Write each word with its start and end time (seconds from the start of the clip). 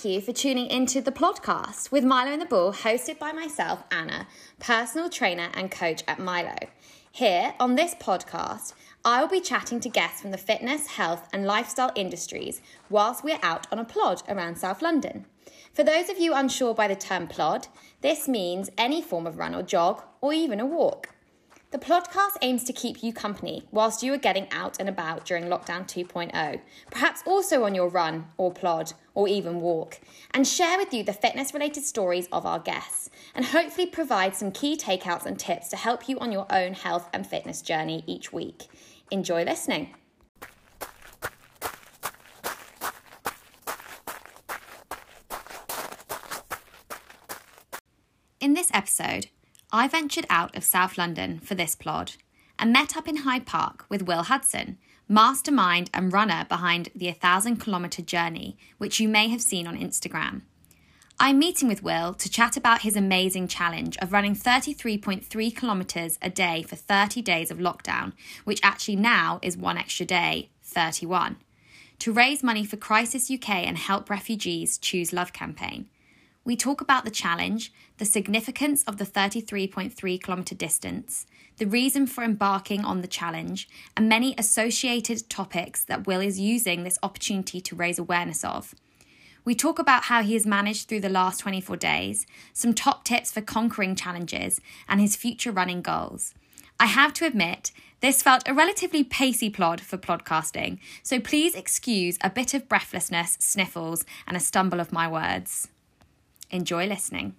thank 0.00 0.14
you 0.14 0.20
for 0.22 0.32
tuning 0.32 0.66
into 0.68 1.02
the 1.02 1.12
podcast 1.12 1.92
with 1.92 2.02
Milo 2.02 2.32
and 2.32 2.40
the 2.40 2.46
Ball, 2.46 2.72
hosted 2.72 3.18
by 3.18 3.32
myself, 3.32 3.82
Anna, 3.90 4.26
personal 4.58 5.10
trainer 5.10 5.50
and 5.52 5.70
coach 5.70 6.02
at 6.08 6.18
Milo. 6.18 6.56
Here 7.12 7.52
on 7.60 7.74
this 7.74 7.94
podcast, 7.96 8.72
I 9.04 9.20
will 9.20 9.28
be 9.28 9.42
chatting 9.42 9.78
to 9.80 9.90
guests 9.90 10.22
from 10.22 10.30
the 10.30 10.38
fitness, 10.38 10.86
health, 10.86 11.28
and 11.34 11.44
lifestyle 11.44 11.92
industries 11.94 12.62
whilst 12.88 13.22
we're 13.22 13.38
out 13.42 13.66
on 13.70 13.78
a 13.78 13.84
plod 13.84 14.22
around 14.26 14.56
South 14.56 14.80
London. 14.80 15.26
For 15.74 15.84
those 15.84 16.08
of 16.08 16.18
you 16.18 16.32
unsure 16.32 16.72
by 16.72 16.88
the 16.88 16.96
term 16.96 17.26
plod, 17.26 17.68
this 18.00 18.26
means 18.26 18.70
any 18.78 19.02
form 19.02 19.26
of 19.26 19.36
run 19.36 19.54
or 19.54 19.62
jog, 19.62 20.02
or 20.22 20.32
even 20.32 20.60
a 20.60 20.66
walk. 20.66 21.10
The 21.72 21.78
podcast 21.78 22.36
aims 22.42 22.64
to 22.64 22.72
keep 22.72 23.00
you 23.00 23.12
company 23.12 23.62
whilst 23.70 24.02
you 24.02 24.12
are 24.12 24.18
getting 24.18 24.48
out 24.50 24.80
and 24.80 24.88
about 24.88 25.24
during 25.24 25.44
lockdown 25.44 25.86
2.0, 25.86 26.60
perhaps 26.90 27.22
also 27.24 27.62
on 27.62 27.76
your 27.76 27.88
run 27.88 28.26
or 28.38 28.52
plod 28.52 28.92
or 29.14 29.28
even 29.28 29.60
walk, 29.60 30.00
and 30.32 30.48
share 30.48 30.78
with 30.78 30.92
you 30.92 31.04
the 31.04 31.12
fitness 31.12 31.54
related 31.54 31.84
stories 31.84 32.26
of 32.32 32.44
our 32.44 32.58
guests, 32.58 33.08
and 33.36 33.44
hopefully 33.44 33.86
provide 33.86 34.34
some 34.34 34.50
key 34.50 34.76
takeouts 34.76 35.26
and 35.26 35.38
tips 35.38 35.68
to 35.68 35.76
help 35.76 36.08
you 36.08 36.18
on 36.18 36.32
your 36.32 36.46
own 36.50 36.74
health 36.74 37.08
and 37.12 37.24
fitness 37.24 37.62
journey 37.62 38.02
each 38.04 38.32
week. 38.32 38.66
Enjoy 39.12 39.44
listening. 39.44 39.94
In 48.40 48.54
this 48.54 48.70
episode, 48.74 49.28
I 49.72 49.86
ventured 49.86 50.26
out 50.28 50.56
of 50.56 50.64
South 50.64 50.98
London 50.98 51.38
for 51.38 51.54
this 51.54 51.76
plod 51.76 52.12
and 52.58 52.72
met 52.72 52.96
up 52.96 53.06
in 53.06 53.18
Hyde 53.18 53.46
Park 53.46 53.86
with 53.88 54.02
Will 54.02 54.24
Hudson, 54.24 54.78
mastermind 55.08 55.90
and 55.94 56.12
runner 56.12 56.44
behind 56.48 56.88
the 56.94 57.06
1,000 57.06 57.58
kilometre 57.58 58.02
journey, 58.02 58.58
which 58.78 58.98
you 58.98 59.08
may 59.08 59.28
have 59.28 59.40
seen 59.40 59.68
on 59.68 59.78
Instagram. 59.78 60.42
I'm 61.20 61.38
meeting 61.38 61.68
with 61.68 61.84
Will 61.84 62.14
to 62.14 62.28
chat 62.28 62.56
about 62.56 62.80
his 62.80 62.96
amazing 62.96 63.46
challenge 63.46 63.96
of 63.98 64.12
running 64.12 64.34
33.3 64.34 65.56
kilometres 65.56 66.18
a 66.20 66.30
day 66.30 66.62
for 66.62 66.74
30 66.74 67.22
days 67.22 67.52
of 67.52 67.58
lockdown, 67.58 68.12
which 68.44 68.60
actually 68.64 68.96
now 68.96 69.38
is 69.40 69.56
one 69.56 69.78
extra 69.78 70.06
day, 70.06 70.50
31, 70.64 71.36
to 72.00 72.12
raise 72.12 72.42
money 72.42 72.64
for 72.64 72.76
Crisis 72.76 73.30
UK 73.30 73.50
and 73.50 73.78
help 73.78 74.10
refugees 74.10 74.78
choose 74.78 75.12
love 75.12 75.32
campaign. 75.32 75.88
We 76.42 76.56
talk 76.56 76.80
about 76.80 77.04
the 77.04 77.10
challenge, 77.10 77.70
the 77.98 78.06
significance 78.06 78.82
of 78.84 78.96
the 78.96 79.04
33.3 79.04 80.22
kilometre 80.22 80.54
distance, 80.54 81.26
the 81.58 81.66
reason 81.66 82.06
for 82.06 82.24
embarking 82.24 82.82
on 82.82 83.02
the 83.02 83.08
challenge, 83.08 83.68
and 83.94 84.08
many 84.08 84.34
associated 84.38 85.28
topics 85.28 85.84
that 85.84 86.06
Will 86.06 86.22
is 86.22 86.40
using 86.40 86.82
this 86.82 86.98
opportunity 87.02 87.60
to 87.60 87.76
raise 87.76 87.98
awareness 87.98 88.42
of. 88.42 88.74
We 89.44 89.54
talk 89.54 89.78
about 89.78 90.04
how 90.04 90.22
he 90.22 90.32
has 90.32 90.46
managed 90.46 90.88
through 90.88 91.00
the 91.00 91.10
last 91.10 91.40
24 91.40 91.76
days, 91.76 92.26
some 92.54 92.72
top 92.72 93.04
tips 93.04 93.30
for 93.30 93.42
conquering 93.42 93.94
challenges, 93.94 94.62
and 94.88 94.98
his 94.98 95.16
future 95.16 95.52
running 95.52 95.82
goals. 95.82 96.32
I 96.78 96.86
have 96.86 97.12
to 97.14 97.26
admit, 97.26 97.70
this 98.00 98.22
felt 98.22 98.48
a 98.48 98.54
relatively 98.54 99.04
pacey 99.04 99.50
plod 99.50 99.82
for 99.82 99.98
podcasting, 99.98 100.78
so 101.02 101.20
please 101.20 101.54
excuse 101.54 102.16
a 102.22 102.30
bit 102.30 102.54
of 102.54 102.66
breathlessness, 102.66 103.36
sniffles, 103.40 104.06
and 104.26 104.38
a 104.38 104.40
stumble 104.40 104.80
of 104.80 104.90
my 104.90 105.06
words. 105.06 105.68
Enjoy 106.52 106.86
listening. 106.86 107.36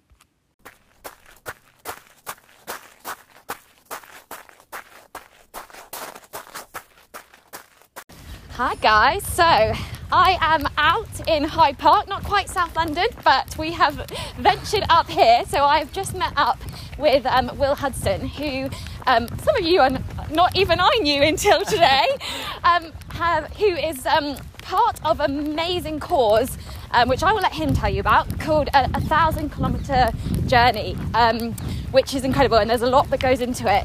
Hi 8.52 8.74
guys, 8.76 9.26
so 9.26 9.42
I 9.44 10.38
am 10.40 10.66
out 10.78 11.28
in 11.28 11.44
Hyde 11.44 11.78
Park, 11.78 12.08
not 12.08 12.24
quite 12.24 12.48
South 12.48 12.74
London, 12.74 13.06
but 13.22 13.56
we 13.58 13.72
have 13.72 13.94
ventured 14.38 14.84
up 14.88 15.08
here. 15.10 15.44
So 15.46 15.62
I've 15.64 15.92
just 15.92 16.14
met 16.14 16.32
up 16.36 16.58
with 16.98 17.26
um, 17.26 17.50
Will 17.58 17.74
Hudson, 17.74 18.26
who 18.26 18.70
um, 19.06 19.28
some 19.42 19.56
of 19.56 19.64
you 19.64 19.80
are 19.80 19.90
not 20.30 20.56
even 20.56 20.80
I 20.80 20.90
knew 21.02 21.22
until 21.22 21.64
today, 21.66 22.06
um, 22.64 22.92
have, 23.10 23.52
who 23.56 23.66
is 23.66 24.06
um, 24.06 24.36
part 24.62 25.04
of 25.04 25.20
amazing 25.20 26.00
cause 26.00 26.56
um, 26.92 27.08
which 27.08 27.22
I 27.22 27.32
will 27.32 27.40
let 27.40 27.52
him 27.54 27.74
tell 27.74 27.90
you 27.90 28.00
about, 28.00 28.38
called 28.40 28.68
a, 28.74 28.84
a 28.94 29.00
thousand 29.00 29.50
kilometre 29.50 30.12
journey, 30.46 30.96
um, 31.14 31.52
which 31.90 32.14
is 32.14 32.24
incredible, 32.24 32.58
and 32.58 32.68
there's 32.68 32.82
a 32.82 32.90
lot 32.90 33.10
that 33.10 33.20
goes 33.20 33.40
into 33.40 33.72
it. 33.72 33.84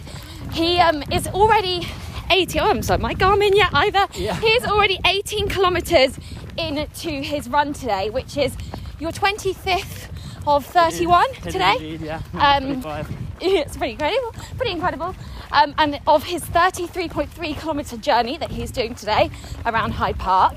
He 0.51 0.79
um, 0.79 1.03
is 1.11 1.27
already 1.27 1.87
80. 2.29 2.59
Oh, 2.59 2.69
I'm 2.69 2.81
sorry, 2.81 2.99
my 2.99 3.13
Garmin 3.13 3.55
yet 3.55 3.69
either. 3.73 4.07
Yeah. 4.15 4.39
He 4.39 4.47
is 4.47 4.65
already 4.65 4.99
18 5.05 5.49
kilometres 5.49 6.17
into 6.57 7.09
his 7.09 7.49
run 7.49 7.73
today, 7.73 8.09
which 8.09 8.37
is 8.37 8.55
your 8.99 9.11
25th 9.11 10.09
of 10.47 10.65
31 10.65 11.31
today. 11.43 11.73
Indeed, 11.73 12.01
yeah. 12.01 12.21
Um, 12.33 12.83
it's 13.41 13.77
pretty 13.77 13.93
incredible. 13.93 14.33
Pretty 14.57 14.71
incredible. 14.71 15.15
Um, 15.51 15.73
and 15.77 15.99
of 16.07 16.23
his 16.23 16.43
33.3 16.43 17.59
kilometre 17.59 17.97
journey 17.97 18.37
that 18.37 18.51
he's 18.51 18.71
doing 18.71 18.95
today 18.95 19.29
around 19.65 19.91
Hyde 19.91 20.17
Park. 20.17 20.55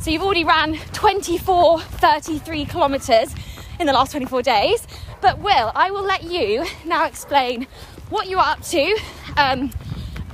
So 0.00 0.12
you've 0.12 0.22
already 0.22 0.44
ran 0.44 0.78
24, 0.92 1.80
33 1.80 2.64
kilometres 2.66 3.34
in 3.80 3.86
the 3.86 3.92
last 3.92 4.12
24 4.12 4.42
days. 4.42 4.86
But 5.20 5.40
Will, 5.40 5.72
I 5.74 5.90
will 5.90 6.04
let 6.04 6.22
you 6.22 6.64
now 6.86 7.04
explain 7.06 7.66
what 8.08 8.28
you 8.28 8.38
are 8.38 8.52
up 8.52 8.62
to, 8.62 8.98
um, 9.36 9.72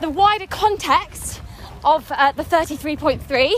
the 0.02 0.10
wider 0.10 0.46
context 0.46 1.40
of 1.82 2.12
uh, 2.12 2.32
the 2.32 2.42
33.3, 2.44 3.52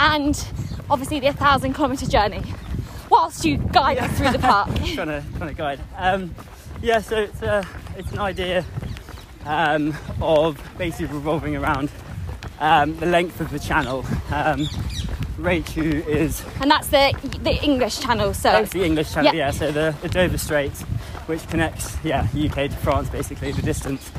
and 0.00 0.44
obviously 0.90 1.20
the 1.20 1.26
1,000 1.26 1.72
kilometre 1.72 2.06
journey, 2.06 2.42
whilst 3.08 3.44
you 3.44 3.58
guide 3.58 3.98
us 3.98 4.18
through 4.18 4.32
the 4.32 4.38
park. 4.40 4.68
trying 4.94 5.06
to 5.06 5.24
trying 5.36 5.48
to 5.50 5.54
guide. 5.54 5.80
Um, 5.96 6.34
yeah, 6.82 6.98
so 6.98 7.16
it's 7.16 7.42
a, 7.42 7.64
it's 7.96 8.10
an 8.10 8.18
idea 8.18 8.64
um, 9.46 9.94
of 10.20 10.60
basically 10.76 11.14
revolving 11.14 11.54
around 11.54 11.90
um, 12.58 12.96
the 12.96 13.06
length 13.06 13.40
of 13.40 13.50
the 13.50 13.58
channel. 13.60 14.04
Rach, 15.38 15.68
who 15.70 15.82
is 16.10 16.42
And 16.60 16.70
that's 16.70 16.88
the 16.88 17.12
the 17.42 17.62
English 17.62 18.00
channel. 18.00 18.34
So 18.34 18.50
that's 18.50 18.72
the 18.72 18.84
English 18.84 19.12
channel, 19.12 19.32
Yeah. 19.34 19.46
yeah. 19.46 19.50
So 19.52 19.70
the, 19.70 19.94
the 20.02 20.08
Dover 20.08 20.38
Strait, 20.38 20.72
which 21.26 21.46
connects 21.48 21.96
yeah 22.04 22.26
UK 22.36 22.54
to 22.70 22.76
France, 22.82 23.08
basically 23.08 23.52
the 23.52 23.62
distance, 23.62 24.10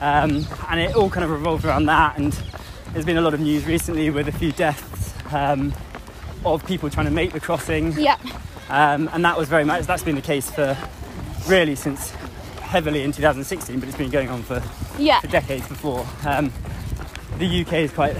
um, 0.00 0.46
and 0.68 0.80
it 0.80 0.94
all 0.94 1.08
kind 1.10 1.24
of 1.24 1.30
revolves 1.30 1.64
around 1.64 1.86
that. 1.86 2.18
And 2.18 2.32
there's 2.92 3.06
been 3.06 3.16
a 3.16 3.22
lot 3.22 3.34
of 3.34 3.40
news 3.40 3.66
recently 3.66 4.10
with 4.10 4.28
a 4.28 4.32
few 4.32 4.52
deaths 4.52 5.14
um, 5.32 5.72
of 6.44 6.64
people 6.66 6.90
trying 6.90 7.06
to 7.06 7.12
make 7.12 7.32
the 7.32 7.40
crossing. 7.40 7.92
yeah, 7.92 8.16
Um, 8.68 9.08
and 9.12 9.24
that 9.24 9.36
was 9.38 9.48
very 9.48 9.64
much 9.64 9.86
that's 9.86 10.02
been 10.02 10.16
the 10.16 10.22
case 10.22 10.50
for 10.50 10.76
really 11.48 11.74
since 11.76 12.10
heavily 12.60 13.02
in 13.02 13.12
2016, 13.12 13.80
but 13.80 13.88
it's 13.88 13.96
been 13.96 14.10
going 14.10 14.28
on 14.28 14.42
for, 14.42 14.62
yeah, 14.98 15.20
for 15.20 15.26
decades 15.28 15.66
before. 15.66 16.06
Um, 16.26 16.52
the 17.38 17.62
UK 17.62 17.72
is 17.74 17.92
quite 17.92 18.14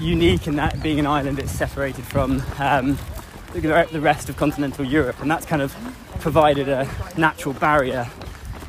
unique 0.00 0.46
in 0.46 0.56
that 0.56 0.82
being 0.82 0.98
an 0.98 1.06
island, 1.06 1.38
it's 1.38 1.52
separated 1.52 2.04
from 2.04 2.42
um, 2.58 2.98
the, 3.52 3.88
the 3.90 4.00
rest 4.00 4.28
of 4.28 4.36
continental 4.36 4.84
Europe, 4.84 5.20
and 5.20 5.30
that's 5.30 5.46
kind 5.46 5.62
of 5.62 5.74
provided 6.20 6.68
a 6.68 6.88
natural 7.16 7.54
barrier 7.54 8.08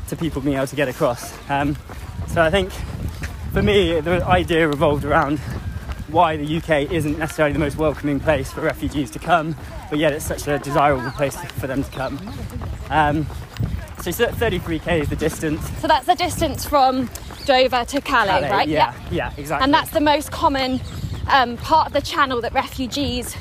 to 0.08 0.16
people 0.16 0.42
being 0.42 0.56
able 0.56 0.68
to 0.68 0.76
get 0.76 0.88
across. 0.88 1.34
Um, 1.50 1.78
so 2.28 2.42
I 2.42 2.50
think 2.50 2.72
for 3.54 3.64
me, 3.64 4.00
the 4.02 4.26
idea 4.26 4.68
revolved 4.68 5.06
around 5.06 5.40
why 6.10 6.38
the 6.38 6.58
UK 6.58 6.92
isn't 6.92 7.18
necessarily 7.18 7.54
the 7.54 7.60
most 7.60 7.78
welcoming 7.78 8.20
place 8.20 8.52
for 8.52 8.62
refugees 8.62 9.10
to 9.12 9.20
come, 9.20 9.56
but 9.90 10.00
yet 10.00 10.14
it's 10.14 10.26
such 10.26 10.48
a 10.48 10.60
desirable 10.60 11.10
place 11.12 11.36
for 11.36 11.68
them 11.68 11.84
to 11.84 11.92
come. 11.92 12.18
Um, 12.90 13.26
so 14.02 14.12
33k 14.12 15.02
is 15.02 15.10
the 15.10 15.16
distance. 15.16 15.68
So 15.80 15.88
that's 15.88 16.06
the 16.06 16.16
distance 16.16 16.64
from 16.64 17.10
Dover 17.46 17.86
to 17.86 18.02
Calais, 18.02 18.28
Calais, 18.28 18.50
right? 18.52 18.68
Yeah, 18.68 18.94
yeah, 19.10 19.34
exactly. 19.36 19.64
And 19.64 19.74
that's 19.74 19.90
the 19.90 20.00
most 20.00 20.32
common 20.32 20.80
um, 21.32 21.58
part 21.58 21.88
of 21.88 21.94
the 21.94 22.02
channel 22.02 22.42
that 22.42 22.54
refugees 22.54 23.36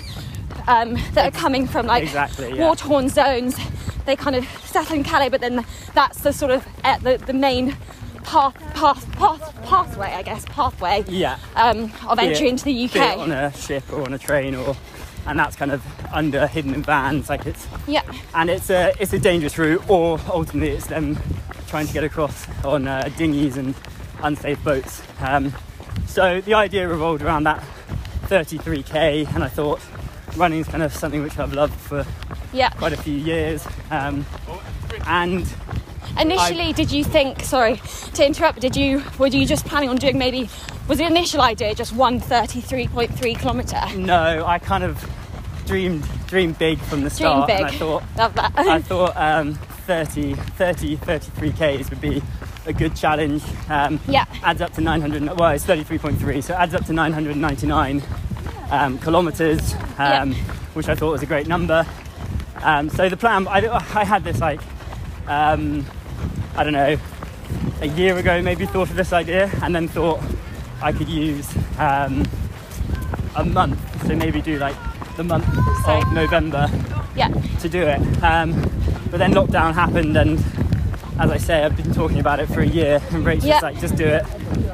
um, 0.67 0.95
that 1.13 1.27
are 1.35 1.39
coming 1.39 1.67
from 1.67 1.87
like 1.87 2.05
Exactly, 2.05 2.49
yeah. 2.57 2.65
war-torn 2.65 3.09
zones, 3.09 3.57
they 4.07 4.17
kind 4.17 4.37
of 4.37 4.45
settle 4.65 4.97
in 4.97 5.05
Calais, 5.05 5.29
but 5.29 5.41
then 5.41 5.65
that's 5.95 6.21
the 6.21 6.33
sort 6.33 6.51
of 6.51 6.67
uh, 6.85 6.99
the, 6.99 7.19
the 7.19 7.33
main 7.33 7.77
path, 8.25 8.55
path, 8.75 9.11
path, 9.13 9.63
pathway, 9.65 10.09
I 10.09 10.23
guess, 10.23 10.45
pathway 10.47 11.05
yeah. 11.09 11.39
um, 11.57 11.93
of 12.07 12.19
Be 12.19 12.25
it- 12.27 12.31
entry 12.33 12.49
into 12.49 12.65
the 12.65 12.85
it 12.85 12.97
on 12.97 13.31
a 13.33 13.53
ship 13.53 13.85
or 13.93 14.03
on 14.03 14.15
a 14.15 14.19
train 14.19 14.55
or 14.55 14.77
and 15.27 15.39
that's 15.39 15.57
kind 15.57 15.73
of 15.73 15.83
under 16.13 16.47
hidden 16.47 16.75
in 16.75 16.83
vans 16.83 17.31
like 17.31 17.47
it's 17.47 17.67
Yeah, 17.87 18.03
and 18.35 18.51
it's 18.51 18.69
a 18.69 18.93
it's 19.01 19.13
a 19.15 19.19
dangerous 19.19 19.57
route 19.57 19.83
or 19.89 20.21
ultimately 20.29 20.71
it's 20.75 20.87
them 20.87 21.19
trying 21.67 21.87
to 21.87 21.93
get 21.95 22.05
across 22.05 22.47
on 22.63 22.87
uh, 22.87 23.09
dinghies 23.17 23.57
and 23.57 23.75
unsafe 24.23 24.63
boats 24.63 25.03
um, 25.21 25.53
so 26.07 26.43
the 26.43 26.53
idea 26.53 26.87
revolved 26.87 27.23
around 27.23 27.45
that 27.45 27.65
33k 28.25 29.35
and 29.35 29.45
i 29.45 29.49
thought 29.49 29.81
running 30.37 30.61
is 30.61 30.69
kind 30.69 30.83
of 30.83 30.93
something 30.93 31.23
which 31.23 31.39
i've 31.39 31.53
loved 31.53 31.75
for 31.75 32.05
yeah. 32.53 32.71
quite 32.71 32.93
a 32.93 32.97
few 32.97 33.15
years 33.15 33.67
um, 33.91 34.25
and 35.07 35.47
Initially, 36.21 36.73
did 36.73 36.93
you 36.93 37.03
think? 37.03 37.41
Sorry 37.41 37.81
to 38.15 38.25
interrupt. 38.25 38.61
Did 38.61 38.77
you? 38.77 39.03
Were 39.19 39.27
you 39.27 39.47
just 39.47 39.67
planning 39.67 39.89
on 39.89 39.97
doing 39.97 40.17
maybe? 40.17 40.49
Was 40.87 40.99
the 40.99 41.07
initial 41.07 41.41
idea 41.41 41.75
just 41.75 41.93
one 41.93 42.21
thirty-three 42.21 42.89
point 42.89 43.13
three 43.19 43.35
kilometre? 43.35 43.81
no 43.97 44.45
i 44.47 44.59
kind 44.59 44.85
of 44.85 45.05
dreamed 45.67 46.07
dreamed 46.27 46.59
big 46.59 46.79
from 46.79 47.03
the 47.03 47.11
start. 47.11 47.49
Dream 47.49 47.59
big. 47.59 47.67
I 47.67 47.79
thought 47.79 48.03
Love 48.17 48.35
that. 48.35 48.53
I 48.57 48.81
thought 48.81 49.17
um, 49.17 49.55
30, 49.55 50.35
30, 50.35 50.97
33 50.97 51.53
Ks 51.53 51.91
would 51.91 52.01
be 52.01 52.23
a 52.67 52.73
good 52.73 52.95
challenge. 52.97 53.43
Um, 53.69 54.01
Yeah. 54.09 54.25
Adds 54.43 54.61
up 54.61 54.73
to 54.75 54.81
900, 54.81 55.39
well, 55.39 55.51
it's 55.51 55.65
33.3, 55.65 56.43
so 56.43 56.55
it 56.55 56.57
adds 56.59 56.75
up 56.75 56.85
to 56.87 56.93
999 56.93 58.03
um, 58.71 58.99
kilometres, 58.99 59.75
um, 59.99 60.33
Yeah. 60.33 60.35
which 60.75 60.89
I 60.89 60.95
thought 60.95 61.13
was 61.13 61.23
a 61.23 61.27
great 61.27 61.47
number. 61.47 61.87
Um, 62.63 62.89
so 62.89 63.09
the 63.09 63.17
plan, 63.17 63.47
I, 63.49 63.67
I 63.69 64.05
had 64.05 64.25
this 64.25 64.41
like, 64.41 64.61
um, 65.27 65.85
I 66.57 66.65
don't 66.65 66.73
know, 66.73 66.97
a 67.81 67.87
year 67.87 68.17
ago 68.17 68.41
maybe 68.41 68.65
thought 68.67 68.89
of 68.91 68.97
this 68.97 69.13
idea 69.13 69.51
and 69.63 69.75
then 69.75 69.89
thought 69.89 70.23
I 70.83 70.93
could 70.93 71.09
use 71.09 71.47
um, 71.79 72.25
a 73.37 73.45
month, 73.45 73.79
so 74.07 74.15
maybe 74.15 74.41
do 74.41 74.59
like 74.59 74.77
the 75.17 75.25
month 75.25 75.45
Sorry. 75.85 76.01
of 76.03 76.13
November 76.13 76.69
yeah. 77.17 77.29
to 77.61 77.69
do 77.69 77.83
it. 77.83 78.01
Um, 78.23 78.53
but 79.11 79.19
then 79.19 79.33
lockdown 79.33 79.75
happened, 79.75 80.17
and 80.17 80.39
as 81.19 81.31
I 81.31 81.37
say, 81.39 81.63
I've 81.65 81.77
been 81.77 81.93
talking 81.95 82.19
about 82.19 82.41
it 82.41 82.47
for 82.49 82.61
a 82.61 82.67
year, 82.67 83.01
and 83.11 83.25
Rachel's 83.25 83.47
Yeah. 83.47 83.61
like, 83.61 83.81
just 83.81 83.97
do 83.97 84.05
it. 84.05 84.25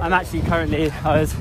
I'm 0.01 0.13
actually 0.13 0.41
currently, 0.43 0.91
I 1.05 1.21
was 1.21 1.35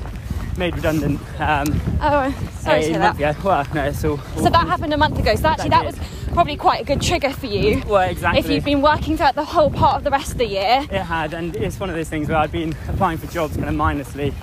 made 0.56 0.74
redundant. 0.74 1.20
Um, 1.38 1.80
Oh, 2.02 2.34
sorry 2.58 2.82
to 2.82 2.88
hear 2.90 2.98
that. 2.98 3.14
ago. 3.16 3.34
Well, 3.42 3.66
no, 3.74 3.84
it's 3.84 4.04
all. 4.04 4.18
So 4.36 4.50
that 4.50 4.66
happened 4.66 4.92
a 4.92 4.98
month 4.98 5.18
ago. 5.18 5.34
So 5.34 5.48
actually, 5.48 5.70
that 5.70 5.84
That 5.84 5.98
was 5.98 6.08
probably 6.34 6.56
quite 6.56 6.82
a 6.82 6.84
good 6.84 7.00
trigger 7.00 7.30
for 7.30 7.46
you. 7.46 7.82
Well, 7.86 8.08
exactly. 8.08 8.40
If 8.40 8.50
you've 8.50 8.64
been 8.64 8.82
working 8.82 9.16
throughout 9.16 9.34
the 9.36 9.44
whole 9.44 9.70
part 9.70 9.96
of 9.96 10.04
the 10.04 10.10
rest 10.10 10.32
of 10.32 10.38
the 10.38 10.46
year. 10.46 10.86
It 10.90 11.02
had, 11.02 11.32
and 11.34 11.56
it's 11.56 11.80
one 11.80 11.88
of 11.88 11.96
those 11.96 12.08
things 12.08 12.28
where 12.28 12.36
I've 12.36 12.52
been 12.52 12.74
applying 12.88 13.18
for 13.18 13.26
jobs 13.32 13.56
kind 13.56 13.68
of 13.68 13.74
mindlessly, 13.74 14.34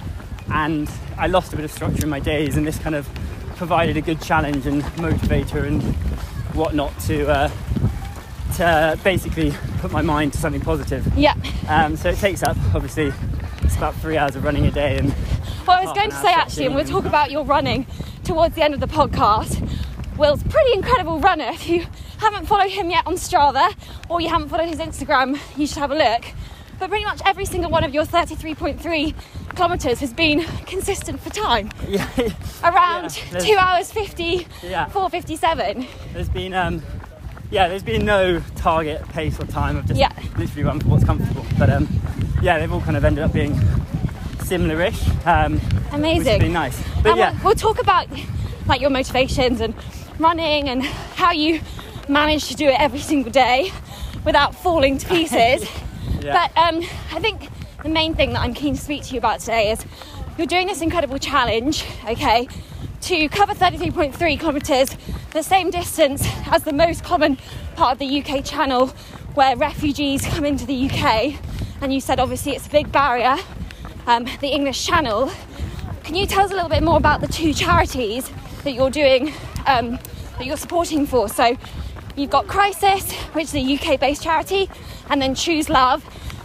and 0.52 0.90
I 1.18 1.28
lost 1.28 1.54
a 1.54 1.56
bit 1.56 1.66
of 1.66 1.72
structure 1.72 2.04
in 2.04 2.10
my 2.10 2.20
days, 2.20 2.58
and 2.58 2.66
this 2.66 2.80
kind 2.80 2.96
of 2.96 3.08
provided 3.58 3.96
a 3.98 4.02
good 4.02 4.22
challenge 4.22 4.66
and 4.66 4.84
motivator 4.98 5.66
and 5.66 5.82
whatnot 6.56 6.98
to 7.02 7.28
uh, 7.30 7.50
to 8.56 9.00
basically 9.04 9.52
put 9.80 9.92
my 9.92 10.02
mind 10.02 10.34
to 10.34 10.40
something 10.40 10.62
positive. 10.62 11.06
Yeah. 11.18 11.36
Um, 11.68 11.96
so 11.98 12.10
it 12.10 12.18
takes 12.18 12.44
up, 12.44 12.58
obviously, 12.74 13.12
it's 13.62 13.76
about 13.76 13.96
three 13.96 14.18
hours 14.18 14.36
of 14.36 14.44
running 14.44 14.66
a 14.66 14.72
day, 14.72 14.98
and 14.98 15.10
Well, 15.68 15.78
I 15.80 15.84
was 15.84 15.94
going 15.94 16.10
to 16.10 16.16
say 16.18 16.32
actually, 16.34 16.66
and 16.68 16.76
we'll 16.76 16.86
talk 16.86 17.06
about 17.06 17.32
your 17.32 17.44
running 17.46 17.86
towards 18.24 18.56
the 18.56 18.64
end 18.64 18.74
of 18.74 18.80
the 18.80 18.88
podcast. 18.88 19.70
Will's 20.18 20.42
pretty 20.44 20.74
incredible 20.74 21.20
runner. 21.20 21.50
If 21.54 21.70
you 21.70 21.86
haven't 22.20 22.48
followed 22.48 22.72
him 22.72 22.90
yet 22.90 23.06
on 23.06 23.16
Strava 23.16 23.74
or 24.10 24.20
you 24.20 24.30
haven't 24.30 24.50
followed 24.50 24.68
his 24.68 24.80
Instagram, 24.80 25.40
you 25.58 25.68
should 25.68 25.78
have 25.78 25.92
a 25.92 25.96
look. 25.96 26.26
But 26.80 26.90
pretty 26.90 27.06
much 27.06 27.22
every 27.26 27.46
single 27.46 27.70
one 27.72 27.84
of 27.84 27.94
your 27.94 28.04
33.3 28.06 29.14
kilometres 29.56 30.00
has 30.00 30.14
been 30.14 30.44
consistent 30.66 31.20
for 31.20 31.30
time. 31.32 31.72
yeah, 31.88 32.08
Around 32.64 33.20
Yeah, 33.32 33.40
2 33.40 33.56
hours 33.58 33.92
50, 33.92 34.48
yeah. 34.64 34.88
457. 34.90 35.88
There's 36.14 36.30
been, 36.30 36.54
um, 36.54 36.82
yeah, 37.52 37.68
there's 37.68 37.84
been 37.84 38.06
no 38.06 38.42
target 38.56 39.08
pace 39.10 39.40
or 39.40 39.46
time. 39.46 39.78
I've 39.78 39.86
just 39.88 40.00
Yeah. 40.00 40.12
literally 40.38 40.64
run 40.64 40.80
for 40.80 40.90
what's 40.90 41.04
comfortable. 41.04 41.46
But 41.58 41.70
um, 41.70 41.88
yeah, 42.42 42.60
they've 42.60 42.72
all 42.72 42.82
kind 42.82 42.98
of 42.98 43.06
ended 43.06 43.24
up 43.24 43.34
being 43.34 43.60
similar-ish, 44.44 45.08
um, 45.26 45.54
which 45.54 45.64
has 45.64 45.94
Amazing. 45.94 46.40
been 46.40 46.54
nice. 46.54 46.82
But 47.04 47.12
and 47.12 47.18
yeah, 47.18 47.32
we'll, 47.36 47.44
we'll 47.46 47.56
talk 47.56 47.82
about 47.82 48.08
like 48.66 48.82
your 48.82 48.90
motivations 48.90 49.62
and 49.62 49.74
running 50.20 50.70
and 50.70 50.84
how 50.84 51.32
you 51.32 51.62
manage 52.10 52.48
to 52.48 52.56
do 52.56 52.68
it 52.68 52.80
every 52.80 53.00
single 53.00 53.32
day 53.32 53.72
without 54.26 54.56
falling 54.56 54.98
to 54.98 55.08
pieces. 55.10 55.68
yeah, 56.22 56.34
But 56.54 56.58
um, 56.58 56.78
I 57.14 57.20
think 57.20 57.50
the 57.84 57.90
main 57.90 58.14
thing 58.14 58.34
that 58.34 58.42
I'm 58.42 58.54
keen 58.54 58.76
to 58.76 58.82
speak 58.82 59.04
to 59.06 59.14
you 59.14 59.20
about 59.20 59.40
today 59.40 59.72
is 59.72 59.86
you're 60.38 60.48
doing 60.48 60.68
this 60.68 60.82
incredible 60.82 61.18
challenge, 61.18 61.86
okay, 62.08 62.48
to 63.08 63.30
cover 63.30 63.54
33.3 63.54 64.38
kilometres, 64.38 64.90
the 65.32 65.42
same 65.42 65.72
distance 65.72 66.28
as 66.48 66.64
the 66.64 66.74
most 66.74 67.06
common 67.06 67.38
part 67.78 67.94
of 67.94 68.00
the 68.00 68.22
UK 68.22 68.44
channel 68.44 68.88
where 69.34 69.56
refugees 69.56 70.26
come 70.26 70.44
into 70.44 70.66
the 70.66 70.90
UK. 70.90 71.40
And 71.80 71.94
you 71.94 72.02
said 72.02 72.20
obviously 72.20 72.52
it's 72.52 72.68
a 72.68 72.70
big 72.70 72.92
barrier, 72.92 73.38
um, 74.08 74.26
the 74.42 74.50
English 74.50 74.86
Channel. 74.86 75.32
Can 76.04 76.16
you 76.16 76.26
tell 76.26 76.44
us 76.44 76.52
a 76.52 76.54
little 76.54 76.68
bit 76.68 76.84
more 76.84 76.98
about 76.98 77.22
the 77.22 77.28
two 77.28 77.54
charities 77.54 78.30
that 78.66 78.74
you're 78.74 78.90
doing, 78.90 79.32
um, 79.68 79.92
that 80.38 80.46
you're 80.46 80.58
supporting 80.58 81.08
for? 81.08 81.30
So 81.30 81.56
you've 82.18 82.32
got 82.32 82.48
Crisis, 82.48 83.14
which 83.32 83.46
is 83.46 83.56
a 83.56 83.76
UK 83.76 83.98
based 84.02 84.22
charity, 84.22 84.70
and 85.10 85.22
then 85.22 85.34
Choose 85.34 85.70
Love, 85.70 86.04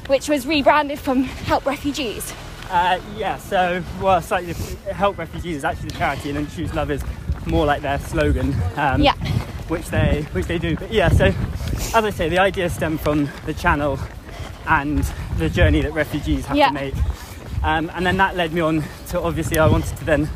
which 0.08 0.28
was 0.28 0.46
rebranded 0.46 1.00
from 1.00 1.24
Help 1.24 1.66
Refugees. 1.66 2.32
Uh, 2.72 3.00
yeah. 3.16 3.36
So 3.38 3.82
well, 4.00 4.20
slightly 4.20 4.54
help 4.92 5.18
refugees 5.18 5.56
is 5.58 5.64
actually 5.64 5.90
the 5.90 5.98
charity, 5.98 6.30
and 6.30 6.38
then 6.38 6.46
choose 6.48 6.74
love 6.74 6.90
is 6.90 7.02
more 7.46 7.66
like 7.66 7.82
their 7.82 7.98
slogan. 7.98 8.54
Um, 8.76 9.02
Yeah. 9.02 9.14
which 9.68 9.86
they 9.88 10.26
which 10.32 10.46
they 10.46 10.58
do. 10.58 10.76
But 10.76 10.92
yeah, 10.92 11.08
so 11.08 11.26
as 11.94 12.04
I 12.04 12.10
say, 12.10 12.28
the 12.28 12.38
idea 12.38 12.68
stemmed 12.68 13.00
from 13.00 13.28
the 13.46 13.54
channel 13.54 13.98
and 14.68 14.98
the 15.38 15.48
journey 15.48 15.80
that 15.82 15.92
refugees 15.92 16.46
have 16.46 16.56
Yeah. 16.56 16.68
to 16.68 16.74
make, 16.74 16.94
um, 17.62 17.90
and 17.94 18.04
then 18.06 18.16
that 18.18 18.36
led 18.36 18.52
me 18.52 18.60
on 18.60 18.82
to 19.08 19.20
obviously 19.20 19.58
I 19.58 19.66
wanted 19.66 19.96
to 19.98 20.04
then. 20.04 20.28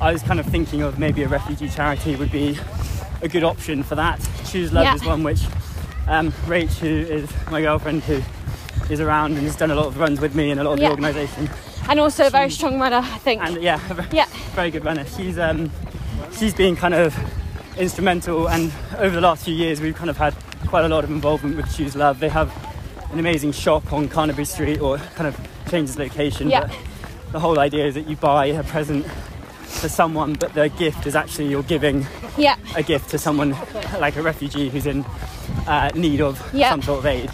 I 0.00 0.12
was 0.12 0.22
kind 0.22 0.40
of 0.40 0.46
thinking 0.46 0.82
of 0.82 0.98
maybe 0.98 1.22
a 1.22 1.28
refugee 1.28 1.68
charity 1.68 2.16
would 2.16 2.32
be 2.32 2.58
a 3.22 3.28
good 3.28 3.44
option 3.44 3.84
for 3.84 3.94
that. 3.94 4.18
Choose 4.50 4.72
Love 4.72 4.84
Yeah. 4.84 4.94
is 4.96 5.04
one 5.04 5.22
which 5.22 5.42
um, 6.08 6.32
Rach, 6.48 6.76
who 6.78 6.88
is 6.88 7.30
my 7.52 7.60
girlfriend, 7.62 8.02
who 8.02 8.20
is 8.90 9.00
around 9.00 9.32
and 9.36 9.42
has 9.46 9.56
done 9.56 9.70
a 9.70 9.74
lot 9.74 9.86
of 9.86 9.98
runs 9.98 10.20
with 10.20 10.34
me 10.34 10.50
and 10.50 10.60
a 10.60 10.64
lot 10.64 10.74
of 10.74 10.78
Yeah. 10.80 10.88
the 10.88 10.94
organisation, 10.94 11.48
And 11.88 11.98
also 11.98 12.26
a 12.26 12.30
very 12.30 12.48
She- 12.48 12.56
strong 12.56 12.78
runner, 12.78 12.98
I 13.02 13.18
think. 13.18 13.42
and 13.42 13.60
yeah, 13.62 13.76
very, 13.88 14.08
Yeah. 14.12 14.26
very 14.54 14.70
good 14.70 14.84
runner. 14.84 15.04
She's 15.16 15.38
um, 15.38 15.70
she's 16.38 16.54
been 16.54 16.76
kind 16.76 16.94
of 16.94 17.14
instrumental, 17.78 18.48
and 18.48 18.70
over 18.98 19.14
the 19.14 19.20
last 19.20 19.44
few 19.44 19.54
years, 19.54 19.80
we've 19.80 19.94
kind 19.96 20.10
of 20.10 20.16
had 20.16 20.34
quite 20.66 20.84
a 20.84 20.88
lot 20.88 21.04
of 21.04 21.10
involvement 21.10 21.56
with 21.56 21.74
Choose 21.76 21.96
Love. 21.96 22.20
They 22.20 22.28
have 22.28 22.50
an 23.12 23.18
amazing 23.18 23.52
shop 23.52 23.92
on 23.92 24.08
Carnaby 24.08 24.44
Street, 24.44 24.80
or 24.80 24.98
kind 25.16 25.26
of 25.26 25.36
changes 25.70 25.98
location. 25.98 26.50
Yeah. 26.50 26.60
But 26.60 26.76
the 27.32 27.40
whole 27.40 27.58
idea 27.58 27.86
is 27.86 27.94
that 27.94 28.06
you 28.08 28.16
buy 28.16 28.46
a 28.46 28.62
present 28.62 29.06
for 29.64 29.88
someone, 29.88 30.34
but 30.34 30.52
the 30.54 30.68
gift 30.68 31.06
is 31.06 31.16
actually 31.16 31.48
you're 31.48 31.62
giving 31.62 32.06
Yeah. 32.36 32.56
a 32.76 32.82
gift 32.82 33.10
to 33.10 33.18
someone 33.18 33.56
like 33.98 34.16
a 34.16 34.22
refugee 34.22 34.68
who's 34.68 34.86
in 34.86 35.04
uh, 35.66 35.90
need 35.94 36.20
of 36.20 36.40
Yeah. 36.52 36.70
some 36.70 36.82
sort 36.82 36.98
of 37.00 37.06
aid. 37.06 37.30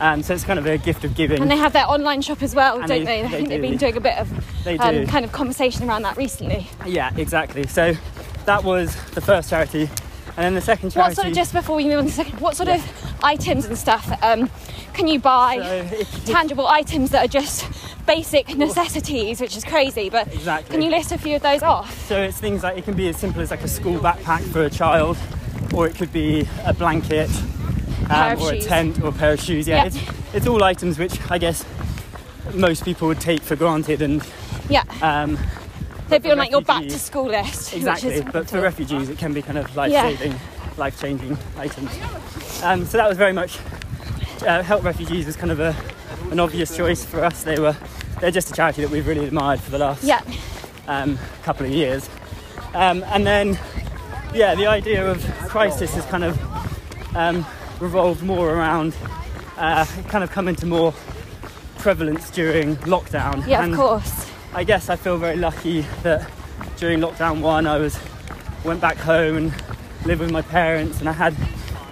Um, 0.00 0.22
so 0.22 0.32
it's 0.34 0.44
kind 0.44 0.58
of 0.58 0.66
a 0.66 0.78
gift 0.78 1.04
of 1.04 1.14
giving. 1.14 1.42
And 1.42 1.50
they 1.50 1.56
have 1.56 1.72
their 1.72 1.86
online 1.88 2.22
shop 2.22 2.42
as 2.42 2.54
well, 2.54 2.78
And 2.78 2.86
don't 2.88 3.04
they- 3.04 3.22
they? 3.22 3.24
I 3.24 3.28
think 3.28 3.48
they've 3.48 3.60
do. 3.62 3.68
been 3.68 3.76
doing 3.78 3.96
a 3.96 4.00
bit 4.00 4.16
of 4.18 4.64
they 4.64 4.78
um, 4.78 5.06
kind 5.06 5.24
of 5.24 5.32
conversation 5.32 5.88
around 5.88 6.02
that 6.02 6.16
recently. 6.16 6.68
Yeah, 6.86 7.10
exactly. 7.16 7.66
So 7.66 7.94
that 8.44 8.62
was 8.64 8.94
the 9.12 9.20
first 9.20 9.50
charity, 9.50 9.82
and 10.36 10.44
then 10.44 10.54
the 10.54 10.60
second 10.60 10.90
charity. 10.90 11.10
What 11.10 11.16
sort 11.16 11.26
of, 11.28 11.34
just 11.34 11.52
before 11.52 11.76
we 11.76 11.84
move 11.84 11.98
on 11.98 12.04
to 12.04 12.10
the 12.10 12.14
second, 12.16 12.40
what 12.40 12.56
sort 12.56 12.68
of 12.68 12.80
items 13.24 13.64
and 13.64 13.76
stuff 13.76 14.08
um, 14.22 14.48
can 14.94 15.08
you 15.08 15.18
buy? 15.18 15.58
So 15.90 16.32
tangible 16.32 16.66
items 16.68 17.10
that 17.10 17.24
are 17.24 17.28
just 17.28 17.66
basic 18.06 18.56
necessities, 18.56 19.40
which 19.40 19.56
is 19.56 19.64
crazy. 19.64 20.10
But 20.10 20.28
Exactly. 20.32 20.70
can 20.74 20.82
you 20.82 20.90
list 20.90 21.10
a 21.12 21.18
few 21.18 21.36
of 21.36 21.42
those 21.42 21.62
off? 21.62 22.06
So 22.06 22.22
it's 22.22 22.38
things 22.38 22.62
like 22.62 22.78
it 22.78 22.84
can 22.84 22.94
be 22.94 23.08
as 23.08 23.16
simple 23.16 23.42
as 23.42 23.50
like 23.50 23.62
a 23.64 23.68
school 23.68 23.98
backpack 23.98 24.42
for 24.52 24.62
a 24.64 24.70
child, 24.70 25.16
or 25.74 25.86
it 25.88 25.96
could 25.96 26.12
be 26.12 26.48
a 26.64 26.72
blanket, 26.72 27.28
um, 28.10 28.40
or 28.40 28.52
shoes. 28.52 28.64
a 28.64 28.68
tent, 28.68 29.02
or 29.02 29.08
a 29.08 29.12
pair 29.12 29.32
of 29.32 29.40
shoes. 29.40 29.66
Yeah, 29.66 29.76
Yeah. 29.76 29.86
It's, 29.86 29.98
it's 30.34 30.46
all 30.46 30.62
items 30.62 30.98
which 30.98 31.18
I 31.30 31.38
guess 31.38 31.64
most 32.54 32.84
people 32.84 33.08
would 33.08 33.20
take 33.20 33.42
for 33.42 33.56
granted, 33.56 34.02
and 34.02 34.26
Yeah, 34.68 34.84
um, 35.02 35.38
they'd 36.08 36.22
be 36.22 36.30
on 36.30 36.38
like 36.38 36.50
your 36.50 36.62
back 36.62 36.84
to 36.84 36.98
school 36.98 37.26
list. 37.26 37.74
exactly. 37.74 38.22
But 38.22 38.48
for 38.48 38.60
refugees, 38.60 39.08
it 39.08 39.18
can 39.18 39.32
be 39.32 39.42
kind 39.42 39.58
of 39.58 39.74
life-saving, 39.76 40.34
life-changing 40.76 41.36
items. 41.56 41.90
Um, 42.62 42.84
so 42.84 42.98
that 42.98 43.08
was 43.08 43.18
very 43.18 43.32
much 43.32 43.58
uh, 44.42 44.62
help 44.62 44.84
refugees 44.84 45.26
was 45.26 45.36
kind 45.36 45.50
of 45.50 45.60
a, 45.60 45.74
an 46.30 46.40
obvious 46.40 46.76
choice 46.76 47.04
for 47.04 47.24
us. 47.24 47.42
They 47.42 47.58
were 47.58 47.76
they're 48.20 48.30
just 48.30 48.50
a 48.50 48.52
charity 48.52 48.82
that 48.82 48.90
we've 48.90 49.06
really 49.06 49.26
admired 49.26 49.60
for 49.60 49.70
the 49.70 49.78
last 49.78 50.02
yeah, 50.02 50.22
um, 50.88 51.18
couple 51.42 51.66
of 51.66 51.72
years. 51.72 52.08
Um, 52.74 53.04
and 53.08 53.26
then, 53.26 53.58
yeah, 54.34 54.54
the 54.54 54.66
idea 54.66 55.08
of 55.08 55.24
crisis 55.48 55.96
is 55.96 56.04
kind 56.06 56.24
of 56.24 57.16
um, 57.16 57.46
revolved 57.80 58.22
more 58.22 58.50
around, 58.50 58.94
uh, 59.56 59.84
kind 60.08 60.24
of 60.24 60.30
come 60.30 60.48
into 60.48 60.66
more 60.66 60.92
prevalence 61.78 62.30
during 62.30 62.76
lockdown. 62.78 63.46
yeah, 63.46 63.62
and 63.62 63.72
of 63.72 63.78
course. 63.78 64.30
I 64.54 64.64
guess 64.64 64.88
I 64.88 64.96
feel 64.96 65.16
very 65.18 65.36
lucky 65.36 65.82
that 66.02 66.28
during 66.76 67.00
lockdown 67.00 67.40
one, 67.40 67.66
I 67.66 67.78
was 67.78 67.98
went 68.64 68.80
back 68.80 68.96
home 68.96 69.36
and 69.36 69.52
lived 70.06 70.20
with 70.20 70.30
my 70.32 70.42
parents, 70.42 71.00
and 71.00 71.08
I 71.08 71.12
had 71.12 71.34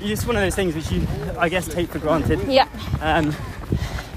just 0.00 0.26
one 0.26 0.36
of 0.36 0.42
those 0.42 0.54
things 0.54 0.74
which 0.74 0.90
you, 0.90 1.06
I 1.38 1.48
guess, 1.48 1.68
take 1.68 1.88
for 1.90 1.98
granted. 1.98 2.40
Yeah, 2.48 2.68
Um, 3.00 3.34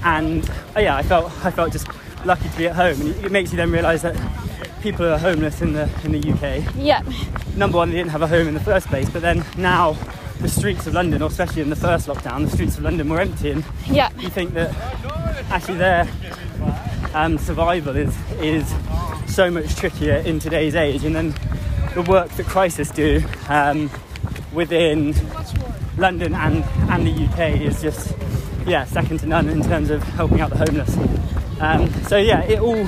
and 0.04 0.48
uh, 0.76 0.80
yeah, 0.80 0.96
I 0.96 1.02
felt 1.02 1.32
I 1.44 1.50
felt 1.50 1.72
just 1.72 1.86
lucky 2.24 2.48
to 2.48 2.56
be 2.56 2.66
at 2.68 2.76
home, 2.76 3.00
and 3.00 3.10
it, 3.10 3.26
it 3.26 3.32
makes 3.32 3.50
you 3.52 3.56
then 3.56 3.70
realise 3.70 4.02
that 4.02 4.16
people 4.82 5.06
are 5.06 5.18
homeless 5.18 5.60
in 5.60 5.72
the 5.74 5.88
in 6.04 6.12
the 6.12 6.32
UK. 6.32 6.74
yeah, 6.76 7.02
Number 7.56 7.76
one, 7.78 7.90
they 7.90 7.96
didn't 7.96 8.10
have 8.10 8.22
a 8.22 8.26
home 8.28 8.48
in 8.48 8.54
the 8.54 8.60
first 8.60 8.88
place, 8.88 9.08
but 9.10 9.22
then 9.22 9.44
now 9.56 9.96
the 10.40 10.48
streets 10.48 10.86
of 10.86 10.94
London, 10.94 11.22
or 11.22 11.26
especially 11.28 11.62
in 11.62 11.70
the 11.70 11.76
first 11.76 12.06
lockdown, 12.08 12.44
the 12.44 12.50
streets 12.50 12.76
of 12.78 12.84
London 12.84 13.08
were 13.08 13.20
empty, 13.20 13.50
and 13.50 13.64
yeah, 13.86 14.10
you 14.18 14.28
think 14.28 14.54
that 14.54 14.74
actually 15.50 15.78
their 15.78 16.08
um, 17.14 17.38
survival 17.38 17.96
is 17.96 18.14
is 18.40 18.66
so 19.26 19.50
much 19.50 19.74
trickier 19.76 20.16
in 20.16 20.38
today's 20.38 20.74
age, 20.74 21.04
and 21.04 21.14
then 21.14 21.34
the 21.94 22.02
work 22.02 22.28
that 22.32 22.46
Crisis 22.46 22.90
do 22.90 23.22
um, 23.48 23.90
within 24.52 25.14
London 25.96 26.34
and, 26.34 26.64
and 26.90 27.06
the 27.06 27.24
UK 27.26 27.60
is 27.60 27.82
just 27.82 28.14
yeah 28.66 28.84
second 28.84 29.18
to 29.20 29.26
none 29.26 29.48
in 29.48 29.62
terms 29.62 29.90
of 29.90 30.02
helping 30.02 30.40
out 30.40 30.50
the 30.50 30.56
homeless. 30.58 30.96
Um, 31.60 31.90
so 32.04 32.16
yeah, 32.16 32.42
it 32.44 32.60
all 32.60 32.86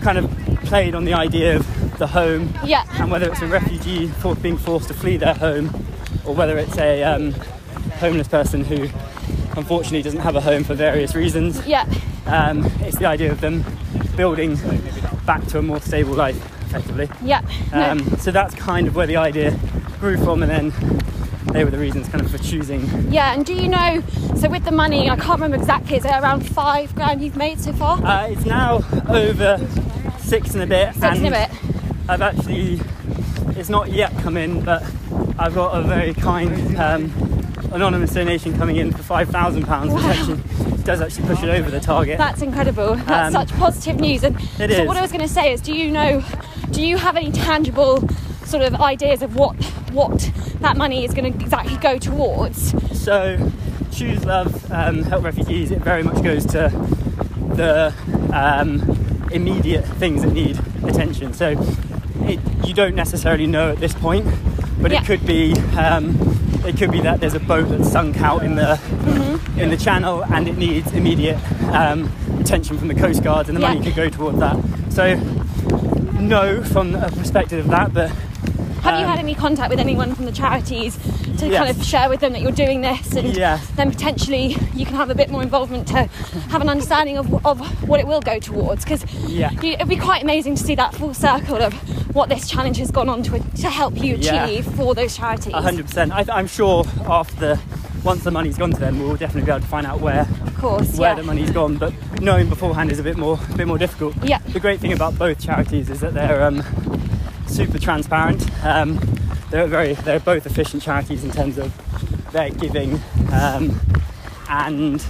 kind 0.00 0.18
of 0.18 0.30
played 0.64 0.94
on 0.94 1.04
the 1.04 1.14
idea 1.14 1.56
of 1.56 1.98
the 1.98 2.06
home 2.06 2.52
Yeah. 2.64 2.84
and 2.94 3.10
whether 3.10 3.30
it's 3.30 3.42
a 3.42 3.46
refugee 3.46 4.06
for 4.08 4.34
being 4.34 4.56
forced 4.56 4.88
to 4.88 4.94
flee 4.94 5.16
their 5.18 5.34
home 5.34 5.68
or 6.30 6.34
whether 6.34 6.56
it's 6.58 6.78
a 6.78 7.02
um, 7.02 7.32
homeless 7.98 8.28
person 8.28 8.64
who 8.64 8.82
unfortunately 9.56 10.02
doesn't 10.02 10.20
have 10.20 10.36
a 10.36 10.40
home 10.40 10.62
for 10.62 10.74
various 10.74 11.16
reasons. 11.16 11.66
Yeah. 11.66 11.92
Um, 12.26 12.64
it's 12.80 12.98
the 12.98 13.06
idea 13.06 13.32
of 13.32 13.40
them 13.40 13.64
building 14.16 14.56
back 15.26 15.44
to 15.48 15.58
a 15.58 15.62
more 15.62 15.80
stable 15.80 16.14
life, 16.14 16.36
effectively. 16.66 17.08
Yeah. 17.24 17.42
No. 17.72 17.90
Um, 17.90 18.16
so 18.18 18.30
that's 18.30 18.54
kind 18.54 18.86
of 18.86 18.94
where 18.94 19.08
the 19.08 19.16
idea 19.16 19.58
grew 19.98 20.16
from, 20.18 20.44
and 20.44 20.50
then 20.50 21.00
they 21.52 21.64
were 21.64 21.70
the 21.72 21.78
reasons 21.78 22.08
kind 22.08 22.24
of 22.24 22.30
for 22.30 22.38
choosing. 22.38 23.10
Yeah, 23.10 23.34
and 23.34 23.44
do 23.44 23.52
you 23.52 23.68
know? 23.68 24.00
So 24.36 24.48
with 24.48 24.64
the 24.64 24.70
money, 24.70 25.10
I 25.10 25.16
can't 25.16 25.40
remember 25.40 25.56
exactly. 25.56 25.96
Is 25.96 26.04
it 26.04 26.12
around 26.12 26.48
five 26.48 26.94
grand 26.94 27.22
you've 27.22 27.36
made 27.36 27.60
so 27.60 27.72
far? 27.72 27.98
Uh, 28.04 28.28
it's 28.28 28.46
now 28.46 28.82
over 29.08 29.58
six 30.20 30.54
and 30.54 30.62
a 30.62 30.66
bit, 30.66 30.94
Six 30.94 31.04
and 31.04 31.26
and 31.26 31.34
a 31.34 31.48
bit. 31.48 31.50
I've 32.08 32.22
actually, 32.22 32.80
it's 33.58 33.68
not 33.68 33.90
yet 33.90 34.16
come 34.18 34.36
in, 34.36 34.64
but 34.64 34.84
I've 35.40 35.54
got 35.54 35.74
a 35.74 35.82
very 35.82 36.12
kind 36.12 36.76
um, 36.78 37.10
anonymous 37.72 38.12
donation 38.12 38.56
coming 38.58 38.76
in 38.76 38.92
for 38.92 39.02
five 39.02 39.28
thousand 39.30 39.64
pounds, 39.66 39.92
which 39.94 40.04
actually 40.04 40.40
does 40.82 41.00
actually 41.00 41.26
push 41.28 41.42
it 41.42 41.48
over 41.48 41.70
the 41.70 41.80
target. 41.80 42.18
That's 42.18 42.42
incredible. 42.42 42.94
That's 42.96 43.34
Um, 43.34 43.46
such 43.46 43.58
positive 43.58 43.98
news. 44.00 44.22
And 44.22 44.38
so 44.58 44.64
is. 44.64 44.86
what 44.86 44.96
I 44.98 45.00
was 45.02 45.10
going 45.10 45.26
to 45.26 45.32
say 45.32 45.52
is, 45.52 45.60
do 45.62 45.72
you 45.72 45.90
know? 45.90 46.22
Do 46.72 46.86
you 46.86 46.98
have 46.98 47.16
any 47.16 47.32
tangible 47.32 48.06
sort 48.44 48.62
of 48.62 48.74
ideas 48.80 49.22
of 49.22 49.34
what 49.34 49.56
what 49.92 50.30
that 50.60 50.76
money 50.76 51.04
is 51.06 51.14
going 51.14 51.32
to 51.32 51.38
exactly 51.42 51.76
go 51.78 51.96
towards? 51.98 52.74
So, 53.02 53.50
Choose 53.92 54.24
Love, 54.26 54.70
um, 54.70 55.02
Help 55.04 55.24
Refugees, 55.24 55.70
it 55.70 55.80
very 55.80 56.02
much 56.02 56.22
goes 56.22 56.44
to 56.46 56.68
the 57.54 57.94
um, 58.32 59.26
immediate 59.32 59.86
things 59.86 60.22
that 60.22 60.32
need 60.32 60.58
attention. 60.84 61.32
So, 61.32 61.56
it, 62.24 62.40
you 62.66 62.74
don't 62.74 62.94
necessarily 62.94 63.46
know 63.46 63.70
at 63.70 63.78
this 63.78 63.94
point, 63.94 64.26
but 64.80 64.90
Yeah. 64.92 65.00
it 65.02 65.06
could 65.06 65.24
be 65.26 65.52
um, 65.78 66.16
it 66.66 66.76
could 66.76 66.90
be 66.90 67.00
that 67.00 67.20
there's 67.20 67.34
a 67.34 67.40
boat 67.40 67.68
that's 67.68 67.90
sunk 67.90 68.20
out 68.20 68.42
in 68.44 68.54
the 68.56 68.78
Mm-hmm. 68.80 69.58
in 69.60 69.70
the 69.70 69.76
channel 69.76 70.24
and 70.24 70.46
it 70.48 70.56
needs 70.56 70.92
immediate 70.92 71.38
um, 71.72 72.10
attention 72.40 72.78
from 72.78 72.88
the 72.88 72.94
Coast 72.94 73.22
Guard, 73.22 73.48
and 73.48 73.56
the 73.56 73.60
money 73.60 73.82
could 73.82 73.94
go 73.94 74.08
towards 74.08 74.38
that. 74.38 74.56
So, 74.90 75.14
no, 76.18 76.62
from 76.62 76.94
a 76.94 77.10
perspective 77.10 77.64
of 77.64 77.70
that, 77.70 77.92
but 77.92 78.10
Have 78.82 78.98
you 78.98 79.04
Um, 79.04 79.10
had 79.10 79.18
any 79.18 79.34
contact 79.34 79.68
with 79.68 79.78
anyone 79.78 80.14
from 80.14 80.24
the 80.24 80.32
charities 80.32 80.96
to 81.38 81.46
Yes. 81.48 81.58
kind 81.58 81.70
of 81.70 81.84
share 81.84 82.08
with 82.08 82.20
them 82.20 82.32
that 82.32 82.40
you're 82.40 82.50
doing 82.50 82.80
this 82.80 83.14
and 83.14 83.34
then 83.76 83.90
potentially 83.90 84.56
you 84.74 84.86
can 84.86 84.94
have 84.96 85.10
a 85.10 85.14
bit 85.14 85.30
more 85.30 85.42
involvement 85.42 85.86
to 85.88 86.08
have 86.48 86.62
an 86.62 86.68
understanding 86.70 87.18
of, 87.18 87.44
of 87.44 87.60
what 87.86 88.00
it 88.00 88.06
will 88.06 88.22
go 88.22 88.38
towards 88.38 88.84
because 88.84 89.04
Yeah. 89.28 89.50
it'd 89.62 89.86
be 89.88 89.96
quite 89.96 90.22
amazing 90.22 90.54
to 90.54 90.62
see 90.62 90.74
that 90.76 90.94
full 90.94 91.12
circle 91.12 91.56
of 91.60 91.74
what 92.12 92.28
this 92.28 92.48
challenge 92.48 92.78
has 92.78 92.90
gone 92.90 93.08
on 93.08 93.22
to, 93.24 93.38
to 93.62 93.68
help 93.70 93.96
you 94.02 94.16
Yeah. 94.16 94.44
achieve 94.46 94.66
for 94.74 94.94
those 94.94 95.16
charities. 95.16 95.52
Hundred 95.52 95.86
percent. 95.86 96.12
I- 96.12 96.24
I'm 96.32 96.46
sure 96.46 96.84
after 97.06 97.58
once 98.02 98.24
the 98.24 98.30
money's 98.30 98.56
gone 98.56 98.70
to 98.72 98.78
them, 98.80 98.98
we'll 98.98 99.16
definitely 99.16 99.42
be 99.46 99.50
able 99.50 99.60
to 99.60 99.66
find 99.66 99.86
out 99.86 100.00
where 100.00 100.22
Of 100.46 100.56
course, 100.58 100.96
where 100.96 101.10
yeah. 101.10 101.14
the 101.16 101.22
money's 101.22 101.50
gone. 101.50 101.76
But 101.76 101.92
knowing 102.20 102.48
beforehand 102.48 102.90
is 102.90 102.98
a 102.98 103.02
bit 103.02 103.16
more 103.16 103.38
a 103.52 103.56
bit 103.56 103.66
more 103.66 103.78
difficult. 103.78 104.14
Yeah. 104.24 104.38
The 104.38 104.60
great 104.60 104.80
thing 104.80 104.92
about 104.92 105.18
both 105.18 105.38
charities 105.40 105.90
is 105.90 106.00
that 106.00 106.14
they're 106.14 106.42
um, 106.42 106.62
super 107.46 107.78
transparent. 107.78 108.42
Um, 108.64 108.98
they're 109.50 109.66
very 109.66 109.94
they're 109.94 110.20
both 110.20 110.46
efficient 110.46 110.82
charities 110.82 111.24
in 111.24 111.30
terms 111.30 111.58
of 111.58 111.72
their 112.32 112.50
giving, 112.50 113.00
um, 113.32 113.78
and 114.48 115.04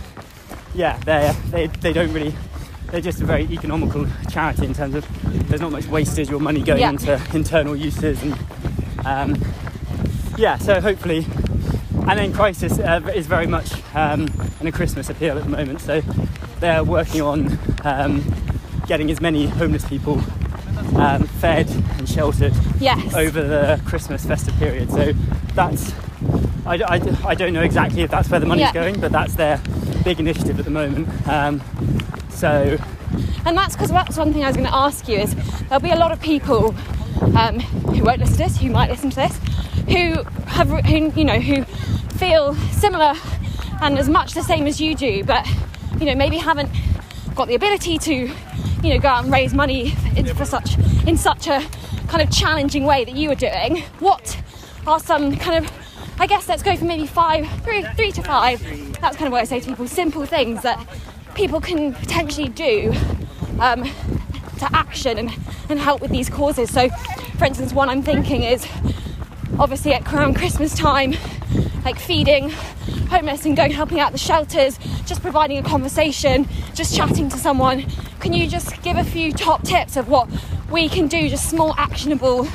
yeah, 0.74 0.98
they 1.04 1.34
they 1.50 1.66
they 1.66 1.92
don't 1.92 2.12
really. 2.12 2.34
They're 2.90 3.00
just 3.00 3.20
a 3.20 3.24
very 3.24 3.44
economical 3.44 4.06
charity 4.30 4.66
in 4.66 4.74
terms 4.74 4.94
of 4.94 5.06
there's 5.48 5.60
not 5.60 5.70
much 5.72 5.86
wastage 5.86 6.30
or 6.32 6.40
money 6.40 6.60
going 6.62 6.80
Yeah. 6.80 6.90
into 6.90 7.20
internal 7.34 7.76
uses 7.76 8.22
and 8.22 8.36
um, 9.04 9.42
yeah, 10.36 10.58
so 10.58 10.80
hopefully, 10.80 11.26
and 12.08 12.18
then 12.18 12.32
Crisis 12.32 12.78
uh, 12.78 13.00
is 13.14 13.26
very 13.26 13.46
much 13.46 13.72
um, 13.94 14.28
in 14.60 14.66
a 14.66 14.72
Christmas 14.72 15.08
appeal 15.10 15.36
at 15.38 15.44
the 15.44 15.50
moment. 15.50 15.80
So 15.80 16.00
they're 16.60 16.84
working 16.84 17.22
on 17.22 17.58
um, 17.84 18.24
getting 18.86 19.10
as 19.10 19.20
many 19.20 19.46
homeless 19.46 19.86
people 19.88 20.14
um, 20.96 21.24
fed 21.24 21.70
and 21.98 22.08
sheltered 22.08 22.54
Yes. 22.80 23.14
over 23.14 23.42
the 23.42 23.80
Christmas 23.86 24.24
festive 24.26 24.54
period. 24.56 24.90
So 24.90 25.12
that's 25.54 25.92
I, 26.66 26.74
I, 26.76 27.00
I 27.28 27.34
don't 27.34 27.52
know 27.52 27.62
exactly 27.62 28.02
if 28.02 28.10
that's 28.10 28.28
where 28.30 28.40
the 28.40 28.46
money's 28.46 28.62
Yeah. 28.66 28.72
going, 28.72 29.00
but 29.00 29.12
that's 29.12 29.34
their 29.34 29.60
big 30.04 30.20
initiative 30.20 30.58
at 30.58 30.64
the 30.64 30.70
moment. 30.70 31.08
So 32.30 32.78
And 33.44 33.56
that's 33.56 33.74
because 33.74 33.90
that's 33.90 34.16
one 34.16 34.32
thing 34.32 34.44
I 34.44 34.48
was 34.48 34.56
going 34.56 34.68
to 34.68 34.74
ask 34.74 35.08
you 35.08 35.18
is 35.18 35.34
there'll 35.68 35.80
be 35.80 35.90
a 35.90 35.96
lot 35.96 36.12
of 36.12 36.20
people 36.20 36.74
um, 37.36 37.60
who 37.60 38.04
won't 38.04 38.20
listen 38.20 38.36
to 38.36 38.44
this, 38.44 38.58
who 38.58 38.70
might 38.70 38.90
listen 38.90 39.10
to 39.10 39.16
this, 39.16 39.36
who 39.88 40.22
have, 40.46 40.68
who 40.68 41.10
you 41.18 41.24
know, 41.24 41.40
who 41.40 41.64
feel 42.16 42.54
similar 42.54 43.14
and 43.82 43.98
as 43.98 44.08
much 44.08 44.34
the 44.34 44.42
same 44.42 44.66
as 44.66 44.80
you 44.80 44.94
do, 44.94 45.24
but 45.24 45.46
you 45.98 46.06
know 46.06 46.14
maybe 46.14 46.36
haven't 46.36 46.70
got 47.34 47.48
the 47.48 47.54
ability 47.54 47.98
to, 47.98 48.14
you 48.82 48.94
know, 48.94 48.98
go 48.98 49.08
out 49.08 49.24
and 49.24 49.32
raise 49.32 49.54
money 49.54 49.94
in, 50.16 50.26
for 50.34 50.44
such 50.44 50.78
in 51.06 51.16
such 51.16 51.46
a 51.46 51.62
kind 52.08 52.22
of 52.22 52.30
challenging 52.30 52.84
way 52.84 53.04
that 53.04 53.14
you 53.14 53.30
are 53.30 53.34
doing. 53.34 53.82
What 54.00 54.40
are 54.86 55.00
some 55.00 55.36
kind 55.36 55.64
of 55.64 55.72
I 56.18 56.26
guess 56.26 56.48
let's 56.48 56.62
go 56.62 56.76
for 56.76 56.84
maybe 56.84 57.06
five, 57.06 57.48
three, 57.62 57.82
three 57.96 58.12
to 58.12 58.22
five. 58.22 58.60
That's 59.00 59.16
kind 59.16 59.26
of 59.26 59.32
what 59.32 59.40
I 59.40 59.44
say 59.44 59.60
to 59.60 59.66
people. 59.66 59.88
Simple 59.88 60.26
things 60.26 60.62
that 60.62 60.78
people 61.34 61.60
can 61.60 61.94
potentially 61.94 62.48
do 62.48 62.92
um, 63.60 63.84
to 64.58 64.68
action 64.74 65.18
and, 65.18 65.30
and 65.68 65.78
help 65.78 66.00
with 66.00 66.10
these 66.10 66.28
causes. 66.28 66.70
So, 66.70 66.88
for 67.38 67.44
instance, 67.44 67.72
one 67.72 67.88
I'm 67.88 68.02
thinking 68.02 68.42
is 68.42 68.66
obviously 69.58 69.92
at 69.94 70.12
around 70.12 70.36
Christmas 70.36 70.74
time, 70.74 71.14
like 71.84 71.98
feeding 71.98 72.50
homeless 73.08 73.44
and 73.44 73.56
going 73.56 73.72
helping 73.72 73.98
out 74.00 74.12
the 74.12 74.18
shelters, 74.18 74.78
just 75.06 75.22
providing 75.22 75.58
a 75.58 75.62
conversation, 75.62 76.48
just 76.74 76.94
chatting 76.96 77.28
to 77.28 77.36
someone. 77.38 77.86
Can 78.20 78.32
you 78.32 78.46
just 78.46 78.80
give 78.82 78.96
a 78.96 79.04
few 79.04 79.32
top 79.32 79.62
tips 79.62 79.96
of 79.96 80.08
what 80.08 80.28
we 80.70 80.88
can 80.88 81.08
do, 81.08 81.28
just 81.28 81.48
small 81.48 81.74
actionable 81.76 82.46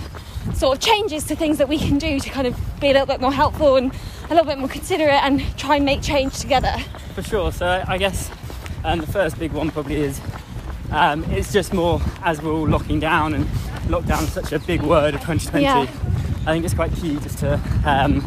sort 0.53 0.77
of 0.77 0.83
changes 0.83 1.23
to 1.25 1.35
things 1.35 1.57
that 1.57 1.67
we 1.67 1.77
can 1.77 1.97
do 1.97 2.19
to 2.19 2.29
kind 2.29 2.47
of 2.47 2.55
be 2.79 2.87
a 2.87 2.93
little 2.93 3.07
bit 3.07 3.19
more 3.19 3.33
helpful 3.33 3.75
and 3.75 3.91
a 4.25 4.29
little 4.29 4.45
bit 4.45 4.57
more 4.57 4.69
considerate 4.69 5.23
and 5.23 5.41
try 5.57 5.75
and 5.75 5.85
make 5.85 6.01
change 6.01 6.39
together? 6.39 6.73
For 7.15 7.23
sure. 7.23 7.51
So 7.51 7.65
I- 7.65 7.93
I 7.93 7.97
guess 7.97 8.29
um, 8.85 8.99
the 8.99 9.07
first 9.07 9.37
big 9.39 9.51
one 9.51 9.71
probably 9.71 9.95
is 9.95 10.21
um, 10.91 11.23
it's 11.25 11.51
just 11.51 11.73
more 11.73 11.99
as 12.23 12.41
we're 12.41 12.53
all 12.53 12.67
locking 12.67 12.99
down 12.99 13.33
and 13.33 13.45
lockdown 13.87 14.23
is 14.23 14.31
such 14.31 14.51
a 14.51 14.59
big 14.59 14.81
word 14.81 15.15
of 15.15 15.21
2020. 15.21 15.63
Yeah. 15.63 15.81
I 16.47 16.53
think 16.53 16.63
it's 16.63 16.73
quite 16.75 16.93
key 16.93 17.15
just 17.17 17.39
to 17.39 17.59
um, 17.85 18.25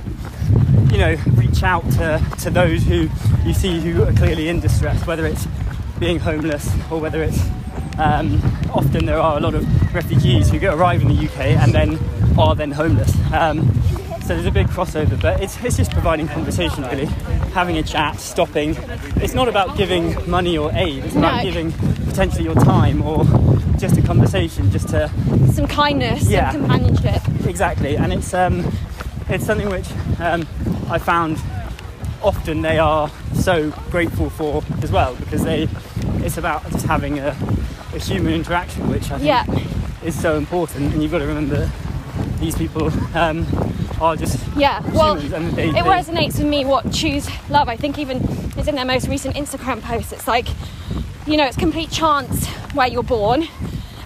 you 0.91 0.99
know 0.99 1.17
reach 1.35 1.63
out 1.63 1.89
to, 1.93 2.25
to 2.41 2.51
those 2.51 2.83
who 2.83 3.09
you 3.45 3.55
see 3.55 3.81
who 3.81 4.03
are 4.03 4.13
clearly 4.13 4.49
in 4.49 4.61
distress, 4.61 5.07
whether 5.07 5.25
it's 5.25 5.47
being 5.99 6.19
homeless 6.19 6.69
or 6.91 7.01
whether 7.01 7.23
it's 7.23 7.41
um, 7.99 8.41
often 8.73 9.07
there 9.07 9.19
are 9.19 9.37
a 9.37 9.41
lot 9.41 9.55
of 9.55 9.95
refugees 9.95 10.51
who 10.51 10.59
get, 10.59 10.75
arrive 10.75 11.03
in 11.03 11.09
the 11.09 11.27
UK 11.27 11.39
and 11.39 11.73
then 11.73 11.99
are 12.39 12.55
then 12.55 12.71
homeless. 12.73 13.13
Um, 13.33 13.73
so 14.23 14.35
there's 14.35 14.47
a 14.47 14.51
big 14.51 14.67
crossover, 14.69 15.21
but 15.21 15.41
it's, 15.43 15.63
it's 15.65 15.77
just 15.77 15.91
providing 15.91 16.29
conversation 16.29 16.85
really, 16.85 17.09
having 17.59 17.77
a 17.77 17.83
chat, 17.83 18.21
stopping. 18.21 18.77
It's 19.17 19.35
not 19.35 19.49
about 19.49 19.77
giving 19.77 20.15
money 20.31 20.57
or 20.57 20.71
aid, 20.75 21.05
it's 21.05 21.17
about 21.17 21.39
No. 21.39 21.43
giving 21.43 21.73
potentially 22.07 22.45
your 22.45 22.55
time 22.55 23.03
or 23.03 23.25
just 23.79 23.97
a 23.99 24.03
conversation 24.03 24.71
just 24.71 24.89
to 24.91 25.11
Some 25.53 25.67
kindness, 25.67 26.23
Yeah. 26.31 26.53
some 26.53 26.61
companionship. 26.63 27.21
exactly 27.47 27.97
and 27.97 28.13
it's 28.13 28.33
um 28.33 28.57
it's 29.29 29.45
something 29.45 29.69
which 29.71 29.89
um, 30.21 30.47
i 30.91 30.99
found 30.99 31.39
often 32.23 32.63
they 32.63 32.79
are 32.79 33.11
so 33.35 33.71
grateful 33.91 34.29
for 34.31 34.63
as 34.83 34.91
well 34.93 35.15
because 35.17 35.43
they 35.45 35.69
it's 36.25 36.37
about 36.39 36.63
just 36.73 36.87
having 36.87 37.19
a, 37.19 37.29
a 37.95 37.99
human 37.99 38.35
interaction 38.35 38.89
which 38.89 39.11
i 39.11 39.19
think 39.19 39.25
Yeah. 39.25 39.45
is 40.05 40.15
so 40.21 40.37
important 40.37 40.93
and 40.93 41.03
you've 41.03 41.13
got 41.13 41.19
to 41.19 41.27
remember 41.27 41.71
these 42.41 42.55
people 42.57 42.91
um, 43.17 43.47
are 44.01 44.17
just 44.17 44.39
Yeah, 44.57 44.81
well, 44.93 45.15
they, 45.17 45.69
it 45.69 45.73
they- 45.73 45.81
resonates 45.81 46.39
with 46.39 46.47
me 46.49 46.65
what 46.65 46.93
choose 46.93 47.29
love. 47.51 47.69
I 47.69 47.77
think 47.77 47.99
even 47.99 48.19
is 48.59 48.69
in 48.69 48.75
their 48.75 48.85
most 48.85 49.09
recent 49.09 49.37
Instagram 49.37 49.83
post. 49.83 50.13
It's 50.13 50.29
like, 50.29 50.49
you 51.27 51.37
know, 51.37 51.45
it's 51.47 51.57
complete 51.57 51.91
chance 51.91 52.47
where 52.75 52.89
you're 52.89 53.03
born, 53.03 53.47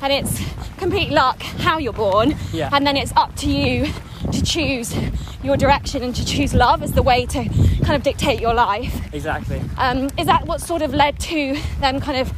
and 0.03 0.13
it's 0.13 0.43
complete 0.79 1.11
luck 1.11 1.41
how 1.43 1.79
you're 1.79 1.93
born, 1.93 2.37
Yeah. 2.53 2.71
and 2.73 2.87
then 2.87 2.97
it's 2.97 3.13
up 3.17 3.35
to 3.37 3.51
you 3.51 3.93
to 4.33 4.43
choose 4.43 4.95
your 5.43 5.57
direction 5.57 6.03
and 6.03 6.15
to 6.15 6.25
choose 6.25 6.55
love 6.55 6.83
as 6.83 6.93
the 6.93 7.03
way 7.03 7.27
to 7.27 7.45
kind 7.85 7.95
of 7.95 8.03
dictate 8.03 8.41
your 8.41 8.55
life. 8.55 8.95
exactly 9.13 9.61
Um, 9.77 10.09
is 10.17 10.27
that 10.27 10.47
what 10.47 10.61
sort 10.61 10.83
of 10.83 10.95
led 10.95 11.19
to 11.21 11.57
them 11.81 12.01
kind 12.01 12.19
of 12.19 12.33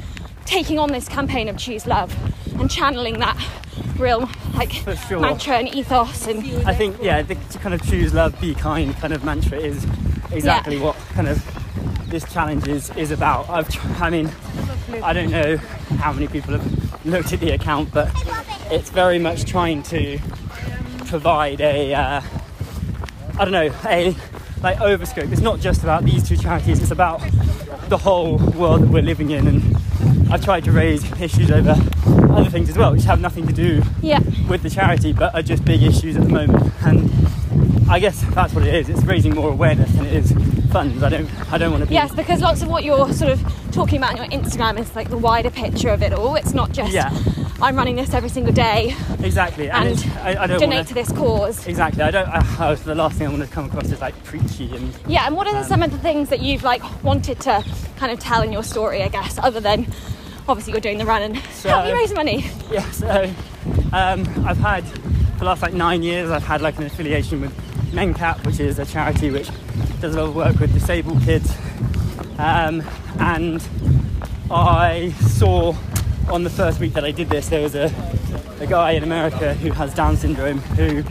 taking 0.46 0.78
on 0.78 0.90
this 0.92 1.08
campaign 1.08 1.48
of 1.48 1.56
choose 1.56 1.86
love 1.86 2.14
and 2.58 2.70
channeling 2.70 3.18
that 3.20 3.36
real 3.98 4.28
like 4.54 4.72
sure. 4.72 5.20
mantra 5.20 5.56
and 5.56 5.74
ethos 5.74 6.26
and 6.26 6.44
I 6.66 6.74
think 6.74 6.96
yeah, 7.02 7.22
the 7.22 7.34
to 7.34 7.58
kind 7.58 7.74
of 7.74 7.82
choose 7.88 8.14
love, 8.14 8.38
be 8.40 8.54
kind 8.54 8.94
kind 8.96 9.12
of 9.12 9.24
mantra 9.24 9.58
is 9.58 9.84
exactly 10.32 10.76
Yeah. 10.76 10.84
what 10.84 10.96
kind 11.14 11.28
of 11.28 11.42
this 12.08 12.24
challenge 12.32 12.68
is 12.68 12.90
is 12.96 13.10
about. 13.10 13.48
I've 13.48 13.68
I 14.00 14.10
mean, 14.10 14.30
I 15.02 15.12
don't 15.12 15.30
know 15.30 15.56
how 15.98 16.12
many 16.12 16.28
people 16.28 16.52
have 16.56 17.04
looked 17.06 17.32
at 17.32 17.40
the 17.40 17.50
account, 17.50 17.92
but 17.92 18.10
it's 18.70 18.90
very 18.90 19.18
much 19.18 19.44
trying 19.44 19.82
to 19.84 20.18
provide 21.06 21.60
a 21.60 21.94
uh, 21.94 22.20
I 23.38 23.44
don't 23.44 23.52
know 23.52 23.72
a 23.86 24.14
like 24.62 24.78
overscope. 24.78 25.32
It's 25.32 25.40
not 25.42 25.60
just 25.60 25.82
about 25.82 26.04
these 26.04 26.26
two 26.26 26.36
charities. 26.36 26.80
It's 26.80 26.90
about 26.90 27.20
the 27.88 27.98
whole 27.98 28.38
world 28.38 28.82
that 28.82 28.88
we're 28.90 29.02
living 29.02 29.30
in, 29.30 29.46
and 29.46 29.76
I've 30.30 30.44
tried 30.44 30.64
to 30.64 30.72
raise 30.72 31.02
issues 31.20 31.50
over 31.50 31.74
other 32.32 32.50
things 32.50 32.68
as 32.68 32.76
well, 32.76 32.92
which 32.92 33.04
have 33.04 33.20
nothing 33.20 33.46
to 33.46 33.52
do 33.52 33.82
yeah 34.02 34.20
with 34.48 34.62
the 34.62 34.70
charity, 34.70 35.12
but 35.12 35.34
are 35.34 35.42
just 35.42 35.64
big 35.64 35.82
issues 35.82 36.16
at 36.16 36.22
the 36.24 36.28
moment. 36.28 36.72
And 36.84 37.10
I 37.90 37.98
guess 38.00 38.22
that's 38.34 38.52
what 38.54 38.66
it 38.66 38.74
is. 38.74 38.88
It's 38.88 39.02
raising 39.04 39.34
more 39.34 39.50
awareness 39.50 39.90
than 39.92 40.06
it 40.06 40.12
is 40.14 40.32
funds. 40.72 41.02
I 41.02 41.08
don't, 41.08 41.52
I 41.52 41.58
don't 41.58 41.70
want 41.70 41.84
to 41.84 41.88
be. 41.88 41.94
yes 41.94 42.12
because 42.14 42.40
lots 42.40 42.62
of 42.62 42.68
what 42.68 42.82
you're 42.82 43.12
sort 43.12 43.30
of 43.30 43.40
talking 43.70 43.98
about 43.98 44.18
on 44.18 44.30
your 44.30 44.40
instagram 44.42 44.78
is 44.78 44.94
like 44.96 45.08
the 45.08 45.16
wider 45.18 45.50
picture 45.50 45.88
of 45.90 46.02
it 46.02 46.12
all 46.12 46.34
it's 46.34 46.52
not 46.54 46.72
just 46.72 46.92
Yeah. 46.92 47.10
I'm 47.62 47.76
running 47.76 47.96
this 47.96 48.12
every 48.14 48.28
single 48.28 48.52
day 48.52 48.94
exactly. 49.22 49.70
And, 49.70 49.88
and 49.88 50.12
I, 50.18 50.42
I 50.42 50.46
don't 50.46 50.60
donate 50.60 50.76
want 50.76 50.88
to 50.88 50.94
this 50.94 51.12
cause 51.12 51.66
Exactly. 51.66 52.02
I 52.02 52.10
don't. 52.10 52.28
I, 52.28 52.74
the 52.74 52.94
last 52.94 53.16
thing 53.16 53.26
I 53.26 53.30
want 53.30 53.42
to 53.42 53.48
come 53.48 53.66
across 53.66 53.90
is 53.90 54.00
like 54.00 54.14
preachy 54.24 54.74
and 54.76 54.92
yeah 55.06 55.26
and 55.26 55.36
what 55.36 55.46
are 55.46 55.56
Um, 55.56 55.64
some 55.64 55.82
of 55.82 55.90
the 55.90 55.98
things 55.98 56.28
that 56.30 56.40
you've 56.40 56.62
like 56.64 56.82
wanted 57.02 57.40
to 57.40 57.64
kind 57.96 58.12
of 58.12 58.18
tell 58.18 58.42
in 58.42 58.52
your 58.52 58.62
story 58.64 59.02
i 59.02 59.08
guess 59.08 59.38
other 59.38 59.60
than 59.60 59.86
obviously 60.48 60.72
you're 60.72 60.80
doing 60.80 60.98
the 60.98 61.06
run 61.06 61.22
and 61.22 61.36
help 61.36 61.84
me 61.84 61.90
So- 61.90 61.94
raise 61.94 62.12
money 62.14 62.44
yeah. 62.70 62.90
So 62.90 63.32
um, 63.92 64.26
I've 64.46 64.58
had 64.58 64.84
for 64.84 65.38
the 65.40 65.44
last 65.46 65.62
like 65.62 65.72
nine 65.74 66.02
years. 66.02 66.30
I've 66.30 66.44
had 66.44 66.60
like 66.60 66.76
an 66.78 66.84
affiliation 66.84 67.40
with 67.40 67.52
MenCap, 67.92 68.44
which 68.46 68.60
is 68.60 68.78
a 68.78 68.84
charity 68.84 69.30
which 69.30 69.48
does 70.00 70.14
a 70.14 70.20
lot 70.20 70.28
of 70.28 70.34
work 70.36 70.58
with 70.58 70.72
disabled 70.72 71.22
kids. 71.22 71.50
Um, 72.38 72.82
and 73.20 73.66
I 74.50 75.12
saw 75.38 75.72
on 76.30 76.44
the 76.44 76.50
first 76.50 76.80
week 76.80 76.94
that 76.94 77.04
I 77.04 77.10
did 77.10 77.28
this, 77.28 77.48
there 77.48 77.62
was 77.62 77.74
a, 77.74 77.92
a 78.60 78.66
guy 78.66 78.92
in 78.92 79.02
America 79.02 79.54
who 79.54 79.70
has 79.72 79.94
Down 79.94 80.16
syndrome 80.16 80.58
who 80.58 81.02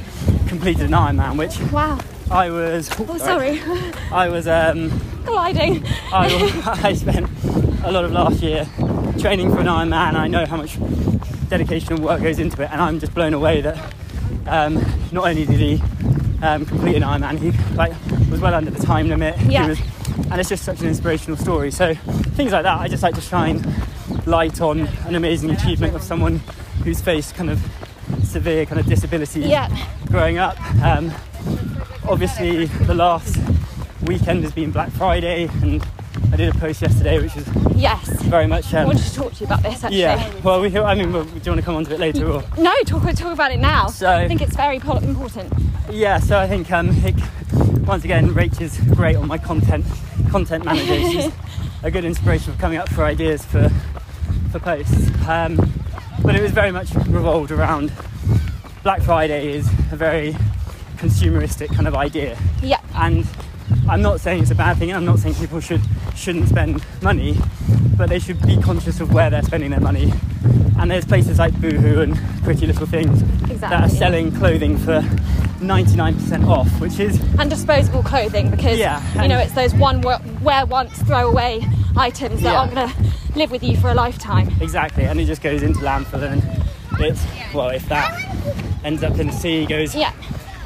completed 0.48 0.84
an 0.84 0.92
Ironman, 0.92 1.38
which 1.38 1.60
wow 1.72 2.00
I 2.32 2.50
was. 2.50 2.90
oh 3.00 3.18
sorry 3.18 3.62
I 4.12 4.30
was. 4.30 4.48
Um, 4.48 4.92
gliding 5.26 5.86
I, 6.12 6.80
I 6.84 6.94
spent 6.94 7.30
a 7.84 7.92
lot 7.92 8.04
of 8.04 8.12
last 8.12 8.42
year 8.42 8.66
training 9.20 9.52
for 9.52 9.60
an 9.60 9.68
Ironman. 9.68 10.16
I 10.16 10.28
know 10.28 10.46
how 10.46 10.58
much 10.58 10.78
dedication 11.50 11.94
and 11.94 12.04
work 12.04 12.22
goes 12.22 12.40
into 12.40 12.62
it, 12.62 12.70
and 12.72 12.82
I'm 12.82 13.00
just 13.00 13.14
blown 13.14 13.34
away 13.34 13.62
that 13.62 13.94
um, 14.48 14.76
not 15.12 15.28
only 15.28 15.46
did 15.46 15.60
he 15.60 15.82
um, 16.42 16.66
complete 16.66 16.96
an 16.96 17.04
Ironman, 17.04 17.40
he 17.40 17.52
like 17.76 17.94
was 18.30 18.42
well 18.42 18.54
under 18.54 18.72
the 18.72 18.84
time 18.84 19.08
limit. 19.08 19.40
Yeah. 19.42 19.68
was, 19.68 19.80
and 20.30 20.40
it's 20.40 20.50
just 20.50 20.64
such 20.64 20.82
an 20.82 20.88
inspirational 20.88 21.38
story. 21.38 21.72
So 21.72 21.94
things 21.94 22.52
like 22.52 22.64
that, 22.64 22.80
I 22.80 22.88
just 22.88 23.04
like 23.04 23.16
to 23.16 23.22
shine 23.22 23.64
light 24.26 24.62
on 24.62 24.82
an 25.08 25.16
amazing 25.16 25.52
achievement 25.52 25.96
of 25.96 26.02
someone 26.04 26.38
who's 26.84 27.02
faced 27.02 27.36
kind 27.36 27.50
of 27.50 27.60
severe 28.24 28.66
kind 28.66 28.80
of 28.80 28.86
disability 28.86 29.42
yeah 29.42 29.70
growing 30.08 30.38
up. 30.38 30.60
Um, 30.84 31.12
obviously, 32.08 32.66
the 32.66 32.94
last 32.94 33.38
weekend 34.04 34.44
has 34.44 34.52
been 34.52 34.72
Black 34.72 34.90
Friday, 34.92 35.50
and 35.62 35.86
I 36.32 36.36
did 36.36 36.54
a 36.54 36.58
post 36.60 36.82
yesterday, 36.82 37.20
which 37.22 37.36
was 37.36 37.48
yes 37.76 38.08
very 38.24 38.48
much. 38.48 38.74
i 38.74 38.82
Um, 38.82 38.88
wanted 38.88 39.04
to 39.04 39.14
talk 39.16 39.34
to 39.34 39.40
you 39.42 39.46
about 39.46 39.64
this 39.64 39.84
actually 39.84 40.00
yeah. 40.02 40.32
Well, 40.44 40.62
we. 40.62 40.78
I 40.78 40.96
mean, 40.96 41.12
well, 41.14 41.24
do 41.24 41.30
you 41.30 41.52
want 41.52 41.60
to 41.60 41.62
come 41.66 41.76
on 41.76 41.86
to 41.86 41.94
it 41.94 42.00
later? 42.00 42.30
Or 42.30 42.44
no 42.58 42.74
talk, 42.86 43.04
talk 43.16 43.34
about 43.34 43.52
it 43.52 43.60
now 43.60 43.88
So- 43.88 44.10
i 44.12 44.28
think 44.28 44.42
it's 44.42 44.56
very 44.56 44.76
important 44.76 45.18
yeah. 45.92 46.18
So 46.20 46.40
I 46.40 46.48
think 46.48 46.72
um, 46.72 46.90
it, 47.06 47.16
once 47.86 48.04
again, 48.04 48.30
Rach 48.30 48.60
is 48.62 48.80
great 48.96 49.16
on 49.16 49.28
my 49.28 49.38
content 49.38 49.86
content 50.32 50.66
manager. 50.66 50.96
She's 50.96 51.32
a 51.84 51.92
good 51.92 52.06
inspiration 52.06 52.54
for 52.54 52.60
coming 52.60 52.78
up 52.80 52.90
for 52.90 53.04
ideas 53.04 53.46
for 53.46 53.70
for 54.54 54.60
posts. 54.60 55.10
Um, 55.28 55.56
but 56.22 56.36
it 56.36 56.42
was 56.42 56.52
very 56.52 56.72
much 56.72 56.94
revolved 57.08 57.50
around 57.50 57.92
Black 58.84 59.02
Friday 59.02 59.52
is 59.52 59.68
a 59.92 59.96
very 59.96 60.36
consumeristic 61.04 61.74
kind 61.76 61.88
of 61.88 61.96
idea. 61.96 62.38
yeah 62.62 62.80
and 62.96 63.28
I'm 63.90 64.02
not 64.02 64.20
saying 64.22 64.42
it's 64.44 64.52
a 64.52 64.56
bad 64.56 64.78
thing. 64.78 64.90
and 64.92 64.98
I'm 64.98 65.06
not 65.06 65.20
saying 65.20 65.36
people 65.36 65.60
should 65.60 65.82
shouldn't 66.16 66.48
spend 66.50 66.84
money, 67.02 67.38
but 67.98 68.08
they 68.10 68.20
should 68.20 68.42
be 68.42 68.56
conscious 68.58 69.00
of 69.02 69.14
where 69.14 69.30
they're 69.30 69.42
spending 69.44 69.72
their 69.72 69.80
money. 69.80 70.14
And 70.80 70.92
there's 70.92 71.06
places 71.06 71.40
like 71.40 71.54
Boohoo 71.60 72.02
and 72.02 72.16
Pretty 72.44 72.68
Little 72.68 72.86
Things 72.86 73.22
that 73.24 73.72
are 73.72 73.86
Exactly. 73.86 73.98
selling 73.98 74.32
clothing 74.32 74.78
for 74.78 75.02
99% 75.60 76.48
off, 76.48 76.70
which 76.80 77.00
is 77.00 77.20
and 77.40 77.50
disposable 77.50 78.04
clothing 78.04 78.50
because 78.52 78.78
Yeah, 78.78 79.02
you 79.22 79.28
know 79.28 79.40
it's 79.40 79.54
those 79.54 79.74
one 79.76 80.02
wear 80.02 80.20
wear 80.42 80.66
once 80.66 80.98
throw 81.04 81.28
away 81.30 81.66
items 81.98 82.42
that 82.42 82.52
Yeah. 82.54 82.60
aren't 82.60 82.76
going 82.76 82.90
to 82.90 82.96
live 83.36 83.50
with 83.52 83.64
you 83.64 83.76
for 83.78 83.90
a 83.90 83.94
lifetime 83.96 84.50
exactly, 84.62 85.06
and 85.06 85.20
it 85.20 85.26
just 85.26 85.42
goes 85.42 85.64
into 85.64 85.80
landfill 85.80 86.24
and 86.32 86.42
it's 87.00 87.24
well, 87.54 87.70
if 87.70 87.88
that 87.90 88.10
ends 88.84 89.04
up 89.04 89.18
in 89.20 89.28
the 89.28 89.34
sea, 89.34 89.66
goes. 89.66 89.96
yeah 89.96 90.12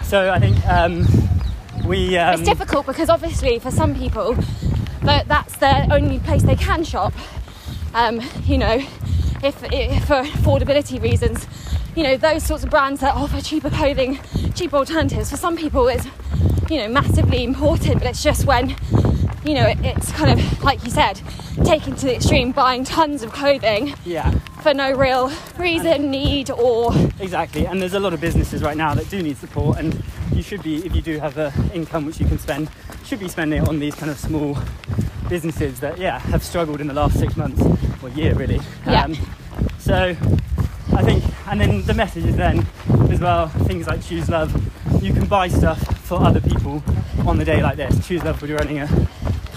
So 0.08 0.32
I 0.32 0.40
think 0.40 0.66
um, 0.66 1.06
we. 1.86 2.18
Um, 2.18 2.36
it's 2.36 2.50
difficult 2.50 2.86
because 2.86 3.10
obviously 3.10 3.60
for 3.60 3.72
some 3.72 3.94
people 3.94 4.36
that 5.04 5.28
that's 5.28 5.58
their 5.58 5.86
only 5.92 6.20
place 6.20 6.44
they 6.44 6.56
can 6.56 6.86
shop 6.86 7.14
um, 7.94 8.22
you 8.46 8.58
know 8.58 8.76
if, 9.44 9.62
if 9.72 10.06
for 10.06 10.22
affordability 10.22 11.02
reasons 11.02 11.46
you 11.96 12.04
know 12.04 12.16
those 12.16 12.44
sorts 12.44 12.64
of 12.64 12.70
brands 12.70 13.02
that 13.02 13.16
offer 13.16 13.42
cheaper 13.42 13.70
clothing 13.70 14.18
cheaper 14.56 14.78
alternatives 14.78 15.30
for 15.30 15.38
some 15.38 15.58
people 15.58 15.88
it's 15.88 16.06
you 16.70 16.78
know 16.78 16.88
massively 16.88 17.44
important 17.44 17.96
but 17.96 18.08
it's 18.08 18.24
just 18.24 18.46
when 18.46 18.76
you 19.48 19.54
know 19.54 19.66
it, 19.66 19.78
it's 19.82 20.12
kind 20.12 20.38
of 20.40 20.64
like 20.64 20.84
you 20.84 20.92
said 20.92 21.20
taken 21.64 21.96
to 21.96 22.06
the 22.06 22.16
extreme 22.16 22.52
buying 22.52 22.84
tons 22.84 23.24
of 23.24 23.32
clothing 23.32 23.94
Yeah. 24.06 24.30
for 24.62 24.74
no 24.74 24.92
real 24.92 25.32
reason 25.58 26.12
need 26.12 26.52
or 26.52 26.94
Exactly, 27.20 27.66
and 27.66 27.82
there's 27.82 27.94
a 27.96 28.00
lot 28.00 28.14
of 28.14 28.22
businesses 28.22 28.62
right 28.62 28.78
now 28.78 28.94
that 28.94 29.10
do 29.10 29.24
need 29.24 29.38
support, 29.38 29.80
and 29.80 30.04
you 30.34 30.44
should 30.44 30.62
be, 30.62 30.86
if 30.86 30.96
you 30.96 31.02
do 31.02 31.18
have 31.20 31.38
a 31.38 31.52
income 31.74 32.06
which 32.06 32.20
you 32.20 32.28
can 32.28 32.38
spend, 32.38 32.70
should 33.06 33.20
be 33.20 33.28
spending 33.28 33.64
it 33.64 33.68
on 33.68 33.80
these 33.80 33.96
kind 33.96 34.12
of 34.12 34.20
small 34.20 34.56
businesses 35.28 35.80
that, 35.80 35.98
yeah, 35.98 36.20
have 36.20 36.44
struggled 36.44 36.80
in 36.80 36.86
the 36.88 36.94
last 36.94 37.18
six 37.18 37.36
months 37.36 37.62
or 38.04 38.10
year 38.10 38.34
really. 38.36 38.60
Yeah. 38.86 39.06
Um, 39.06 39.16
so 39.80 40.16
I 40.94 41.04
think, 41.04 41.24
and 41.48 41.60
then 41.60 41.82
the 41.84 41.94
message 41.96 42.26
is 42.26 42.36
then 42.36 42.66
as 43.10 43.20
well, 43.20 43.48
things 43.48 43.88
like 43.88 44.04
Choose 44.04 44.30
Love, 44.30 44.54
you 45.04 45.12
can 45.12 45.26
buy 45.26 45.48
stuff 45.48 45.80
for 46.06 46.22
other 46.22 46.40
people 46.42 46.84
on 47.26 47.38
the 47.38 47.46
day 47.46 47.62
like 47.64 47.78
this. 47.78 48.08
Choose 48.08 48.24
Love 48.24 48.40
would 48.42 48.48
be 48.48 48.54
running 48.54 48.80
a 48.80 48.88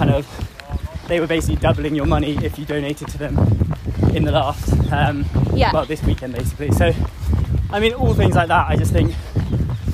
kind 0.00 0.10
of, 0.14 1.04
they 1.08 1.20
were 1.20 1.26
basically 1.26 1.56
doubling 1.56 1.94
your 1.94 2.06
money 2.06 2.38
if 2.42 2.58
you 2.58 2.64
donated 2.64 3.06
to 3.08 3.18
them 3.18 3.36
in 4.14 4.24
the 4.24 4.32
last, 4.32 4.72
um, 4.90 5.26
Yeah. 5.52 5.72
well, 5.74 5.84
this 5.84 6.02
weekend 6.02 6.32
basically. 6.34 6.70
So, 6.72 6.92
I 7.70 7.80
mean, 7.80 7.92
all 7.92 8.14
things 8.14 8.34
like 8.34 8.48
that, 8.48 8.66
I 8.68 8.76
just 8.76 8.92
think 8.94 9.14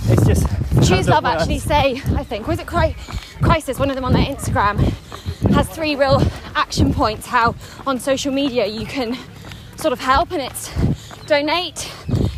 it's 0.09 0.25
just. 0.25 0.47
Choose 0.89 1.09
Love 1.09 1.25
worst. 1.25 1.41
actually 1.41 1.59
say, 1.59 2.01
I 2.15 2.23
think, 2.23 2.47
was 2.47 2.61
it 2.61 2.67
Cri- 2.69 2.95
Crisis, 3.43 3.81
one 3.81 3.91
of 3.91 3.97
them 3.97 4.05
on 4.05 4.13
their 4.13 4.25
Instagram, 4.27 4.79
has 5.53 5.67
three 5.69 5.97
real 5.97 6.23
action 6.55 6.95
points 6.95 7.27
how 7.27 7.57
on 7.85 7.99
social 7.99 8.33
media 8.33 8.67
you 8.67 8.87
can 8.87 9.19
sort 9.77 9.93
of 9.93 9.99
help, 9.99 10.31
and 10.31 10.41
it's 10.41 10.71
donate, 11.27 11.91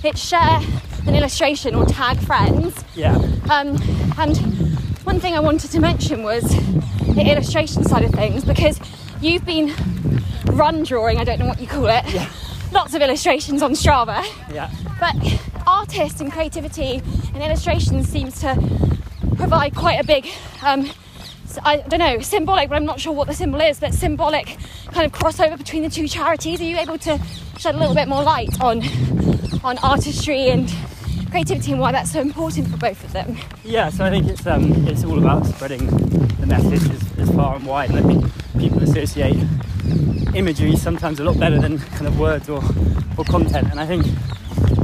it's 0.02 0.20
share 0.26 0.60
an 1.06 1.14
illustration 1.14 1.74
or 1.74 1.84
tag 1.84 2.16
friends. 2.20 2.82
Yeah, 2.94 3.14
Um, 3.50 3.76
and 4.18 4.36
one 5.04 5.20
thing 5.20 5.34
I 5.34 5.40
wanted 5.40 5.70
to 5.72 5.80
mention 5.80 6.22
was 6.22 6.44
the 7.14 7.30
illustration 7.30 7.84
side 7.84 8.04
of 8.04 8.10
things 8.12 8.44
because 8.44 8.80
you've 9.20 9.44
been 9.44 9.74
run 10.46 10.82
drawing, 10.82 11.18
I 11.18 11.24
don't 11.24 11.38
know 11.38 11.46
what 11.46 11.60
you 11.60 11.66
call 11.66 11.86
it, 11.86 12.04
Yeah. 12.12 12.28
lots 12.72 12.94
of 12.94 13.02
illustrations 13.02 13.62
on 13.62 13.72
Strava. 13.72 14.24
yeah, 14.52 14.70
But 15.00 15.14
artists 15.66 16.20
and 16.20 16.32
creativity 16.32 17.02
and 17.34 17.42
illustration 17.42 18.02
seems 18.04 18.40
to 18.40 18.54
provide 19.36 19.74
quite 19.74 20.00
a 20.00 20.04
big, 20.04 20.26
um, 20.64 20.90
I 21.64 21.78
don't 21.78 22.00
know, 22.00 22.20
symbolic, 22.20 22.68
but 22.68 22.76
I'm 22.76 22.84
not 22.84 23.00
sure 23.00 23.12
what 23.12 23.26
the 23.28 23.34
symbol 23.34 23.60
is, 23.60 23.80
but 23.80 23.94
symbolic 23.94 24.56
kind 24.92 25.06
of 25.06 25.12
crossover 25.12 25.56
between 25.56 25.82
the 25.82 25.90
two 25.90 26.06
charities. 26.08 26.60
Are 26.60 26.64
you 26.64 26.76
able 26.76 26.98
to 26.98 27.18
shed 27.58 27.74
a 27.74 27.78
little 27.78 27.94
bit 27.94 28.06
more 28.08 28.22
light 28.22 28.60
on 28.60 28.82
on 29.64 29.76
artistry 29.78 30.48
and 30.50 30.72
creativity 31.30 31.72
and 31.72 31.80
why 31.80 31.92
that's 31.92 32.10
so 32.12 32.20
important 32.20 32.68
for 32.68 32.76
both 32.76 33.02
of 33.04 33.12
them? 33.12 33.36
yeah. 33.64 33.88
So 33.90 34.04
I 34.04 34.10
think 34.10 34.28
it's 34.28 34.46
um, 34.46 34.86
it's 34.86 35.04
all 35.04 35.18
about 35.18 35.46
spreading 35.46 35.86
the 36.40 36.46
message 36.46 36.90
as, 36.90 37.18
as 37.18 37.34
far 37.34 37.56
and 37.56 37.66
wide, 37.66 37.90
and 37.90 37.98
I 37.98 38.02
think 38.02 38.24
people 38.58 38.82
associate 38.82 39.36
imagery 40.34 40.76
sometimes 40.76 41.20
a 41.20 41.24
lot 41.24 41.38
better 41.38 41.60
than 41.60 41.78
kind 41.78 42.06
of 42.06 42.18
words 42.18 42.48
or, 42.48 42.62
or 43.16 43.24
content. 43.24 43.70
And 43.70 43.80
I 43.80 43.86
think 43.86 44.06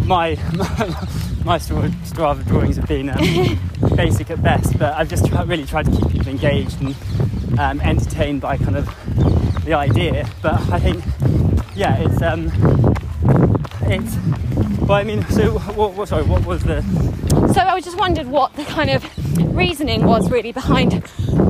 my 0.04 0.37
my, 0.54 1.07
my 1.44 1.59
Stra- 1.59 1.90
Strava 2.04 2.44
drawings 2.46 2.76
have 2.76 2.88
been 2.88 3.11
um, 3.11 3.96
basic 3.96 4.30
at 4.30 4.42
best, 4.42 4.78
but 4.78 4.94
I've 4.94 5.09
just 5.09 5.26
tried, 5.26 5.48
really 5.48 5.64
tried 5.66 5.87
to 5.87 5.92
keep 5.92 6.11
people 6.11 6.28
engaged 6.28 6.80
and 6.80 6.94
um, 7.59 7.80
entertained 7.80 8.40
by 8.40 8.57
kind 8.57 8.76
of 8.76 8.87
the 9.64 9.74
idea. 9.74 10.28
But 10.42 10.61
I 10.70 10.78
think, 10.78 11.04
yeah, 11.74 11.96
it's 11.98 12.20
um, 12.22 12.50
it's. 13.83 14.17
Well, 14.81 14.93
I 14.99 15.05
mean, 15.05 15.25
so 15.29 15.59
what? 15.59 15.95
what 15.95 16.09
sorry, 16.09 16.25
what 16.25 16.45
was 16.45 16.63
the? 16.63 16.83
So 17.55 17.61
I 17.61 17.81
just 17.81 17.99
wondered 17.99 18.27
what 18.27 18.55
the 18.55 18.65
kind 18.65 18.91
of 18.91 19.05
reasoning 19.57 20.05
was 20.05 20.31
really 20.31 20.53
behind 20.53 21.03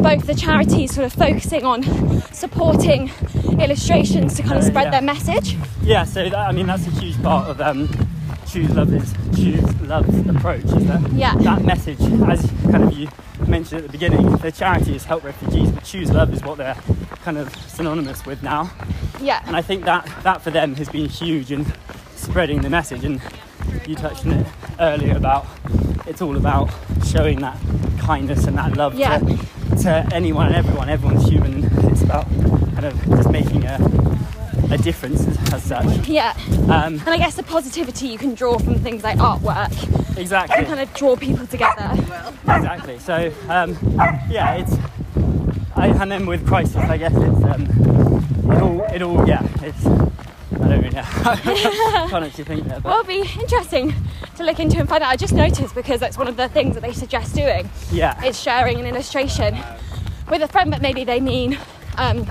both 0.03 0.27
the 0.27 0.35
charities 0.35 0.95
sort 0.95 1.07
of 1.07 1.13
focusing 1.13 1.65
on 1.65 1.83
supporting 2.33 3.11
illustrations 3.59 4.35
to 4.37 4.43
kind 4.43 4.57
of 4.59 4.65
Uh, 4.65 4.67
spread 4.69 4.85
yeah. 4.85 4.91
their 4.91 5.03
message. 5.03 5.57
Yeah, 5.83 6.05
so 6.05 6.25
that, 6.29 6.35
I 6.35 6.53
mean 6.53 6.67
that's 6.67 6.87
a 6.87 6.91
huge 6.91 7.21
part 7.23 7.49
of 7.49 7.61
um, 7.61 7.89
choose 8.47 8.71
love 8.71 8.93
is 8.93 9.13
choose 9.35 9.81
love's 9.83 10.29
approach 10.29 10.65
is 10.65 10.87
that 10.87 11.13
Yeah. 11.13 11.35
that 11.37 11.63
message 11.65 12.01
as 12.29 12.51
kind 12.71 12.85
of 12.85 12.93
you 12.93 13.09
mentioned 13.49 13.81
at 13.81 13.87
the 13.87 13.93
beginning 13.93 14.37
their 14.39 14.51
charity 14.51 14.95
is 14.97 15.05
help 15.05 15.23
refugees 15.25 15.71
but 15.71 15.85
choose 15.85 16.11
love 16.11 16.33
is 16.33 16.43
what 16.43 16.59
they're 16.59 16.77
kind 17.25 17.39
of 17.39 17.55
synonymous 17.69 18.25
with 18.27 18.43
now 18.43 18.71
Yeah. 19.21 19.43
and 19.47 19.57
I 19.57 19.63
think 19.63 19.85
that 19.85 20.07
that 20.23 20.43
for 20.43 20.51
them 20.51 20.75
has 20.77 20.89
been 20.89 21.09
huge 21.09 21.51
in 21.53 21.67
spreading 22.15 22.63
the 22.63 22.71
message 22.71 23.05
and 23.05 23.21
you 23.87 23.95
touched 23.95 24.25
on 24.27 24.33
it 24.33 24.47
earlier 24.81 25.17
about 25.17 25.47
it's 26.07 26.21
all 26.23 26.37
about 26.37 26.71
showing 27.07 27.41
that 27.41 27.59
kindness 27.99 28.47
and 28.47 28.57
that 28.59 28.77
love 28.77 28.95
Yeah. 28.95 29.19
to, 29.19 29.37
to 29.83 30.09
anyone 30.13 30.47
and 30.47 30.57
everyone 30.57 30.89
everyone's 30.89 31.29
human 31.29 31.65
it's 31.91 32.03
about 32.03 32.27
kind 32.75 32.85
of 32.85 33.05
just 33.11 33.31
making 33.31 33.65
a, 33.65 33.79
a 34.75 34.79
difference 34.79 35.27
as, 35.53 35.63
such 35.63 36.09
Yeah. 36.09 36.35
um, 36.65 36.95
And 37.01 37.09
I 37.09 37.17
guess 37.19 37.35
the 37.37 37.43
positivity 37.43 38.09
you 38.09 38.19
can 38.19 38.35
draw 38.35 38.59
from 38.59 38.75
things 38.81 39.03
like 39.05 39.19
artwork 39.19 39.71
exactly 40.19 40.57
can 40.57 40.67
kind 40.67 40.81
of 40.81 40.93
draw 40.95 41.17
people 41.17 41.47
together. 41.47 41.91
exactly 42.47 42.99
so 42.99 43.33
um, 43.49 43.77
yeah 44.29 44.55
it's 44.55 44.73
I, 45.77 45.89
and 45.89 46.11
then 46.11 46.27
with 46.27 46.47
crisis 46.47 46.77
I 46.77 46.97
guess 46.97 47.13
it's 47.15 47.45
um, 47.45 47.63
it 48.53 48.63
all 48.63 48.83
it 48.95 49.03
all 49.03 49.29
yeah 49.29 49.43
it's 49.63 49.87
I 49.87 50.69
don't 50.69 50.83
really 50.83 50.91
know 50.91 51.03
can't 52.11 52.25
actually 52.25 52.45
think 52.45 52.65
there 52.65 52.81
but 52.81 52.85
Well, 52.85 53.01
it'll 53.01 53.09
be 53.09 53.29
interesting 53.41 53.93
to 54.37 54.43
look 54.45 54.59
into 54.61 54.79
and 54.79 54.89
find 54.89 55.03
out. 55.05 55.11
I 55.11 55.17
just 55.17 55.33
noticed 55.35 55.75
because 55.75 56.01
that's 56.01 56.17
one 56.19 56.27
of 56.29 56.37
the 56.37 56.49
things 56.49 56.75
that 56.75 56.81
they 56.83 56.93
suggest 56.93 57.35
doing 57.35 57.69
yeah 57.93 58.23
is 58.25 58.41
sharing 58.41 58.79
an 58.81 58.87
illustration 58.87 59.57
with 60.31 60.43
a 60.43 60.49
friend, 60.49 60.71
but 60.71 60.81
maybe 60.83 61.05
they 61.05 61.21
mean 61.21 61.59
um, 61.99 62.27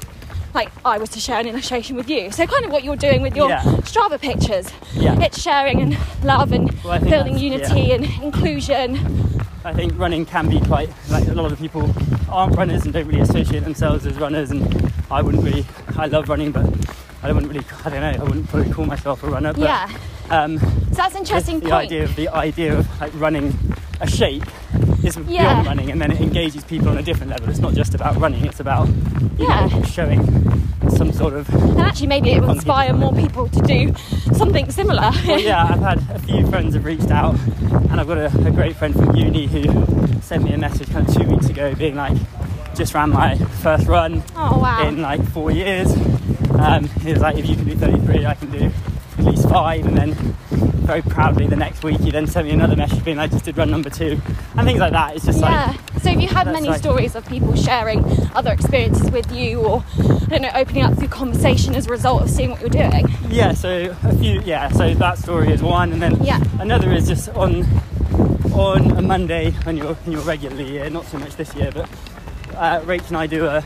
like 0.53 0.69
I 0.85 0.97
was 0.97 1.09
to 1.09 1.19
share 1.19 1.39
an 1.39 1.47
illustration 1.47 1.95
with 1.95 2.09
you. 2.09 2.31
So 2.31 2.45
kind 2.45 2.65
of 2.65 2.71
what 2.71 2.83
you're 2.83 2.95
doing 2.95 3.21
with 3.21 3.35
your 3.35 3.49
Yeah. 3.49 3.63
Strava 3.83 4.19
pictures. 4.19 4.71
Yeah. 4.93 5.19
It's 5.21 5.41
sharing 5.41 5.81
and 5.81 5.97
love 6.23 6.51
and 6.51 6.71
Well, 6.83 6.99
building 6.99 7.37
unity 7.37 7.81
yeah. 7.81 7.95
and 7.95 8.05
inclusion. 8.23 8.97
I 9.65 9.73
think 9.73 9.97
running 9.97 10.25
can 10.25 10.49
be 10.49 10.59
quite 10.61 10.89
like 11.09 11.27
a 11.27 11.33
lot 11.33 11.51
of 11.51 11.57
people 11.59 11.89
aren't 12.29 12.55
runners 12.57 12.83
and 12.83 12.93
don't 12.93 13.07
really 13.07 13.21
associate 13.21 13.63
themselves 13.63 14.05
as 14.05 14.15
runners 14.17 14.51
and 14.51 14.91
I 15.09 15.21
wouldn't 15.21 15.43
really 15.43 15.65
I 15.97 16.07
love 16.07 16.27
running 16.29 16.51
but 16.51 16.65
I 17.23 17.31
wouldn't 17.31 17.51
really 17.51 17.65
I 17.85 17.89
don't 17.89 18.01
know 18.01 18.21
I 18.21 18.23
wouldn't 18.23 18.49
probably 18.49 18.73
call 18.73 18.85
myself 18.85 19.23
a 19.23 19.27
runner 19.29 19.53
but 19.53 19.61
yeah. 19.63 19.89
um, 20.29 20.59
So 20.59 20.65
that's 20.95 21.07
an 21.07 21.11
the, 21.13 21.19
interesting 21.19 21.59
the 21.61 21.69
point. 21.69 21.85
idea 21.85 22.03
of 22.03 22.15
the 22.15 22.27
idea 22.29 22.77
of 22.77 23.01
like 23.01 23.13
running 23.15 23.57
a 24.01 24.07
shape 24.07 24.43
is 25.03 25.17
Yeah. 25.27 25.43
beyond 25.61 25.67
running 25.67 25.91
and 25.91 26.01
then 26.01 26.11
it 26.11 26.21
engages 26.21 26.63
people 26.63 26.89
on 26.89 26.97
a 26.97 27.03
different 27.03 27.31
level 27.31 27.49
it's 27.49 27.59
not 27.59 27.73
just 27.73 27.93
about 27.93 28.17
running 28.17 28.45
it's 28.45 28.59
about 28.59 28.87
you 29.37 29.47
Yeah. 29.47 29.67
know 29.67 29.83
showing 29.83 30.21
some 30.89 31.11
sort 31.11 31.33
of 31.33 31.49
And 31.53 31.81
actually, 31.81 32.07
maybe 32.07 32.31
it 32.31 32.41
will 32.41 32.51
inspire 32.51 32.93
more 32.93 33.13
people 33.13 33.47
to 33.49 33.61
do 33.61 33.93
something 34.33 34.69
similar. 34.71 35.11
well, 35.27 35.39
yeah 35.39 35.63
I've 35.71 35.79
had 35.79 35.99
a 36.15 36.19
few 36.19 36.45
friends 36.47 36.73
have 36.75 36.85
reached 36.85 37.09
out 37.11 37.35
and 37.89 37.99
I've 37.99 38.07
got 38.07 38.17
a, 38.17 38.25
a 38.47 38.51
great 38.51 38.75
friend 38.75 38.93
from 38.93 39.15
uni 39.15 39.47
who 39.47 39.63
sent 40.21 40.43
me 40.43 40.53
a 40.53 40.57
message 40.57 40.89
kind 40.91 41.07
of 41.07 41.13
two 41.15 41.27
weeks 41.27 41.47
ago 41.49 41.73
being 41.75 41.95
like 41.95 42.17
just 42.75 42.93
ran 42.93 43.09
my 43.11 43.35
first 43.37 43.87
run 43.87 44.23
oh 44.35 44.57
wow. 44.59 44.87
in 44.87 45.01
like 45.01 45.23
four 45.29 45.51
years. 45.51 45.91
Um, 46.57 46.85
he 47.01 47.11
was 47.11 47.21
like, 47.21 47.37
if 47.37 47.47
you 47.47 47.55
can 47.55 47.65
do 47.65 47.75
33, 47.75 48.25
I 48.25 48.33
can 48.35 48.51
do 48.51 48.71
at 49.25 49.31
least 49.31 49.49
five. 49.49 49.85
And 49.85 49.97
then 49.97 50.13
very 50.83 51.01
proudly 51.01 51.47
the 51.47 51.55
next 51.55 51.83
week, 51.83 51.99
he 52.01 52.11
then 52.11 52.27
sent 52.27 52.47
me 52.47 52.53
another 52.53 52.75
message 52.75 53.03
being, 53.03 53.19
I 53.19 53.27
just 53.27 53.45
did 53.45 53.57
run 53.57 53.71
number 53.71 53.89
two. 53.89 54.19
And 54.57 54.67
things 54.67 54.79
like 54.79 54.91
that. 54.91 55.15
It's 55.15 55.25
just 55.25 55.39
like 55.39 55.51
yeah. 55.51 55.67
like, 55.93 56.01
so 56.03 56.09
have 56.09 56.21
you 56.21 56.27
had 56.27 56.47
many 56.47 56.67
like- 56.67 56.79
stories 56.79 57.15
of 57.15 57.25
people 57.27 57.55
sharing 57.55 58.03
other 58.35 58.51
experiences 58.51 59.09
with 59.11 59.31
you, 59.31 59.59
or 59.61 59.83
I 59.97 60.25
don't 60.27 60.41
know, 60.41 60.51
opening 60.55 60.83
up 60.83 60.97
through 60.97 61.07
conversation 61.07 61.75
as 61.75 61.87
a 61.87 61.89
result 61.89 62.23
of 62.23 62.29
seeing 62.29 62.49
what 62.51 62.59
you're 62.61 62.69
doing? 62.69 63.05
yeah, 63.29 63.53
so 63.53 63.95
a 64.03 64.15
few, 64.17 64.41
yeah, 64.41 64.69
so 64.69 64.93
that 64.93 65.17
story 65.17 65.51
is 65.51 65.63
one. 65.63 65.91
And 65.93 66.01
then 66.01 66.21
Yeah. 66.23 66.43
another 66.59 66.91
is 66.91 67.07
just 67.07 67.29
on 67.29 67.65
on 68.53 68.91
a 68.97 69.01
Monday 69.01 69.49
when 69.63 69.75
you're, 69.77 69.95
when 69.95 70.11
you're 70.11 70.21
regularly 70.21 70.65
here, 70.65 70.87
not 70.87 71.05
so 71.05 71.17
much 71.17 71.35
this 71.37 71.55
year, 71.55 71.71
but 71.73 71.89
uh, 72.55 72.81
Rach 72.81 73.07
and 73.07 73.17
I 73.17 73.25
do 73.25 73.47
a 73.47 73.63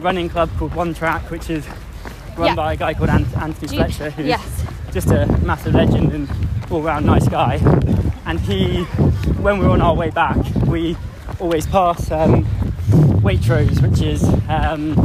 running 0.00 0.30
club 0.30 0.48
called 0.56 0.74
One 0.74 0.94
Track, 0.94 1.30
which 1.30 1.50
is 1.50 1.66
run 2.38 2.48
Yeah. 2.48 2.54
by 2.54 2.72
a 2.72 2.76
guy 2.78 2.94
called 2.94 3.10
Ant- 3.10 3.36
Anthony 3.36 3.76
Fletcher, 3.76 4.08
who's 4.10 4.26
yes. 4.26 4.64
Just 4.96 5.10
a 5.10 5.26
massive 5.44 5.74
legend 5.74 6.10
and 6.14 6.26
all 6.70 6.80
round 6.80 7.04
nice 7.04 7.28
guy. 7.28 7.56
And 8.24 8.40
he, 8.40 8.84
when 9.42 9.58
we 9.58 9.66
were 9.66 9.72
on 9.72 9.82
our 9.82 9.94
way 9.94 10.08
back, 10.08 10.38
we 10.66 10.96
always 11.38 11.66
pass 11.66 12.10
um, 12.10 12.46
Waitrose, 13.20 13.82
which 13.82 14.00
is, 14.00 14.24
um, 14.48 14.96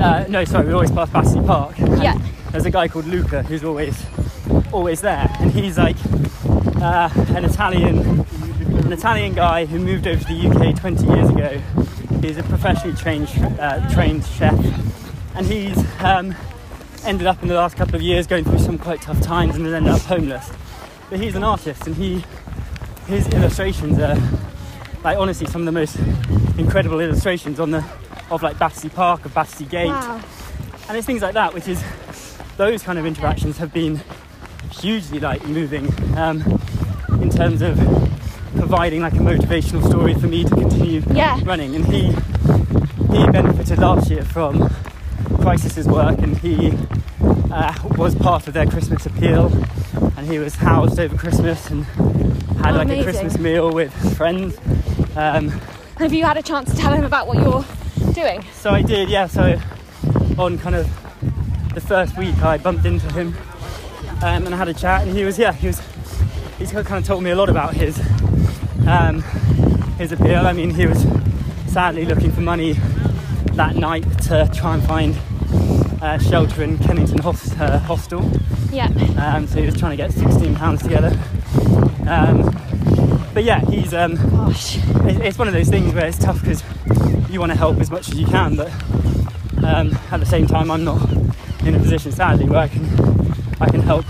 uh, 0.00 0.24
no, 0.30 0.42
sorry, 0.46 0.68
we 0.68 0.72
always 0.72 0.90
pass 0.90 1.10
Battersea 1.10 1.42
Park. 1.46 1.78
Yeah. 1.78 2.18
There's 2.50 2.64
a 2.64 2.70
guy 2.70 2.88
called 2.88 3.04
Luca 3.04 3.42
who's 3.42 3.62
always, 3.62 4.06
always 4.72 5.02
there. 5.02 5.28
And 5.38 5.52
he's 5.52 5.76
like 5.76 5.96
uh, 6.76 7.10
an 7.34 7.44
Italian, 7.44 8.24
an 8.70 8.90
Italian 8.90 9.34
guy 9.34 9.66
who 9.66 9.78
moved 9.78 10.06
over 10.06 10.24
to 10.24 10.32
the 10.32 10.48
UK 10.48 10.74
20 10.80 11.04
years 11.04 11.28
ago. 11.28 11.58
He's 12.22 12.38
a 12.38 12.42
professionally 12.42 12.96
trained, 12.96 13.28
uh, 13.60 13.86
trained 13.92 14.24
chef. 14.24 14.58
And 15.34 15.44
he's 15.44 15.76
um, 16.00 16.34
ended 17.06 17.26
up 17.26 17.40
in 17.42 17.48
the 17.48 17.54
last 17.54 17.76
couple 17.76 17.94
of 17.94 18.02
years 18.02 18.26
going 18.26 18.44
through 18.44 18.58
some 18.58 18.78
quite 18.78 19.00
tough 19.00 19.20
times 19.20 19.54
and 19.56 19.64
has 19.64 19.74
ended 19.74 19.92
up 19.92 20.00
homeless. 20.02 20.50
But 21.08 21.20
he's 21.20 21.34
an 21.36 21.44
artist 21.44 21.86
and 21.86 21.94
he 21.96 22.24
his 23.06 23.28
illustrations 23.28 23.98
are 24.00 24.16
like 25.04 25.16
honestly 25.16 25.46
some 25.46 25.62
of 25.62 25.66
the 25.66 25.72
most 25.72 25.96
incredible 26.58 26.98
illustrations 27.00 27.60
on 27.60 27.70
the 27.70 27.84
of 28.30 28.42
like 28.42 28.58
Battersea 28.58 28.88
Park, 28.88 29.24
of 29.24 29.32
Battersea 29.34 29.64
Gate. 29.66 29.86
Wow. 29.88 30.20
And 30.88 30.96
it's 30.96 31.06
things 31.06 31.22
like 31.22 31.34
that, 31.34 31.54
which 31.54 31.68
is 31.68 31.82
those 32.56 32.82
kind 32.82 32.98
of 32.98 33.06
interactions 33.06 33.58
have 33.58 33.72
been 33.72 34.00
hugely 34.72 35.20
like 35.20 35.44
moving 35.46 35.86
um, 36.16 36.42
in 37.22 37.30
terms 37.30 37.62
of 37.62 37.76
providing 38.56 39.00
like 39.02 39.12
a 39.12 39.18
motivational 39.18 39.86
story 39.86 40.14
for 40.14 40.26
me 40.26 40.42
to 40.42 40.50
continue 40.50 41.02
Yeah. 41.12 41.38
running. 41.44 41.76
And 41.76 41.84
he 41.86 42.10
he 43.16 43.26
benefited 43.30 43.78
last 43.78 44.10
year 44.10 44.24
from 44.24 44.68
Crisis's 45.46 45.86
work, 45.86 46.18
and 46.18 46.36
he 46.38 46.72
uh, 47.52 47.72
was 47.96 48.16
part 48.16 48.48
of 48.48 48.52
their 48.54 48.66
Christmas 48.66 49.06
appeal, 49.06 49.46
and 50.16 50.26
he 50.26 50.40
was 50.40 50.56
housed 50.56 50.98
over 50.98 51.16
Christmas 51.16 51.70
and 51.70 51.84
had 51.84 52.74
Oh, 52.74 52.78
like 52.78 52.86
amazing. 52.88 52.98
a 53.00 53.04
Christmas 53.04 53.38
meal 53.38 53.70
with 53.72 53.92
friends. 54.16 54.58
Um, 55.16 55.50
Have 55.98 56.12
you 56.12 56.24
had 56.24 56.36
a 56.36 56.42
chance 56.42 56.68
to 56.72 56.76
tell 56.76 56.92
him 56.92 57.04
about 57.04 57.28
what 57.28 57.36
you're 57.38 57.64
doing? 58.12 58.44
so 58.54 58.70
I 58.70 58.82
did, 58.82 59.08
yeah. 59.08 59.28
So 59.28 59.56
on 60.36 60.58
kind 60.58 60.74
of 60.74 60.88
the 61.74 61.80
first 61.80 62.18
week, 62.18 62.36
I 62.42 62.58
bumped 62.58 62.84
into 62.84 63.06
him 63.12 63.28
um, 64.22 64.46
and 64.46 64.52
I 64.52 64.56
had 64.58 64.66
a 64.68 64.74
chat, 64.74 65.06
and 65.06 65.16
he 65.16 65.24
was, 65.24 65.38
yeah, 65.38 65.52
he 65.52 65.68
was. 65.68 65.80
He's 66.58 66.72
kind 66.72 66.88
of 66.88 67.06
told 67.06 67.22
me 67.22 67.30
a 67.30 67.36
lot 67.36 67.48
about 67.50 67.74
his 67.74 68.00
um, 68.88 69.22
his 69.96 70.10
appeal. 70.10 70.44
I 70.44 70.52
mean, 70.52 70.70
he 70.74 70.86
was 70.86 71.06
sadly 71.68 72.04
looking 72.04 72.32
for 72.32 72.40
money 72.40 72.72
that 73.52 73.76
night 73.76 74.02
to 74.24 74.50
try 74.52 74.74
and 74.74 74.82
find 74.82 75.16
uh, 76.02 76.18
shelter 76.18 76.62
in 76.62 76.78
Kennington 76.78 77.18
Hos- 77.18 77.52
uh, 77.58 77.78
Hostel. 77.80 78.30
Yeah. 78.70 78.86
Um, 79.18 79.46
so 79.46 79.60
he 79.60 79.66
was 79.66 79.76
trying 79.78 79.92
to 79.92 79.96
get 79.96 80.12
16 80.12 80.54
pounds 80.56 80.82
together. 80.82 81.16
Um, 82.06 82.50
but 83.34 83.44
yeah, 83.44 83.60
he's 83.70 83.92
um, 83.94 84.14
Gosh. 84.30 84.76
it- 85.06 85.20
it's 85.20 85.38
one 85.38 85.48
of 85.48 85.54
those 85.54 85.68
things 85.68 85.92
where 85.94 86.06
it's 86.06 86.18
tough 86.18 86.40
because 86.40 86.62
you 87.30 87.40
want 87.40 87.52
to 87.52 87.58
help 87.58 87.78
as 87.80 87.90
much 87.90 88.08
as 88.08 88.14
you 88.18 88.26
can, 88.26 88.56
but 88.56 88.70
um, 89.64 89.96
at 90.10 90.20
the 90.20 90.26
same 90.26 90.46
time, 90.46 90.70
I'm 90.70 90.84
not 90.84 91.00
in 91.64 91.74
a 91.74 91.78
position, 91.78 92.12
sadly, 92.12 92.46
where 92.46 92.60
I 92.60 92.68
can 92.68 92.84
I 93.60 93.68
can 93.70 93.80
help 93.80 94.04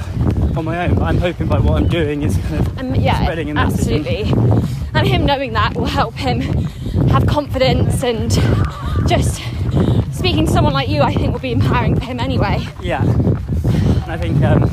on 0.56 0.64
my 0.64 0.86
own. 0.86 0.96
But 0.96 1.04
I'm 1.04 1.18
hoping 1.18 1.46
by 1.46 1.58
what 1.58 1.80
I'm 1.80 1.88
doing 1.88 2.22
is 2.22 2.36
kind 2.36 2.54
of 2.66 2.78
Um, 2.78 2.94
yeah, 2.96 3.22
Spreading 3.22 3.50
a 3.50 3.54
message. 3.54 3.80
absolutely. 4.02 4.32
And 4.94 5.06
him 5.06 5.24
knowing 5.24 5.52
that 5.54 5.74
will 5.74 5.86
help 5.86 6.14
him 6.16 6.40
have 7.10 7.26
confidence 7.26 8.02
and 8.02 8.30
just 9.08 9.40
speaking 10.12 10.46
to 10.46 10.52
someone 10.52 10.72
like 10.72 10.88
you, 10.88 11.02
I 11.02 11.14
think, 11.14 11.32
will 11.32 11.40
be 11.40 11.52
empowering 11.52 11.94
for 11.94 12.04
him 12.04 12.20
anyway. 12.20 12.66
yeah. 12.80 13.02
And 13.02 14.12
I 14.12 14.16
think 14.16 14.42
um, 14.42 14.70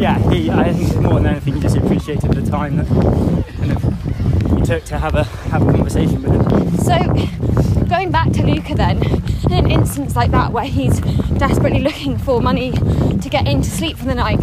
yeah, 0.00 0.18
he 0.30 0.50
I 0.50 0.72
think 0.72 0.96
more 1.02 1.14
than 1.14 1.26
anything, 1.26 1.54
he 1.54 1.60
just 1.60 1.76
appreciated 1.76 2.32
the 2.32 2.48
time 2.48 2.76
that 2.76 2.86
kind 2.86 3.72
of 3.72 4.58
he 4.58 4.62
took 4.64 4.84
to 4.84 4.98
have 4.98 5.14
a 5.14 5.24
have 5.24 5.62
a 5.62 5.72
conversation 5.72 6.22
with 6.22 6.32
him. 6.32 6.76
So, 6.78 7.84
going 7.86 8.10
back 8.10 8.30
to 8.32 8.46
Luca 8.46 8.74
then, 8.74 9.02
in 9.46 9.52
an 9.52 9.70
instance 9.70 10.16
like 10.16 10.30
that 10.30 10.52
where 10.52 10.64
he's 10.64 11.00
desperately 11.38 11.80
looking 11.80 12.16
for 12.16 12.40
money 12.40 12.72
to 12.72 13.28
get 13.28 13.46
in 13.46 13.62
to 13.62 13.70
sleep 13.70 13.96
for 13.96 14.04
the 14.04 14.14
night, 14.14 14.40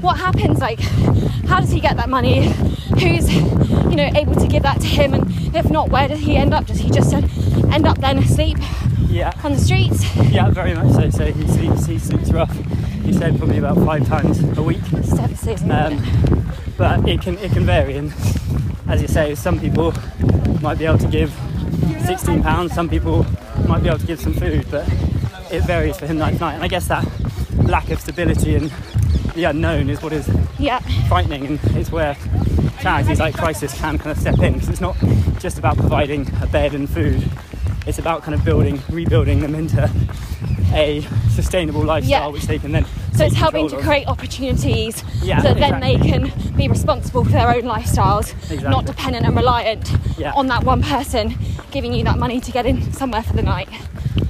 what 0.00 0.18
happens? 0.18 0.60
Like, 0.60 0.80
how 1.48 1.60
does 1.60 1.70
he 1.70 1.80
get 1.80 1.96
that 1.96 2.08
money? 2.08 2.48
Who's, 3.00 3.32
you 3.32 3.96
know, 3.96 4.10
able 4.14 4.34
to 4.36 4.46
give 4.46 4.62
that 4.62 4.80
to 4.80 4.86
him? 4.86 5.14
And 5.14 5.56
if 5.56 5.70
not, 5.70 5.90
where 5.90 6.08
does 6.08 6.20
he 6.20 6.36
end 6.36 6.54
up? 6.54 6.66
Does 6.66 6.78
he 6.78 6.90
just 6.90 7.12
end 7.12 7.86
up 7.86 7.98
then 7.98 8.18
asleep 8.18 8.58
Yeah. 9.10 9.32
on 9.42 9.52
the 9.52 9.58
streets? 9.58 10.04
Yeah, 10.30 10.50
very 10.50 10.74
much 10.74 10.92
so. 10.92 11.10
So 11.10 11.32
he 11.32 11.46
sleeps, 11.48 11.86
he 11.86 11.98
sleeps 11.98 12.30
rough. 12.30 12.54
He 13.04 13.12
said, 13.12 13.36
probably 13.38 13.58
about 13.58 13.76
five 13.84 14.06
times 14.06 14.40
a 14.56 14.62
week. 14.62 14.80
Um, 15.70 16.44
but 16.76 17.06
it 17.08 17.20
can 17.20 17.36
it 17.38 17.52
can 17.52 17.66
vary, 17.66 17.96
and 17.96 18.12
as 18.88 19.02
you 19.02 19.08
say, 19.08 19.34
some 19.34 19.58
people 19.58 19.92
might 20.62 20.78
be 20.78 20.86
able 20.86 20.98
to 20.98 21.08
give 21.08 21.32
16 22.06 22.42
pounds. 22.42 22.72
Some 22.72 22.88
people 22.88 23.26
might 23.66 23.82
be 23.82 23.88
able 23.88 23.98
to 23.98 24.06
give 24.06 24.20
some 24.20 24.32
food, 24.34 24.66
but 24.70 24.88
it 25.50 25.64
varies 25.64 25.96
for 25.98 26.06
him 26.06 26.18
night 26.18 26.34
to 26.34 26.38
night. 26.40 26.54
And 26.54 26.62
I 26.62 26.68
guess 26.68 26.86
that 26.88 27.04
lack 27.64 27.90
of 27.90 28.00
stability 28.00 28.54
and 28.54 28.70
the 29.34 29.44
unknown 29.44 29.90
is 29.90 30.02
what 30.02 30.12
is 30.12 30.28
yeah, 30.58 30.78
frightening, 31.08 31.46
and 31.46 31.60
it's 31.76 31.90
where 31.90 32.16
charities 32.80 33.18
like 33.20 33.34
Crisis 33.34 33.78
can 33.78 33.98
kind 33.98 34.10
of 34.10 34.18
step 34.18 34.38
in 34.38 34.54
because 34.54 34.68
it's 34.68 34.80
not 34.80 34.96
just 35.38 35.58
about 35.58 35.76
providing 35.76 36.30
a 36.42 36.46
bed 36.46 36.74
and 36.74 36.88
food. 36.88 37.28
It's 37.90 37.98
about 37.98 38.22
kind 38.22 38.36
of 38.36 38.44
building, 38.44 38.80
rebuilding 38.88 39.40
them 39.40 39.56
into 39.56 39.90
a 40.72 41.00
sustainable 41.30 41.82
lifestyle, 41.82 42.08
Yeah. 42.20 42.26
which 42.28 42.44
they 42.44 42.56
can 42.60 42.70
then. 42.70 42.86
so 43.16 43.24
it's 43.24 43.34
helping 43.34 43.68
to 43.68 43.78
of. 43.78 43.82
create 43.82 44.06
opportunities 44.06 45.02
Yeah, 45.24 45.42
so 45.42 45.48
that 45.54 45.58
then 45.58 45.80
they 45.80 45.96
can 45.96 46.32
be 46.56 46.68
responsible 46.68 47.24
for 47.24 47.32
their 47.32 47.48
own 47.50 47.62
lifestyles, 47.62 48.32
Exactly. 48.44 48.68
not 48.68 48.84
dependent 48.86 49.26
and 49.26 49.34
reliant 49.34 49.90
Yeah. 50.16 50.32
on 50.36 50.46
that 50.46 50.62
one 50.62 50.84
person 50.84 51.36
giving 51.72 51.92
you 51.92 52.04
that 52.04 52.16
money 52.16 52.38
to 52.40 52.52
get 52.52 52.64
in 52.64 52.92
somewhere 52.92 53.24
for 53.24 53.32
the 53.32 53.42
night. 53.42 53.68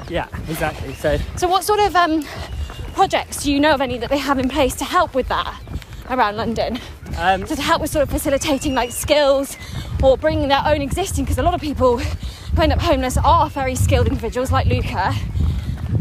Yeah, 0.09 0.25
exactly. 0.49 0.95
So 0.95 1.19
So, 1.37 1.47
what 1.47 1.63
sort 1.63 1.81
of 1.81 1.95
um, 1.95 2.25
projects 2.95 3.43
do 3.45 3.53
you 3.53 3.61
know 3.61 3.73
of 3.73 3.83
any 3.83 3.99
that 3.99 4.09
they 4.09 4.17
have 4.19 4.39
in 4.39 4.49
place 4.49 4.75
to 4.77 4.87
help 4.87 5.15
with 5.15 5.29
that 5.29 5.53
around 6.09 6.39
London? 6.39 6.79
um, 7.19 7.47
So, 7.47 7.57
to 7.57 7.61
help 7.63 7.83
with 7.83 7.91
sort 7.91 8.05
of 8.05 8.09
facilitating 8.09 8.75
like 8.75 8.91
skills 8.91 9.59
or 10.03 10.17
bringing 10.17 10.49
their 10.49 10.63
own 10.65 10.81
existing, 10.81 11.25
because 11.27 11.37
a 11.37 11.43
lot 11.43 11.53
of 11.53 11.61
people 11.61 12.01
who 12.55 12.63
end 12.63 12.73
up 12.73 12.81
homeless 12.81 13.17
are 13.17 13.49
very 13.49 13.75
skilled 13.75 14.07
individuals 14.07 14.53
like 14.53 14.67
Luca. 14.67 15.13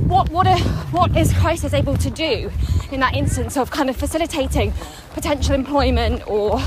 What 0.08 0.30
what 0.30 0.48
are, 0.48 0.58
what 0.92 1.16
is 1.16 1.34
Crisis 1.34 1.74
able 1.74 1.98
to 1.98 2.10
do 2.10 2.52
in 2.92 3.00
that 3.00 3.16
instance 3.16 3.58
of 3.58 3.72
kind 3.72 3.90
of 3.90 3.96
facilitating 3.96 4.74
potential 5.14 5.56
employment 5.56 6.28
or 6.28 6.60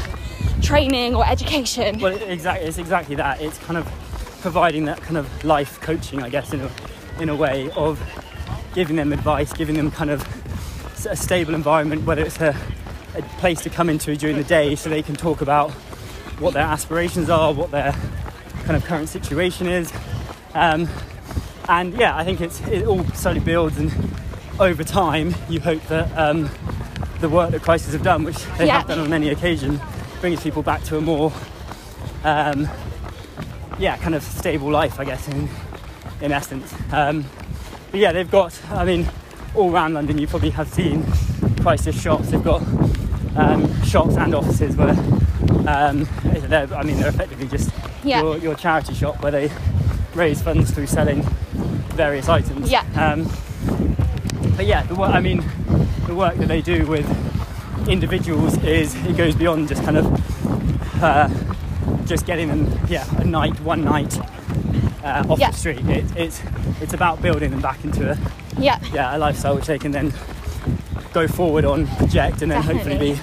training 0.62 1.14
or 1.14 1.26
education? 1.26 1.98
Well, 1.98 2.16
exactly, 2.16 2.68
it's 2.68 2.78
exactly 2.78 3.16
that. 3.16 3.40
It's 3.40 3.58
kind 3.58 3.76
of 3.76 3.86
providing 4.40 4.84
that 4.86 5.00
kind 5.00 5.16
of 5.16 5.44
life 5.44 5.80
coaching, 5.80 6.22
I 6.22 6.28
guess, 6.28 6.52
in 6.52 6.60
a, 6.60 6.70
in 7.20 7.28
a 7.28 7.36
way 7.36 7.70
of 7.76 8.00
giving 8.74 8.96
them 8.96 9.12
advice, 9.12 9.52
giving 9.52 9.76
them 9.76 9.90
kind 9.90 10.10
of 10.10 10.26
a 11.06 11.16
stable 11.16 11.54
environment, 11.54 12.04
whether 12.04 12.22
it's 12.22 12.40
a, 12.40 12.56
a 13.16 13.22
place 13.38 13.60
to 13.62 13.70
come 13.70 13.88
into 13.88 14.16
during 14.16 14.36
the 14.36 14.44
day 14.44 14.74
so 14.74 14.88
they 14.88 15.02
can 15.02 15.14
talk 15.14 15.40
about 15.40 15.70
what 16.40 16.54
their 16.54 16.64
aspirations 16.64 17.28
are, 17.28 17.52
what 17.52 17.70
their 17.70 17.94
kind 18.64 18.76
of 18.76 18.84
current 18.84 19.08
situation 19.08 19.66
is. 19.66 19.92
Um, 20.54 20.88
and 21.68 21.94
yeah, 21.94 22.16
I 22.16 22.24
think 22.24 22.40
it's, 22.40 22.60
it 22.68 22.86
all 22.86 23.04
slowly 23.14 23.40
builds, 23.40 23.78
and 23.78 23.90
over 24.58 24.84
time, 24.84 25.34
you 25.48 25.60
hope 25.60 25.82
that 25.88 26.10
um, 26.18 26.50
the 27.20 27.28
work 27.28 27.50
that 27.52 27.62
Crisis 27.62 27.92
have 27.92 28.02
done, 28.02 28.24
which 28.24 28.44
they 28.58 28.66
Yeah. 28.66 28.78
have 28.78 28.88
done 28.88 28.98
on 28.98 29.08
many 29.10 29.28
occasions, 29.28 29.80
brings 30.20 30.42
people 30.42 30.62
back 30.62 30.82
to 30.84 30.96
a 30.96 31.00
more 31.00 31.32
um, 32.24 32.68
yeah, 33.78 33.96
kind 33.96 34.14
of 34.14 34.22
stable 34.22 34.70
life, 34.70 35.00
I 35.00 35.04
guess, 35.04 35.26
in 35.28 35.48
in 36.20 36.30
essence. 36.30 36.72
Um, 36.92 37.24
but 37.90 37.98
yeah, 37.98 38.12
they've 38.12 38.30
got, 38.30 38.56
I 38.70 38.84
mean, 38.84 39.08
all 39.56 39.72
around 39.72 39.94
London, 39.94 40.18
you 40.18 40.26
probably 40.28 40.50
have 40.50 40.68
seen 40.68 41.04
Crisis 41.62 42.00
shops. 42.00 42.30
They've 42.30 42.42
got 42.42 42.62
um, 43.36 43.82
shops 43.82 44.16
and 44.16 44.32
offices 44.34 44.76
where, 44.76 44.90
um, 45.66 46.06
I 46.24 46.82
mean, 46.84 46.98
they're 47.00 47.08
effectively 47.08 47.48
just 47.48 47.70
Yeah. 48.04 48.22
your, 48.22 48.36
your 48.38 48.54
charity 48.54 48.94
shop 48.94 49.22
where 49.22 49.32
they 49.32 49.50
raise 50.14 50.42
funds 50.42 50.70
through 50.70 50.86
selling 50.86 51.22
various 51.94 52.28
items. 52.28 52.70
Yeah. 52.70 52.84
Um, 52.96 53.24
but 54.56 54.66
yeah, 54.66 54.82
the 54.84 54.94
I 55.00 55.20
mean, 55.20 55.42
the 56.06 56.14
work 56.14 56.36
that 56.36 56.48
they 56.48 56.60
do 56.60 56.86
with 56.86 57.06
individuals 57.88 58.62
is 58.62 58.94
it 59.06 59.16
goes 59.16 59.34
beyond 59.34 59.68
just 59.68 59.82
kind 59.84 59.96
of 59.96 61.02
uh, 61.02 61.28
just 62.04 62.26
getting 62.26 62.48
them 62.48 62.80
yeah 62.88 63.04
a 63.16 63.24
night 63.24 63.58
one 63.60 63.84
night 63.84 64.18
uh, 65.02 65.24
off 65.28 65.38
Yeah. 65.38 65.50
the 65.50 65.56
street 65.56 65.84
it, 65.88 66.04
it's 66.16 66.40
it's 66.80 66.94
about 66.94 67.20
building 67.20 67.50
them 67.50 67.60
back 67.60 67.84
into 67.84 68.10
a 68.12 68.18
yeah. 68.58 68.78
yeah 68.92 69.16
a 69.16 69.18
lifestyle 69.18 69.56
which 69.56 69.66
they 69.66 69.78
can 69.78 69.90
then 69.90 70.12
go 71.12 71.26
forward 71.26 71.64
on 71.64 71.86
project 71.96 72.42
and 72.42 72.52
then 72.52 72.62
hopefully 72.62 72.98
be 72.98 73.20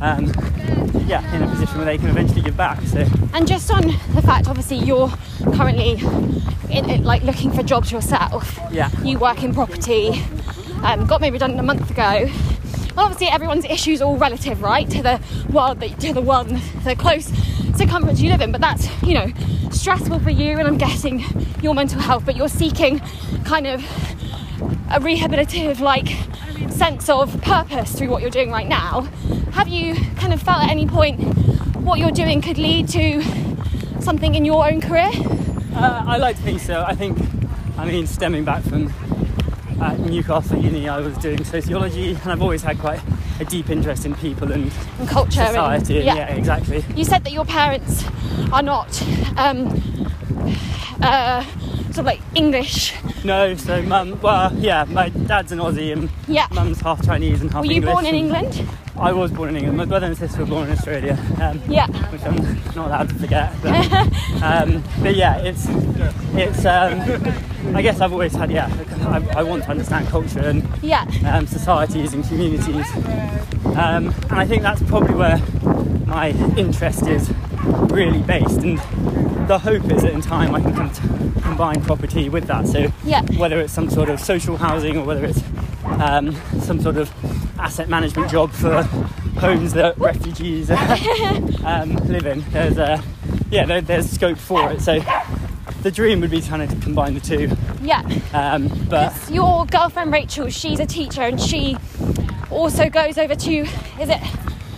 um, 0.00 0.26
yeah 1.10 1.34
in 1.34 1.42
a 1.42 1.48
position 1.48 1.76
where 1.76 1.84
they 1.84 1.98
can 1.98 2.08
eventually 2.08 2.40
give 2.40 2.56
back 2.56 2.80
so 2.82 3.04
And 3.32 3.46
just 3.46 3.70
on 3.70 3.82
the 4.14 4.22
fact, 4.22 4.48
obviously, 4.48 4.78
you're 4.78 5.08
currently 5.54 6.00
in, 6.70 6.90
in, 6.90 7.04
like 7.04 7.22
looking 7.22 7.52
for 7.52 7.62
jobs 7.62 7.92
yourself. 7.92 8.58
Yeah. 8.70 8.90
You 9.02 9.18
work 9.18 9.42
in 9.42 9.54
property. 9.54 10.22
Um, 10.82 11.06
got 11.06 11.20
made 11.20 11.32
redundant 11.32 11.60
a 11.60 11.62
month 11.62 11.90
ago. 11.90 12.28
Well, 12.96 13.06
obviously, 13.06 13.28
everyone's 13.28 13.64
issues 13.64 14.02
are 14.02 14.06
all 14.06 14.16
relative, 14.16 14.62
right, 14.62 14.88
to 14.90 15.02
the 15.02 15.20
world 15.52 15.80
that 15.80 16.00
to 16.00 16.12
the 16.12 16.20
world 16.20 16.48
and 16.48 16.60
the 16.84 16.96
close 16.96 17.26
circumference 17.76 18.20
you 18.20 18.30
live 18.30 18.40
in. 18.40 18.52
But 18.52 18.60
that's 18.60 18.88
you 19.02 19.14
know 19.14 19.26
stressful 19.70 20.20
for 20.20 20.30
you, 20.30 20.58
and 20.58 20.66
I'm 20.66 20.78
guessing 20.78 21.24
your 21.62 21.74
mental 21.74 22.00
health. 22.00 22.24
But 22.24 22.36
you're 22.36 22.48
seeking 22.48 23.00
kind 23.44 23.66
of 23.66 23.80
a 24.90 24.98
rehabilitative 24.98 25.80
like 25.80 26.08
sense 26.70 27.08
of 27.08 27.40
purpose 27.42 27.96
through 27.96 28.08
what 28.08 28.22
you're 28.22 28.30
doing 28.30 28.50
right 28.50 28.68
now. 28.68 29.08
Have 29.52 29.68
you 29.68 29.94
kind 30.16 30.32
of 30.32 30.42
felt 30.42 30.62
at 30.62 30.70
any 30.70 30.86
point 30.86 31.20
what 31.78 31.98
you're 31.98 32.10
doing 32.10 32.40
could 32.40 32.58
lead 32.58 32.88
to 32.90 33.22
something 34.00 34.34
in 34.34 34.44
your 34.44 34.66
own 34.70 34.80
career? 34.80 35.10
Uh, 35.74 36.04
I 36.06 36.16
like 36.16 36.36
to 36.36 36.42
think 36.42 36.60
so. 36.60 36.84
I 36.86 36.94
think, 36.94 37.18
I 37.78 37.84
mean, 37.86 38.06
stemming 38.06 38.44
back 38.44 38.62
from 38.62 38.92
uh, 39.80 39.94
Newcastle 39.96 40.58
Uni, 40.62 40.88
I 40.88 41.00
was 41.00 41.16
doing 41.18 41.44
sociology, 41.44 42.10
and 42.12 42.26
I've 42.32 42.42
always 42.42 42.62
had 42.62 42.78
quite 42.78 43.00
a 43.40 43.44
deep 43.44 43.70
interest 43.70 44.04
in 44.04 44.14
people 44.14 44.52
and 44.52 44.70
And 44.98 45.08
culture 45.08 45.44
society. 45.46 46.00
and 46.00 46.08
and 46.10 46.18
yeah. 46.18 46.34
exactly. 46.34 46.84
You 46.94 47.04
said 47.04 47.24
that 47.24 47.32
your 47.32 47.44
parents 47.46 48.04
are 48.52 48.62
not 48.62 49.02
um, 49.38 49.68
uh, 51.00 51.42
sort 51.86 51.98
of 51.98 52.04
like 52.04 52.20
English. 52.34 52.94
No, 53.24 53.54
so 53.54 53.82
mum, 53.82 54.20
well, 54.20 54.52
yeah, 54.56 54.84
my 54.84 55.08
dad's 55.08 55.52
an 55.52 55.58
Aussie 55.58 55.92
and 55.92 56.10
Yeah. 56.28 56.46
mum's 56.52 56.80
half 56.80 57.04
Chinese 57.04 57.40
and 57.40 57.50
half 57.50 57.60
Were 57.60 57.66
you 57.66 57.76
English. 57.76 57.92
born 57.92 58.06
in 58.06 58.14
England? 58.14 58.66
I 59.00 59.12
was 59.12 59.30
born 59.30 59.48
in 59.50 59.56
England. 59.56 59.78
My 59.78 59.86
brother 59.86 60.06
and 60.06 60.16
sister 60.16 60.40
were 60.40 60.46
born 60.46 60.66
in 60.68 60.72
Australia. 60.76 61.18
Um, 61.40 61.60
Yeah. 61.68 61.86
which 62.12 62.22
I'm 62.22 62.36
not 62.76 62.88
allowed 62.88 63.08
to 63.08 63.14
forget. 63.14 63.52
But, 63.62 64.42
um, 64.42 64.84
but 65.02 65.14
yeah, 65.16 65.38
it's 65.38 65.66
it's. 66.34 66.64
Um, 66.66 67.74
I 67.74 67.82
guess 67.82 68.00
I've 68.00 68.12
always 68.12 68.34
had 68.34 68.50
yeah. 68.50 68.68
I, 69.08 69.40
I 69.40 69.42
want 69.42 69.64
to 69.64 69.70
understand 69.70 70.08
culture 70.08 70.40
and 70.40 70.68
Yeah. 70.82 71.06
um, 71.26 71.46
societies 71.46 72.12
and 72.14 72.24
communities, 72.24 72.86
um, 73.64 74.12
and 74.30 74.32
I 74.32 74.46
think 74.46 74.62
that's 74.62 74.82
probably 74.82 75.14
where 75.14 75.38
my 76.06 76.30
interest 76.56 77.06
is 77.06 77.30
really 77.90 78.20
based. 78.22 78.58
And 78.60 78.78
the 79.48 79.58
hope 79.58 79.84
is 79.90 80.02
that 80.02 80.12
in 80.12 80.20
time 80.20 80.54
I 80.54 80.60
can 80.60 80.90
combine 81.40 81.80
property 81.82 82.28
with 82.28 82.46
that. 82.48 82.66
So 82.68 82.92
Yeah. 83.04 83.22
whether 83.38 83.58
it's 83.60 83.72
some 83.72 83.88
sort 83.88 84.08
of 84.10 84.20
social 84.20 84.56
housing 84.58 84.98
or 84.98 85.04
whether 85.04 85.24
it's 85.24 85.42
um, 86.00 86.36
some 86.60 86.80
sort 86.80 86.96
of 86.96 87.10
asset 87.60 87.88
management 87.88 88.30
job 88.30 88.50
for 88.52 88.82
homes 89.38 89.72
that 89.74 89.96
refugees 89.98 90.70
um, 91.64 91.94
live 92.06 92.26
in. 92.26 92.40
There's 92.50 92.78
a 92.78 93.02
yeah, 93.50 93.66
there, 93.66 93.80
there's 93.80 94.08
scope 94.10 94.38
for 94.38 94.70
it. 94.72 94.80
So 94.80 95.00
the 95.82 95.90
dream 95.90 96.20
would 96.20 96.30
be 96.30 96.40
trying 96.40 96.68
to 96.68 96.76
combine 96.76 97.14
the 97.14 97.20
two. 97.20 97.50
Yeah. 97.82 98.00
Um, 98.32 98.68
but 98.88 99.14
Your 99.30 99.66
girlfriend 99.66 100.12
Rachel, 100.12 100.48
she's 100.50 100.78
a 100.80 100.86
teacher 100.86 101.22
and 101.22 101.40
she 101.40 101.76
also 102.50 102.88
goes 102.88 103.18
over 103.18 103.34
to, 103.34 103.52
is 103.52 104.08
it? 104.08 104.20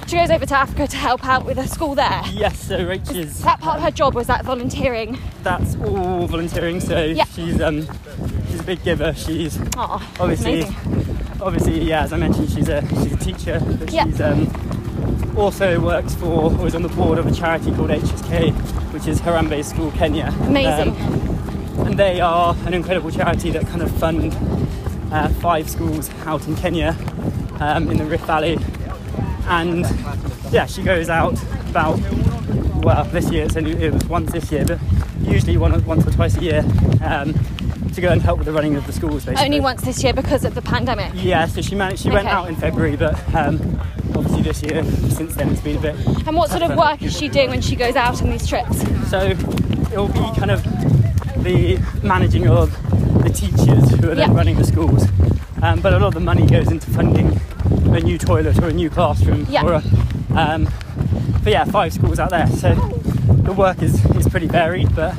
She 0.06 0.16
goes 0.16 0.30
over 0.30 0.44
to 0.44 0.56
Africa 0.56 0.86
to 0.88 0.96
help 0.96 1.24
out 1.24 1.44
with 1.46 1.56
a 1.58 1.66
school 1.66 1.94
there. 1.94 2.22
yes, 2.32 2.58
so 2.68 2.84
Rachel's 2.84 3.16
is 3.16 3.40
That 3.42 3.60
part 3.60 3.78
of 3.78 3.82
her 3.82 3.90
job 3.90 4.14
was 4.14 4.26
that 4.26 4.44
volunteering. 4.44 5.18
that's 5.42 5.74
all 5.76 6.26
volunteering. 6.26 6.80
So 6.80 7.02
Yeah. 7.02 7.24
she's 7.24 7.60
um, 7.60 7.86
she's 8.50 8.60
a 8.60 8.64
big 8.64 8.82
giver. 8.84 9.14
She's 9.14 9.58
obviously. 9.76 10.64
Obviously 11.42 11.82
yeah, 11.82 12.04
as 12.04 12.12
I 12.12 12.16
mentioned, 12.18 12.50
she's 12.50 12.68
a 12.68 12.86
she's 12.88 13.12
a 13.12 13.16
teacher, 13.16 13.60
but 13.78 13.90
Yeah. 13.92 14.04
she's 14.04 14.20
um, 14.20 15.34
also 15.36 15.80
works 15.80 16.14
for 16.14 16.52
or 16.56 16.66
is 16.68 16.74
on 16.74 16.82
the 16.82 16.88
board 16.90 17.18
of 17.18 17.26
a 17.26 17.32
charity 17.32 17.72
called 17.72 17.90
HSK, 17.90 18.52
which 18.92 19.08
is 19.08 19.20
Harambee 19.20 19.64
School 19.64 19.90
Kenya. 19.92 20.32
Amazing. 20.42 20.90
Um, 20.96 21.86
and 21.86 21.98
they 21.98 22.20
are 22.20 22.54
an 22.64 22.74
incredible 22.74 23.10
charity 23.10 23.50
that 23.50 23.66
kind 23.66 23.82
of 23.82 23.90
fund 23.98 24.36
uh, 25.10 25.28
five 25.40 25.68
schools 25.68 26.10
out 26.26 26.46
in 26.46 26.54
Kenya 26.54 26.96
um, 27.58 27.90
in 27.90 27.96
the 27.96 28.04
Rift 28.04 28.24
Valley. 28.26 28.56
And 29.48 29.84
yeah, 30.52 30.66
she 30.66 30.82
goes 30.82 31.08
out 31.10 31.42
about 31.70 31.98
well 32.84 33.04
this 33.06 33.30
year 33.32 33.44
it's 33.46 33.56
only 33.56 33.72
it 33.72 33.92
was 33.92 34.04
once 34.06 34.30
this 34.30 34.52
year, 34.52 34.64
but 34.64 34.78
usually 35.22 35.56
one 35.56 35.84
once 35.86 36.06
or 36.06 36.12
twice 36.12 36.36
a 36.36 36.42
year 36.42 36.60
um, 37.02 37.34
to 37.94 38.00
go 38.00 38.08
and 38.08 38.22
help 38.22 38.38
with 38.38 38.46
the 38.46 38.52
running 38.52 38.76
of 38.76 38.86
the 38.86 38.92
schools. 38.92 39.24
Basically. 39.24 39.44
Only 39.44 39.60
once 39.60 39.82
this 39.82 40.02
year 40.02 40.12
because 40.12 40.44
of 40.44 40.54
the 40.54 40.62
pandemic. 40.62 41.12
Yeah, 41.14 41.46
so 41.46 41.60
she 41.62 41.74
managed. 41.74 42.02
She 42.02 42.10
went 42.10 42.28
out 42.28 42.48
in 42.48 42.56
February, 42.56 42.96
but 42.96 43.14
um, 43.34 43.80
obviously 44.14 44.42
this 44.42 44.62
year, 44.62 44.84
since 45.10 45.34
then, 45.36 45.50
it's 45.50 45.60
been 45.60 45.76
a 45.76 45.80
bit. 45.80 45.96
And 46.26 46.36
what 46.36 46.50
sort 46.50 46.62
of 46.62 46.76
work 46.76 47.02
is 47.02 47.16
she 47.16 47.28
doing 47.28 47.50
when 47.50 47.60
she 47.60 47.76
goes 47.76 47.96
out 47.96 48.22
on 48.22 48.30
these 48.30 48.46
trips? 48.46 48.80
So 49.10 49.18
it 49.20 49.96
will 49.96 50.08
be 50.08 50.20
kind 50.38 50.50
of 50.50 50.62
the 51.42 51.78
managing 52.02 52.48
of 52.48 52.70
the 53.22 53.30
teachers 53.30 53.90
who 54.00 54.10
are 54.10 54.14
then 54.14 54.30
Yeah. 54.30 54.36
running 54.36 54.56
the 54.56 54.64
schools. 54.64 55.06
Um, 55.62 55.80
but 55.80 55.92
a 55.92 55.98
lot 55.98 56.08
of 56.08 56.14
the 56.14 56.20
money 56.20 56.46
goes 56.46 56.70
into 56.70 56.90
funding 56.90 57.40
a 57.94 58.00
new 58.00 58.18
toilet 58.18 58.58
or 58.62 58.68
a 58.68 58.72
new 58.72 58.90
classroom. 58.90 59.46
Yeah. 59.48 59.64
Or 59.64 59.74
a, 59.74 59.82
um, 60.36 60.68
but 61.44 61.52
yeah, 61.52 61.64
five 61.64 61.92
schools 61.92 62.18
out 62.18 62.30
there. 62.30 62.46
So 62.48 62.74
the 62.74 63.52
work 63.52 63.82
is, 63.82 64.04
is 64.16 64.28
pretty 64.28 64.46
varied. 64.48 64.94
But 64.94 65.12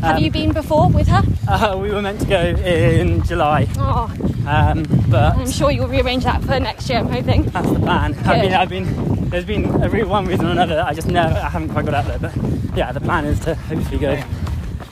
Have 0.00 0.16
um, 0.16 0.22
you 0.22 0.30
been 0.30 0.52
before 0.52 0.88
with 0.88 1.08
her? 1.08 1.22
Uh, 1.50 1.78
we 1.80 1.90
were 1.90 2.02
meant 2.02 2.20
to 2.20 2.26
go 2.26 2.40
in 2.44 3.22
July, 3.24 3.66
Oh, 3.78 4.12
um, 4.46 4.82
but 5.08 5.34
I'm 5.34 5.50
sure 5.50 5.70
you'll 5.70 5.88
rearrange 5.88 6.24
that 6.24 6.42
for 6.42 6.60
next 6.60 6.90
year. 6.90 6.98
I'm 6.98 7.08
hoping. 7.08 7.44
that's 7.44 7.70
the 7.70 7.78
plan. 7.80 8.14
I 8.26 8.42
mean, 8.42 8.52
I've 8.52 8.68
been 8.68 9.30
there's 9.30 9.46
been 9.46 9.64
a 9.82 9.88
re- 9.88 10.04
one 10.04 10.26
reason 10.26 10.46
or 10.46 10.50
another. 10.50 10.74
that 10.74 10.86
I 10.86 10.92
just 10.92 11.08
never 11.08 11.34
I 11.34 11.48
haven't 11.48 11.70
quite 11.70 11.86
got 11.86 11.94
out 11.94 12.06
there. 12.06 12.18
But 12.18 12.76
yeah, 12.76 12.92
the 12.92 13.00
plan 13.00 13.24
is 13.24 13.40
to 13.40 13.54
hopefully 13.54 13.98
go 13.98 14.16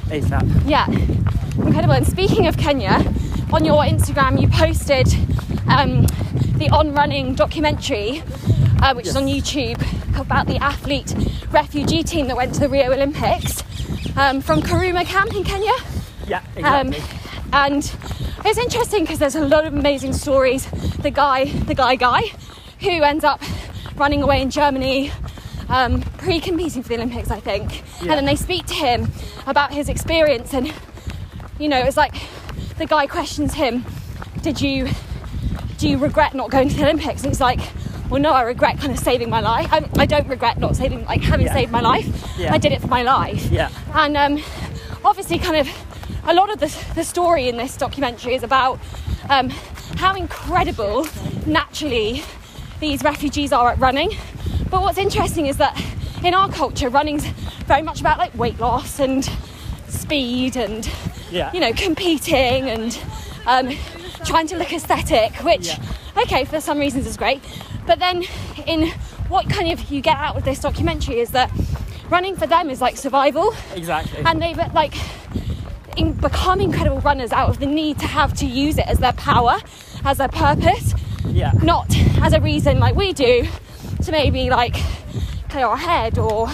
ASAP. 0.08 0.62
Yeah, 0.66 0.86
incredible. 1.62 1.92
And 1.94 2.06
speaking 2.06 2.46
of 2.46 2.56
Kenya, 2.56 3.04
on 3.52 3.64
your 3.66 3.82
Instagram 3.84 4.40
you 4.40 4.48
posted 4.48 5.08
um, 5.68 6.06
the 6.58 6.70
on 6.72 6.94
running 6.94 7.34
documentary, 7.34 8.22
uh, 8.80 8.94
which 8.94 9.06
is 9.08 9.16
on 9.16 9.24
YouTube, 9.26 9.76
about 10.18 10.46
the 10.46 10.56
athlete 10.56 11.14
refugee 11.50 12.02
team 12.02 12.28
that 12.28 12.36
went 12.36 12.54
to 12.54 12.60
the 12.60 12.68
Rio 12.70 12.92
Olympics 12.92 13.62
um, 14.16 14.40
from 14.40 14.62
Kakuma 14.62 15.04
camp 15.04 15.34
in 15.36 15.44
Kenya. 15.44 15.72
Yeah, 16.56 16.80
Um, 16.80 16.94
and 17.52 17.92
it's 18.44 18.58
interesting 18.58 19.02
because 19.04 19.18
there's 19.18 19.36
a 19.36 19.44
lot 19.46 19.64
of 19.66 19.74
amazing 19.74 20.12
stories. 20.12 20.66
The 21.00 21.10
guy, 21.10 21.44
the 21.46 21.74
guy, 21.74 21.96
guy, 21.96 22.22
who 22.80 23.02
ends 23.02 23.24
up 23.24 23.40
running 23.96 24.22
away 24.22 24.42
in 24.42 24.50
Germany, 24.50 25.10
um, 25.68 26.00
pre-competing 26.18 26.82
for 26.82 26.88
the 26.90 26.94
Olympics, 26.96 27.30
I 27.30 27.40
think. 27.40 27.82
And 28.00 28.10
then 28.10 28.24
they 28.24 28.36
speak 28.36 28.66
to 28.66 28.74
him 28.74 29.10
about 29.46 29.72
his 29.72 29.88
experience, 29.88 30.52
and 30.54 30.72
you 31.58 31.68
know, 31.68 31.78
it's 31.78 31.96
like 31.96 32.14
the 32.78 32.86
guy 32.86 33.06
questions 33.06 33.54
him, 33.54 33.84
"Did 34.42 34.60
you, 34.60 34.88
do 35.78 35.88
you 35.88 35.98
regret 35.98 36.34
not 36.34 36.50
going 36.50 36.68
to 36.68 36.74
the 36.76 36.82
Olympics?" 36.82 37.22
And 37.22 37.30
he's 37.30 37.40
like. 37.40 37.60
Well, 38.08 38.22
no, 38.22 38.30
I 38.32 38.42
regret 38.42 38.78
kind 38.78 38.92
of 38.92 39.00
saving 39.00 39.30
my 39.30 39.40
life. 39.40 39.66
I, 39.72 39.84
I 39.98 40.06
don't 40.06 40.28
regret 40.28 40.60
not 40.60 40.76
saving, 40.76 41.04
like 41.06 41.22
having 41.22 41.46
Yeah. 41.46 41.54
saved 41.54 41.72
my 41.72 41.80
life. 41.80 42.06
Yeah. 42.38 42.54
I 42.54 42.58
did 42.58 42.70
it 42.70 42.80
for 42.80 42.86
my 42.86 43.02
life. 43.02 43.50
Yeah. 43.50 43.68
And 43.94 44.16
um, 44.16 44.40
obviously, 45.04 45.40
kind 45.40 45.56
of 45.56 45.68
a 46.28 46.34
lot 46.34 46.50
of 46.50 46.58
the, 46.60 46.66
the 46.94 47.04
story 47.04 47.48
in 47.48 47.56
this 47.56 47.76
documentary 47.76 48.34
is 48.34 48.42
about 48.42 48.78
um, 49.30 49.50
how 49.98 50.14
incredible 50.14 51.06
naturally 51.46 52.22
these 52.80 53.02
refugees 53.02 53.52
are 53.52 53.70
at 53.70 53.78
running. 53.78 54.10
But 54.70 54.82
what's 54.82 54.98
interesting 54.98 55.46
is 55.46 55.56
that 55.58 55.80
in 56.24 56.34
our 56.34 56.48
culture, 56.50 56.88
running's 56.88 57.24
very 57.66 57.82
much 57.82 58.00
about 58.00 58.18
like 58.18 58.34
weight 58.34 58.58
loss 58.58 58.98
and 59.00 59.28
speed 59.88 60.56
and 60.56 60.88
Yeah. 61.30 61.52
you 61.52 61.60
know 61.60 61.72
competing 61.72 62.68
and 62.68 62.98
um, 63.46 63.70
trying 64.24 64.46
to 64.48 64.56
look 64.56 64.72
aesthetic, 64.72 65.32
which 65.44 65.68
Yeah. 65.68 66.22
okay 66.22 66.44
for 66.44 66.60
some 66.60 66.78
reasons 66.78 67.06
is 67.06 67.16
great. 67.16 67.40
But 67.86 67.98
then 68.00 68.24
in 68.66 68.88
what 69.28 69.48
kind 69.48 69.70
of 69.72 69.90
you 69.90 70.00
get 70.00 70.16
out 70.16 70.36
of 70.36 70.44
this 70.44 70.60
documentary 70.60 71.20
is 71.20 71.30
that 71.30 71.50
running 72.10 72.36
for 72.36 72.46
them 72.46 72.70
is 72.70 72.80
like 72.80 72.96
survival 72.96 73.54
Exactly. 73.74 74.22
and 74.24 74.40
they've 74.42 74.56
like 74.74 74.94
in, 75.96 76.12
become 76.12 76.60
incredible 76.60 77.00
runners 77.00 77.32
out 77.32 77.48
of 77.48 77.58
the 77.58 77.66
need 77.66 77.98
to 78.00 78.06
have 78.06 78.34
to 78.34 78.46
use 78.46 78.78
it 78.78 78.86
as 78.86 78.98
their 78.98 79.12
power, 79.14 79.58
as 80.04 80.18
their 80.18 80.28
purpose, 80.28 80.94
yeah. 81.26 81.52
not 81.62 81.86
as 82.22 82.32
a 82.32 82.40
reason 82.40 82.78
like 82.78 82.94
we 82.94 83.12
do 83.12 83.46
to 84.04 84.12
maybe 84.12 84.50
like 84.50 84.76
clear 85.48 85.66
our 85.66 85.76
head 85.76 86.18
or 86.18 86.48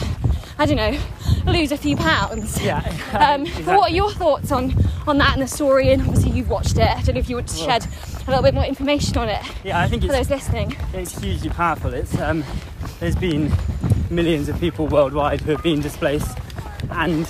I 0.59 0.67
don't 0.67 0.77
know 0.77 0.99
lose 1.47 1.73
a 1.73 1.77
few 1.77 1.97
pounds. 1.97 2.63
Yeah. 2.63 2.79
Um, 3.13 3.43
exactly. 3.43 3.75
What 3.75 3.91
are 3.91 3.95
your 3.95 4.13
thoughts 4.13 4.53
on 4.53 4.75
on 5.07 5.19
that 5.19 5.33
and 5.35 5.43
the 5.43 5.49
story? 5.49 5.91
And 5.93 6.03
obviously 6.03 6.31
you've 6.31 6.49
watched 6.49 6.79
it. 6.79 6.89
I 6.89 7.03
don't 7.03 7.15
know 7.15 7.21
if 7.21 7.29
you 7.29 7.37
want 7.37 7.49
to 7.49 7.57
Well- 7.67 7.81
shed 7.81 7.87
a 8.27 8.31
little 8.31 8.43
bit 8.43 8.55
more 8.55 8.65
information 8.65 9.19
on 9.19 9.29
it 9.29 9.43
Yeah, 9.65 9.81
I 9.81 9.89
think 9.89 10.03
for 10.03 10.09
it's 10.15 10.29
those 10.29 10.31
listening. 10.31 10.77
it's 10.95 11.21
hugely 11.21 11.51
powerful. 11.51 11.93
It's 11.93 12.17
um, 12.21 12.45
there's 13.01 13.17
been 13.17 13.53
millions 14.11 14.49
of 14.49 14.61
people 14.61 14.87
worldwide 14.87 15.41
who 15.41 15.51
have 15.51 15.63
been 15.63 15.81
displaced, 15.81 16.39
and 16.91 17.29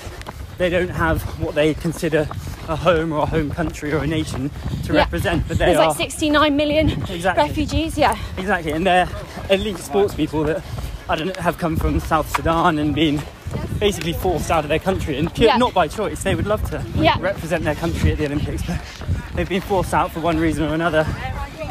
they 0.58 0.68
don't 0.70 0.88
have 0.90 1.22
what 1.40 1.54
they 1.54 1.74
consider 1.74 2.28
a 2.68 2.76
home 2.76 3.12
or 3.12 3.22
a 3.22 3.26
home 3.26 3.50
country 3.50 3.92
or 3.92 3.98
a 3.98 4.06
nation 4.06 4.50
to 4.84 4.92
Yeah. 4.92 5.00
represent. 5.00 5.48
But 5.48 5.58
There's 5.58 5.76
are 5.76 5.88
like 5.88 5.96
69 5.96 6.56
million 6.56 6.90
Exactly. 7.08 7.44
refugees. 7.44 7.98
Yeah, 7.98 8.16
exactly, 8.38 8.72
and 8.72 8.86
they're 8.86 9.08
elite 9.50 9.78
sports 9.78 10.14
people 10.14 10.44
that 10.44 10.62
I 11.08 11.16
don't 11.16 11.26
know, 11.26 11.42
have 11.42 11.58
come 11.58 11.76
from 11.76 11.98
South 12.00 12.34
Sudan 12.34 12.78
and 12.78 12.94
been 12.94 13.20
basically 13.80 14.12
forced 14.12 14.50
out 14.50 14.64
of 14.64 14.68
their 14.68 14.78
country, 14.78 15.18
and 15.18 15.32
pure, 15.34 15.48
Yeah. 15.48 15.56
not 15.56 15.74
by 15.74 15.88
choice. 15.88 16.22
They 16.22 16.34
would 16.36 16.46
love 16.46 16.62
to 16.70 16.80
Yeah. 16.94 17.16
represent 17.18 17.64
their 17.64 17.74
country 17.74 18.12
at 18.12 18.18
the 18.18 18.26
Olympics, 18.26 18.62
but 18.62 18.78
they've 19.34 19.48
been 19.48 19.60
forced 19.60 19.92
out 19.92 20.12
for 20.12 20.20
one 20.20 20.38
reason 20.38 20.62
or 20.64 20.72
another, 20.74 21.04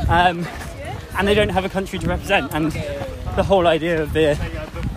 um, 0.10 0.46
and 1.18 1.28
they 1.28 1.34
don't 1.34 1.50
have 1.50 1.64
a 1.64 1.70
country 1.70 1.98
to 2.00 2.08
represent. 2.08 2.52
And 2.54 2.74
the 3.38 3.44
whole 3.44 3.66
idea 3.68 4.02
of 4.02 4.12
the 4.14 4.38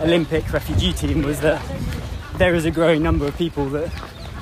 Olympic 0.01 0.51
refugee 0.51 0.91
team 0.91 1.21
was 1.23 1.39
that 1.39 1.61
there 2.37 2.53
is 2.53 2.65
a 2.65 2.71
growing 2.71 3.01
number 3.01 3.25
of 3.25 3.37
people 3.37 3.65
that 3.69 3.91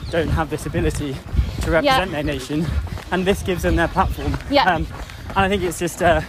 don't 0.10 0.30
have 0.30 0.50
this 0.50 0.66
ability 0.66 1.16
to 1.62 1.72
represent 1.72 2.12
their 2.12 2.24
nation, 2.24 2.66
and 3.12 3.26
this 3.26 3.44
gives 3.44 3.64
them 3.64 3.76
their 3.76 3.88
platform. 3.88 4.38
Yeah. 4.50 4.76
Um, 4.76 4.88
and 5.30 5.40
I 5.40 5.50
think 5.50 5.64
it's 5.64 5.80
just, 5.80 6.02
uh, 6.02 6.22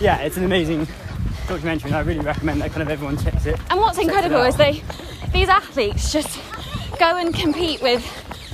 yeah, 0.00 0.18
it's 0.18 0.36
an 0.36 0.44
amazing 0.44 0.86
documentary, 1.46 1.90
and 1.90 1.96
I 1.96 2.00
really 2.00 2.20
recommend 2.20 2.60
that 2.62 2.70
kind 2.70 2.82
of 2.82 2.90
everyone 2.90 3.16
checks 3.16 3.46
it. 3.46 3.58
And 3.70 3.80
what's 3.80 3.98
incredible 3.98 4.42
is 4.42 4.56
they, 4.56 4.82
these 5.32 5.48
athletes 5.48 6.12
just 6.12 6.40
go 6.98 7.16
and 7.16 7.34
compete 7.34 7.82
with 7.82 8.04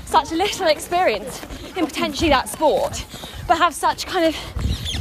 such 0.06 0.30
little 0.32 0.66
experience 0.66 1.42
in 1.76 1.86
potentially 1.86 2.30
that 2.30 2.48
sport, 2.48 3.04
but 3.46 3.58
have 3.58 3.74
such 3.74 4.06
kind 4.06 4.24
of 4.26 4.36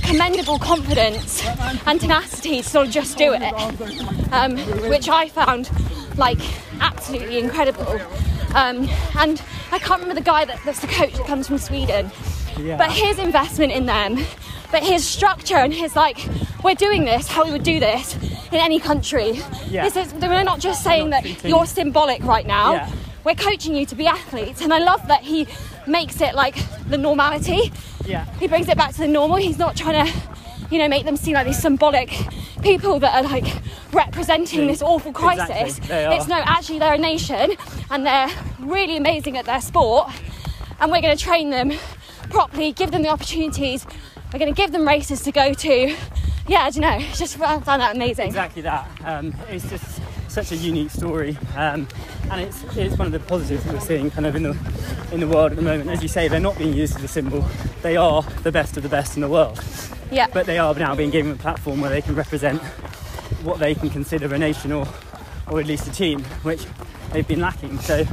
commendable 0.04 0.60
confidence 0.60 1.46
and 1.86 2.00
tenacity 2.00 2.62
to 2.62 2.70
sort 2.70 2.88
of 2.88 2.94
just 2.94 3.18
do 3.18 3.34
it, 3.34 4.34
um, 4.34 4.58
which 4.90 5.10
I 5.10 5.28
found 5.30 5.70
like 6.18 6.40
absolutely 6.82 7.40
incredible. 7.40 7.88
Um, 8.56 8.90
and 9.18 9.42
I 9.72 9.80
can't 9.80 10.02
remember 10.02 10.16
the 10.16 10.22
guy 10.22 10.46
that, 10.46 10.60
that's 10.66 10.80
the 10.80 10.88
coach 10.88 11.14
that 11.14 11.28
comes 11.28 11.48
from 11.48 11.58
Sweden, 11.58 12.12
Yeah. 12.58 12.78
but 12.78 12.92
his 12.92 13.20
investment 13.20 13.72
in 13.72 13.86
them, 13.86 14.18
but 14.72 14.84
his 14.84 15.06
structure 15.06 15.58
and 15.58 15.74
his 15.74 15.96
like, 15.96 16.18
we're 16.64 16.76
doing 16.76 17.06
this 17.06 17.28
how 17.28 17.46
we 17.46 17.52
would 17.52 17.64
do 17.64 17.80
this 17.80 18.16
in 18.52 18.56
any 18.56 18.80
country. 18.80 19.42
Yeah. 19.68 19.88
This 19.88 19.96
is 19.98 20.14
we're 20.14 20.44
not 20.44 20.60
just 20.60 20.84
saying 20.84 21.10
not 21.10 21.24
that 21.24 21.44
you're 21.44 21.66
symbolic 21.66 22.24
right 22.24 22.46
now. 22.48 22.74
Yeah. 22.74 22.92
We're 23.24 23.36
coaching 23.36 23.76
you 23.76 23.86
to 23.88 23.96
be 23.96 24.08
athletes, 24.08 24.62
and 24.62 24.74
I 24.74 24.80
love 24.80 25.06
that 25.10 25.22
he 25.22 25.48
makes 25.86 26.22
it 26.22 26.34
like 26.34 26.56
the 26.90 26.98
normality. 26.98 27.74
Yeah. 28.06 28.24
He 28.40 28.48
brings 28.48 28.70
it 28.70 28.78
back 28.78 28.94
to 28.94 29.00
the 29.00 29.08
normal. 29.08 29.36
He's 29.36 29.58
not 29.58 29.76
trying 29.76 30.08
to, 30.08 30.14
you 30.70 30.80
know, 30.80 30.88
make 30.88 31.06
them 31.06 31.18
seem 31.18 31.34
like 31.34 31.46
these 31.46 31.62
symbolic 31.62 32.10
people 32.62 33.00
that 33.00 33.16
are 33.16 33.30
like 33.30 33.62
representing 33.94 34.68
this 34.68 34.82
awful 34.82 35.14
crisis. 35.14 35.78
Exactly. 35.78 36.18
It's 36.18 36.28
no, 36.28 36.36
actually 36.36 36.80
they're 36.80 36.94
a 36.94 36.98
nation, 36.98 37.56
and 37.90 38.06
they're 38.06 38.30
really 38.60 38.98
amazing 38.98 39.38
at 39.38 39.46
their 39.46 39.62
sport, 39.62 40.10
and 40.80 40.92
we're 40.92 41.02
going 41.02 41.16
to 41.16 41.24
train 41.24 41.50
them 41.50 41.74
properly, 42.30 42.72
give 42.72 42.92
them 42.92 43.04
the 43.04 43.10
opportunities. 43.10 43.86
We're 44.34 44.40
going 44.40 44.54
to 44.54 44.58
give 44.58 44.72
them 44.72 44.88
races 44.88 45.22
to 45.24 45.32
go 45.32 45.54
to. 45.54 45.96
Yeah, 46.48 46.64
I 46.64 46.70
don't 46.70 46.82
know. 46.82 46.98
It's 47.00 47.20
just 47.20 47.40
I 47.40 47.60
found 47.60 47.82
that 47.82 47.96
amazing. 47.96 48.28
Exactly 48.28 48.62
that. 48.64 48.90
Um, 49.04 49.34
it's 49.50 49.70
just 49.70 50.02
such 50.44 50.52
a 50.52 50.56
unique 50.62 50.92
story, 50.92 51.36
um, 51.56 51.88
and 52.30 52.42
it's 52.42 52.64
it's 52.76 52.96
one 52.96 53.08
of 53.08 53.12
the 53.12 53.20
positives 53.20 53.64
that 53.64 53.74
we're 53.74 53.80
seeing 53.80 54.12
kind 54.12 54.28
of 54.28 54.36
in 54.36 54.44
the 54.44 54.56
in 55.12 55.20
the 55.20 55.28
world 55.28 55.52
at 55.52 55.56
the 55.56 55.64
moment. 55.64 55.90
As 55.90 56.04
you 56.04 56.08
say, 56.08 56.28
they're 56.28 56.40
not 56.40 56.58
being 56.60 56.74
used 56.74 56.96
as 56.96 57.04
a 57.04 57.08
symbol. 57.08 57.44
They 57.82 57.98
are 57.98 58.22
the 58.44 58.52
best 58.52 58.78
of 58.78 58.84
the 58.84 58.90
best 58.90 59.16
in 59.16 59.22
the 59.22 59.28
world, 59.28 59.60
Yeah. 60.12 60.28
but 60.32 60.46
they 60.46 60.60
are 60.60 60.76
now 60.76 60.94
being 60.96 61.10
given 61.10 61.32
a 61.32 61.36
platform 61.36 61.82
where 61.82 61.90
they 61.90 62.04
can 62.04 62.14
represent 62.14 62.62
what 63.44 63.58
they 63.60 63.74
can 63.74 63.90
consider 63.90 64.32
a 64.34 64.38
nation 64.38 64.72
or 64.72 64.86
or 65.50 65.60
at 65.60 65.66
least 65.66 65.88
a 65.88 65.92
team, 65.92 66.24
which 66.44 66.66
they've 67.14 67.28
been 67.28 67.42
lacking. 67.42 67.80
So 67.80 68.06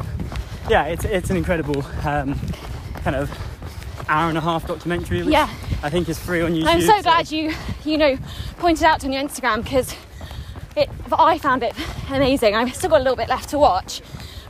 yeah, 0.71 0.85
it's 0.87 1.05
it's 1.05 1.29
an 1.29 1.37
incredible 1.37 1.85
um, 2.07 2.41
kind 3.03 3.17
of 3.17 3.31
hour 4.09 4.31
and 4.31 4.39
a 4.39 4.41
half 4.41 4.67
documentary. 4.67 5.21
Yeah. 5.21 5.49
I 5.83 5.91
think 5.91 6.09
is 6.09 6.19
free 6.19 6.41
on 6.41 6.53
YouTube. 6.55 6.67
I'm 6.69 6.81
so 6.81 7.03
glad 7.03 7.31
you, 7.31 7.53
you 7.85 7.99
know, 7.99 8.17
pointed 8.59 8.85
out 8.85 9.05
on 9.05 9.13
your 9.13 9.23
Instagram 9.23 9.63
because 9.63 9.95
it, 10.77 10.89
I 11.13 11.39
found 11.39 11.63
it 11.63 11.75
amazing. 12.11 12.55
I've 12.55 12.75
still 12.75 12.91
got 12.91 13.01
a 13.01 13.05
little 13.05 13.17
bit 13.17 13.29
left 13.29 13.51
to 13.51 13.59
watch, 13.59 14.03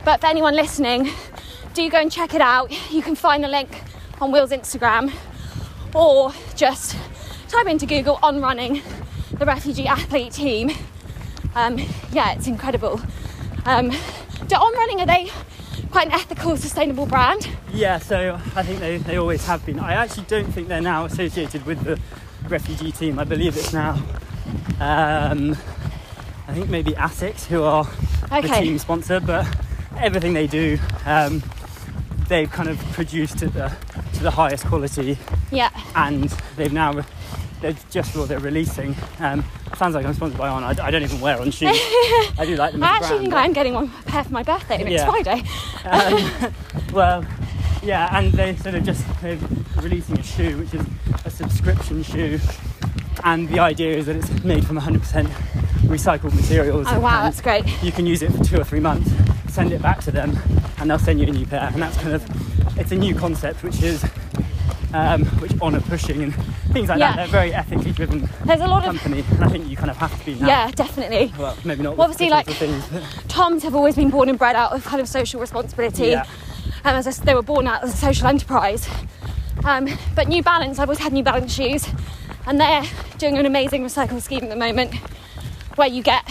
but 0.03 0.21
for 0.21 0.27
anyone 0.27 0.55
listening, 0.55 1.09
do 1.73 1.89
go 1.89 1.99
and 1.99 2.11
check 2.11 2.33
it 2.33 2.41
out. 2.41 2.71
You 2.91 3.01
can 3.01 3.15
find 3.15 3.43
the 3.43 3.47
link 3.47 3.83
on 4.21 4.31
Will's 4.31 4.51
Instagram, 4.51 5.13
or 5.93 6.33
just 6.55 6.95
type 7.49 7.67
into 7.67 7.85
Google 7.85 8.19
"on 8.23 8.41
running 8.41 8.81
the 9.31 9.45
refugee 9.45 9.87
athlete 9.87 10.33
team." 10.33 10.71
Um, 11.55 11.79
yeah, 12.11 12.33
it's 12.33 12.47
incredible. 12.47 13.01
Um, 13.65 13.91
do 14.47 14.55
on 14.55 14.73
running 14.73 15.01
are 15.01 15.05
they 15.05 15.31
quite 15.91 16.07
an 16.07 16.13
ethical, 16.13 16.57
sustainable 16.57 17.05
brand? 17.05 17.47
Yeah, 17.73 17.99
so 17.99 18.39
I 18.55 18.63
think 18.63 18.79
they, 18.79 18.97
they 18.97 19.17
always 19.17 19.45
have 19.45 19.65
been. 19.65 19.79
I 19.79 19.93
actually 19.93 20.25
don't 20.25 20.51
think 20.51 20.67
they're 20.67 20.81
now 20.81 21.05
associated 21.05 21.65
with 21.65 21.83
the 21.83 21.99
refugee 22.49 22.91
team. 22.91 23.17
I 23.17 23.23
believe 23.23 23.55
it's 23.57 23.73
now, 23.73 24.01
um, 24.79 25.55
I 26.47 26.53
think 26.53 26.69
maybe 26.69 26.91
ASICS 26.91 27.45
who 27.45 27.63
are 27.63 27.85
the 28.29 28.47
team 28.47 28.77
sponsor, 28.77 29.19
but 29.19 29.47
everything 29.97 30.33
they 30.33 30.47
do, 30.47 30.77
um, 31.05 31.41
they've 32.27 32.49
kind 32.51 32.69
of 32.69 32.77
produced 32.93 33.41
at 33.43 33.53
the 33.53 33.71
to 34.13 34.23
the 34.23 34.31
highest 34.31 34.65
quality, 34.65 35.17
Yeah. 35.51 35.69
and 35.95 36.29
they've 36.55 36.71
now 36.71 37.01
they've 37.61 37.89
just 37.89 38.15
well 38.15 38.25
they're 38.25 38.39
releasing. 38.39 38.95
Um, 39.19 39.43
sounds 39.75 39.95
like 39.95 40.05
I'm 40.05 40.13
sponsored 40.13 40.37
by 40.37 40.47
On. 40.49 40.63
I, 40.63 40.69
I 40.81 40.91
don't 40.91 41.03
even 41.03 41.19
wear 41.19 41.39
On 41.41 41.49
shoes. 41.51 41.69
I 42.37 42.43
do 42.45 42.55
like 42.55 42.73
them. 42.73 42.83
I 42.83 42.87
actually 42.87 43.07
brand, 43.07 43.19
think 43.21 43.31
but- 43.31 43.37
I 43.39 43.45
am 43.45 43.53
getting 43.53 43.73
one 43.73 43.89
pair 44.05 44.23
for 44.23 44.31
my 44.33 44.43
birthday 44.43 44.77
next 44.77 44.91
Yeah. 44.91 45.05
Friday. 45.09 45.43
Um, 46.45 46.53
well, 46.93 47.25
yeah, 47.83 48.15
and 48.17 48.31
they 48.33 48.55
sort 48.57 48.75
of 48.75 48.83
just 48.83 49.03
they're 49.21 49.37
releasing 49.81 50.17
a 50.19 50.23
shoe, 50.23 50.57
which 50.59 50.73
is 50.73 50.85
a 51.25 51.29
subscription 51.29 52.03
shoe, 52.03 52.39
and 53.23 53.49
the 53.49 53.59
idea 53.59 53.95
is 53.97 54.05
that 54.05 54.15
it's 54.15 54.43
made 54.43 54.65
from 54.65 54.79
100% 54.79 55.29
recycled 55.87 56.33
materials. 56.35 56.87
Oh 56.89 56.99
wow, 56.99 57.23
that's 57.23 57.41
great. 57.41 57.65
You 57.83 57.91
can 57.91 58.05
use 58.05 58.21
it 58.21 58.31
for 58.31 58.43
two 58.43 58.59
or 58.59 58.63
three 58.63 58.79
months, 58.79 59.09
send 59.53 59.71
it 59.71 59.81
back 59.81 60.01
to 60.01 60.11
them, 60.11 60.37
and 60.79 60.89
they'll 60.89 60.99
send 60.99 61.19
you 61.19 61.27
a 61.27 61.31
new 61.31 61.45
pair. 61.45 61.69
And 61.73 61.81
that's 61.81 61.97
kind 61.97 62.13
of 62.13 62.77
it's 62.79 62.91
a 62.91 62.95
new 62.95 63.15
concept, 63.15 63.63
which 63.63 63.81
is 63.81 64.03
um, 64.93 65.25
which 65.41 65.51
honour 65.61 65.81
pushing 65.81 66.23
and 66.23 66.33
things 66.71 66.87
like 66.89 66.99
Yeah. 66.99 67.11
that. 67.11 67.15
They're 67.17 67.27
very 67.27 67.53
ethically 67.53 67.91
driven 67.91 68.29
There's 68.45 68.61
a 68.61 68.67
lot 68.67 68.85
of 68.85 68.95
company, 69.01 69.23
and 69.31 69.43
I 69.43 69.47
think 69.49 69.67
you 69.69 69.75
kind 69.77 69.91
of 69.91 69.97
have 69.97 70.17
to 70.19 70.25
be 70.25 70.35
now. 70.35 70.47
yeah, 70.47 70.71
definitely. 70.71 71.33
Well, 71.37 71.57
maybe 71.65 71.83
not. 71.83 71.97
Well, 71.97 72.05
obviously, 72.05 72.29
like- 72.29 72.47
things, 72.47 72.83
Toms 73.27 73.63
have 73.63 73.75
always 73.75 73.95
been 73.95 74.09
born 74.09 74.29
and 74.29 74.37
bred 74.39 74.55
out 74.55 74.71
of 74.73 74.83
kind 74.85 75.01
of 75.01 75.07
social 75.09 75.39
responsibility. 75.41 76.07
Yeah. 76.07 76.25
Um, 76.85 76.95
as 76.95 77.07
a, 77.07 77.25
they 77.25 77.33
were 77.35 77.41
born 77.41 77.67
out 77.67 77.83
of 77.83 77.89
a 77.89 77.91
social 77.93 78.27
enterprise. 78.27 78.87
Um, 79.65 79.89
but 80.15 80.27
New 80.27 80.43
Balance, 80.43 80.77
I've 80.79 80.87
always 80.87 80.99
had 80.99 81.11
New 81.13 81.23
Balance 81.23 81.53
shoes, 81.53 81.87
and 82.45 82.59
they're 82.59 82.83
doing 83.17 83.37
an 83.37 83.45
amazing 83.45 83.83
recycle 83.83 84.21
scheme 84.21 84.43
at 84.43 84.49
the 84.49 84.55
moment 84.55 84.93
where 85.75 85.87
you 85.87 86.01
get 86.01 86.23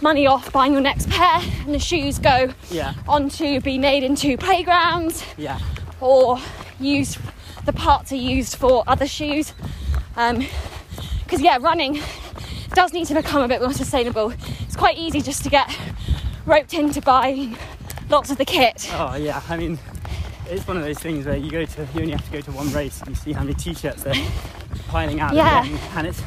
money 0.00 0.26
off 0.26 0.52
buying 0.52 0.72
your 0.72 0.82
next 0.82 1.08
pair, 1.08 1.40
and 1.64 1.74
the 1.74 1.78
shoes 1.78 2.18
go 2.18 2.52
yeah, 2.70 2.94
on 3.08 3.28
to 3.30 3.60
be 3.60 3.78
made 3.78 4.02
into 4.02 4.36
playgrounds 4.36 5.24
yeah, 5.36 5.58
or 6.00 6.38
used, 6.78 7.18
the 7.64 7.72
parts 7.72 8.12
are 8.12 8.16
used 8.16 8.56
for 8.56 8.84
other 8.86 9.06
shoes. 9.06 9.54
Um, 10.16 10.46
because, 11.24 11.40
yeah, 11.40 11.58
running 11.60 12.00
does 12.74 12.92
need 12.92 13.06
to 13.06 13.14
become 13.14 13.42
a 13.42 13.48
bit 13.48 13.60
more 13.60 13.72
sustainable. 13.72 14.32
It's 14.60 14.76
quite 14.76 14.98
easy 14.98 15.22
just 15.22 15.42
to 15.44 15.50
get 15.50 15.74
roped 16.44 16.74
into 16.74 17.00
buying 17.00 17.56
lots 18.10 18.30
of 18.30 18.36
the 18.36 18.44
kit. 18.44 18.88
Oh 18.92 19.16
yeah, 19.16 19.42
I 19.48 19.56
mean, 19.56 19.78
it's 20.50 20.66
one 20.66 20.76
of 20.76 20.82
those 20.82 20.98
things 20.98 21.24
where 21.24 21.36
you 21.36 21.50
go 21.50 21.64
to, 21.64 21.88
you 21.94 22.00
only 22.02 22.12
have 22.12 22.24
to 22.26 22.30
go 22.30 22.40
to 22.42 22.52
one 22.52 22.70
race 22.72 23.00
and 23.00 23.10
you 23.10 23.14
see 23.16 23.32
how 23.32 23.40
many 23.40 23.54
t-shirts 23.54 24.02
they're 24.02 24.14
piling 24.88 25.20
out 25.20 25.34
Yeah. 25.34 25.64
and 25.96 26.06
it's 26.06 26.22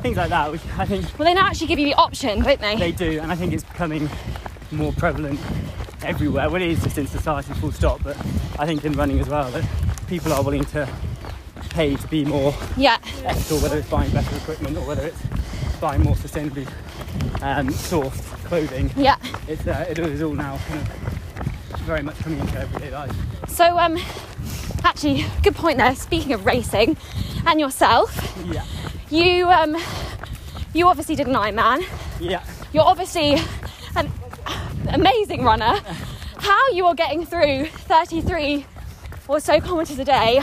things 0.00 0.16
like 0.16 0.30
that, 0.30 0.50
which 0.50 0.60
I 0.78 0.84
think 0.84 1.04
Well, 1.18 1.26
they 1.28 1.34
now 1.34 1.46
actually 1.46 1.66
give 1.68 1.78
you 1.78 1.86
the 1.86 1.94
option, 1.94 2.40
don't 2.42 2.60
they? 2.60 2.76
they 2.76 2.92
do, 2.92 3.20
and 3.20 3.30
I 3.32 3.34
think 3.34 3.52
it's 3.52 3.64
becoming 3.64 4.08
more 4.70 4.92
prevalent 4.92 5.40
everywhere. 6.02 6.48
Well, 6.50 6.62
it 6.62 6.68
is 6.70 6.82
just 6.82 6.98
in 6.98 7.06
society, 7.06 7.52
full 7.54 7.72
stop, 7.72 8.02
but 8.02 8.16
I 8.58 8.66
think 8.66 8.84
in 8.84 8.92
running 8.92 9.18
as 9.20 9.28
well 9.28 9.50
that 9.50 9.64
people 10.06 10.32
are 10.32 10.42
willing 10.42 10.64
to 10.66 10.88
pay 11.70 11.96
to 11.96 12.08
be 12.08 12.24
more 12.24 12.54
yeah, 12.76 12.98
ethical, 13.24 13.58
whether 13.58 13.78
it's 13.78 13.88
buying 13.88 14.10
better 14.12 14.36
equipment 14.36 14.76
or 14.76 14.86
whether 14.86 15.06
it's 15.06 15.20
buying 15.80 16.02
more 16.02 16.14
sustainably 16.14 16.66
um, 17.42 17.68
sourced 17.68 18.22
clothing. 18.46 18.90
yeah. 18.96 19.16
It's 19.46 19.66
uh, 19.66 19.86
it 19.88 19.98
is 19.98 20.22
all 20.22 20.32
now 20.34 20.58
kind 20.68 20.80
of 20.80 21.80
very 21.82 22.02
much 22.02 22.18
coming 22.18 22.38
into 22.40 22.58
everyday 22.58 22.90
life. 22.90 23.14
So, 23.48 23.78
um, 23.78 23.96
actually, 24.84 25.24
good 25.42 25.54
point 25.54 25.78
there. 25.78 25.94
Speaking 25.94 26.32
of 26.32 26.44
racing 26.46 26.96
and 27.46 27.58
yourself, 27.60 28.14
Yeah, 28.46 28.64
you, 29.10 29.48
um, 29.50 29.76
you 30.74 30.88
obviously 30.88 31.14
did 31.16 31.26
an 31.26 31.34
Ironman. 31.34 31.84
yeah. 32.20 32.42
You're 32.72 32.84
obviously 32.84 33.36
an 33.96 34.12
amazing 34.92 35.42
runner. 35.42 35.78
How 36.38 36.68
you 36.70 36.84
are 36.86 36.94
getting 36.94 37.24
through 37.24 37.66
33 37.66 38.66
or 39.26 39.40
so 39.40 39.58
kilometres 39.60 39.98
a 39.98 40.04
day, 40.04 40.40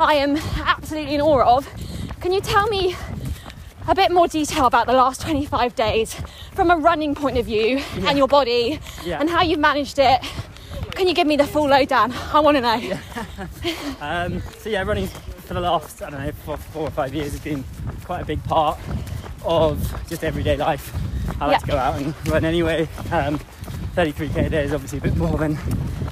I 0.00 0.14
am 0.14 0.36
absolutely 0.64 1.14
in 1.14 1.20
awe 1.20 1.56
of. 1.56 1.68
Can 2.20 2.32
you 2.32 2.40
tell 2.40 2.66
me 2.68 2.96
a 3.86 3.94
bit 3.94 4.10
more 4.10 4.28
detail 4.28 4.66
about 4.66 4.86
the 4.86 4.92
last 4.94 5.20
25 5.20 5.74
days 5.74 6.14
from 6.54 6.70
a 6.70 6.76
running 6.76 7.14
point 7.14 7.36
of 7.36 7.44
view 7.46 7.78
and 8.06 8.16
your 8.16 8.28
body 8.28 8.80
Yeah. 9.04 9.20
and 9.20 9.28
how 9.28 9.42
you've 9.42 9.58
managed 9.60 9.98
it? 9.98 10.20
Can 10.92 11.06
you 11.08 11.14
give 11.14 11.26
me 11.26 11.36
the 11.36 11.46
full 11.46 11.68
lowdown? 11.68 12.12
I 12.32 12.40
want 12.40 12.56
to 12.56 12.60
know. 12.62 12.98
Um, 14.00 14.42
so 14.58 14.68
yeah, 14.68 14.82
running 14.82 15.08
for 15.52 15.60
the 15.60 15.70
last 15.70 16.00
I 16.00 16.08
don't 16.08 16.24
know 16.24 16.32
four, 16.46 16.56
four 16.56 16.82
or 16.84 16.90
five 16.90 17.14
years 17.14 17.34
it's 17.34 17.44
been 17.44 17.62
quite 18.04 18.22
a 18.22 18.24
big 18.24 18.42
part 18.44 18.78
of 19.44 19.78
just 20.08 20.24
everyday 20.24 20.56
life. 20.56 20.94
I 21.42 21.46
like 21.46 21.52
Yeah. 21.52 21.58
to 21.58 21.66
go 21.66 21.76
out 21.76 22.00
and 22.00 22.28
run 22.28 22.46
anyway. 22.46 22.88
Um, 23.10 23.38
33k 23.94 24.46
a 24.46 24.48
day 24.48 24.64
is 24.64 24.72
obviously 24.72 24.98
a 24.98 25.02
bit 25.02 25.16
more 25.16 25.36
than 25.36 25.58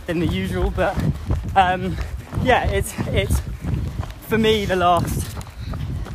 than 0.07 0.21
the 0.21 0.27
usual, 0.27 0.71
but 0.71 0.95
um, 1.57 1.97
yeah, 2.43 2.67
it's 2.67 2.93
it's 3.09 3.41
for 4.29 4.37
me 4.37 4.67
the 4.67 4.77
last 4.77 5.35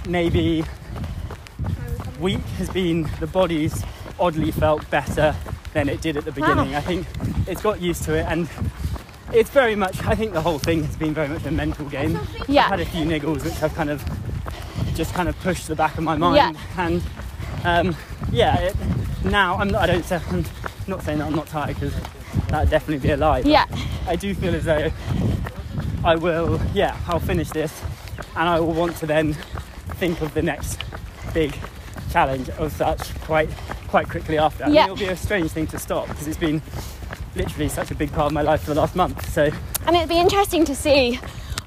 maybe 0.07 0.63
week 2.19 2.45
has 2.59 2.69
been 2.69 3.09
the 3.19 3.28
body's 3.28 3.84
oddly 4.19 4.51
felt 4.51 4.88
better 4.91 5.36
than 5.73 5.89
it 5.89 5.99
did 6.01 6.15
at 6.15 6.26
the 6.26 6.32
beginning. 6.32 6.76
I 6.76 6.82
think 6.82 7.07
it's 7.47 7.63
got 7.63 7.82
used 7.82 8.03
to 8.03 8.13
it 8.13 8.26
and 8.30 8.47
it's 9.34 9.49
very 9.49 9.76
much 9.76 10.03
I 10.05 10.15
think 10.15 10.34
the 10.34 10.41
whole 10.41 10.59
thing 10.59 10.84
has 10.84 10.95
been 10.95 11.13
very 11.13 11.28
much 11.28 11.45
a 11.45 11.51
mental 11.51 11.86
game. 11.86 12.19
Yeah. 12.47 12.63
I've 12.65 12.71
had 12.71 12.80
a 12.82 12.86
few 12.86 13.05
niggles 13.05 13.43
which 13.43 13.55
have 13.55 13.73
kind 13.76 13.89
of 13.89 14.03
just 14.95 15.13
kind 15.13 15.28
of 15.28 15.38
pushed 15.41 15.67
the 15.67 15.76
back 15.76 15.97
of 15.97 16.03
my 16.03 16.15
mind 16.15 16.36
Yeah. 16.38 16.53
and 16.78 17.03
um, 17.65 17.95
yeah 18.32 18.57
it, 18.59 18.76
now 19.26 19.57
I'm 19.57 19.69
not, 19.69 19.82
I 19.84 19.88
don't 19.88 20.05
say 20.05 20.19
I'm 20.30 20.45
not 20.88 21.03
saying 21.03 21.17
that 21.19 21.26
I'm 21.26 21.36
not 21.36 21.47
tired 21.47 21.76
because 21.76 21.93
that'd 22.49 22.69
definitely 22.69 23.05
be 23.05 23.11
a 23.11 23.17
lie 23.17 23.39
Yeah, 23.39 23.65
I 24.07 24.15
do 24.15 24.34
feel 24.36 24.53
as 24.55 24.63
though 24.65 24.91
I 26.03 26.15
will 26.15 26.61
yeah 26.73 26.97
I'll 27.07 27.19
finish 27.19 27.49
this 27.49 27.82
and 28.36 28.47
I 28.47 28.59
will 28.59 28.73
want 28.73 28.95
to 28.97 29.05
then 29.05 29.34
think 29.95 30.21
of 30.21 30.34
the 30.34 30.41
next 30.41 30.82
big 31.34 31.57
challenge 32.11 32.49
of 32.51 32.71
such 32.71 33.13
quite 33.21 33.49
quite 33.88 34.07
quickly 34.09 34.38
after 34.38 34.63
and 34.63 34.73
Yeah. 34.73 34.86
it'll 34.86 34.95
be 34.95 35.05
a 35.07 35.17
strange 35.17 35.51
thing 35.51 35.67
to 35.67 35.80
stop 35.80 36.07
because 36.07 36.28
it's 36.28 36.38
been 36.38 36.61
literally 37.36 37.68
such 37.70 37.91
a 37.91 37.95
big 37.95 38.12
part 38.12 38.28
of 38.28 38.34
my 38.34 38.41
life 38.41 38.62
for 38.62 38.74
the 38.74 38.80
last 38.80 38.95
month 38.95 39.30
so 39.30 39.51
and 39.86 39.95
it'd 39.95 40.10
be 40.10 40.20
interesting 40.20 40.66
to 40.66 40.76
see. 40.76 41.20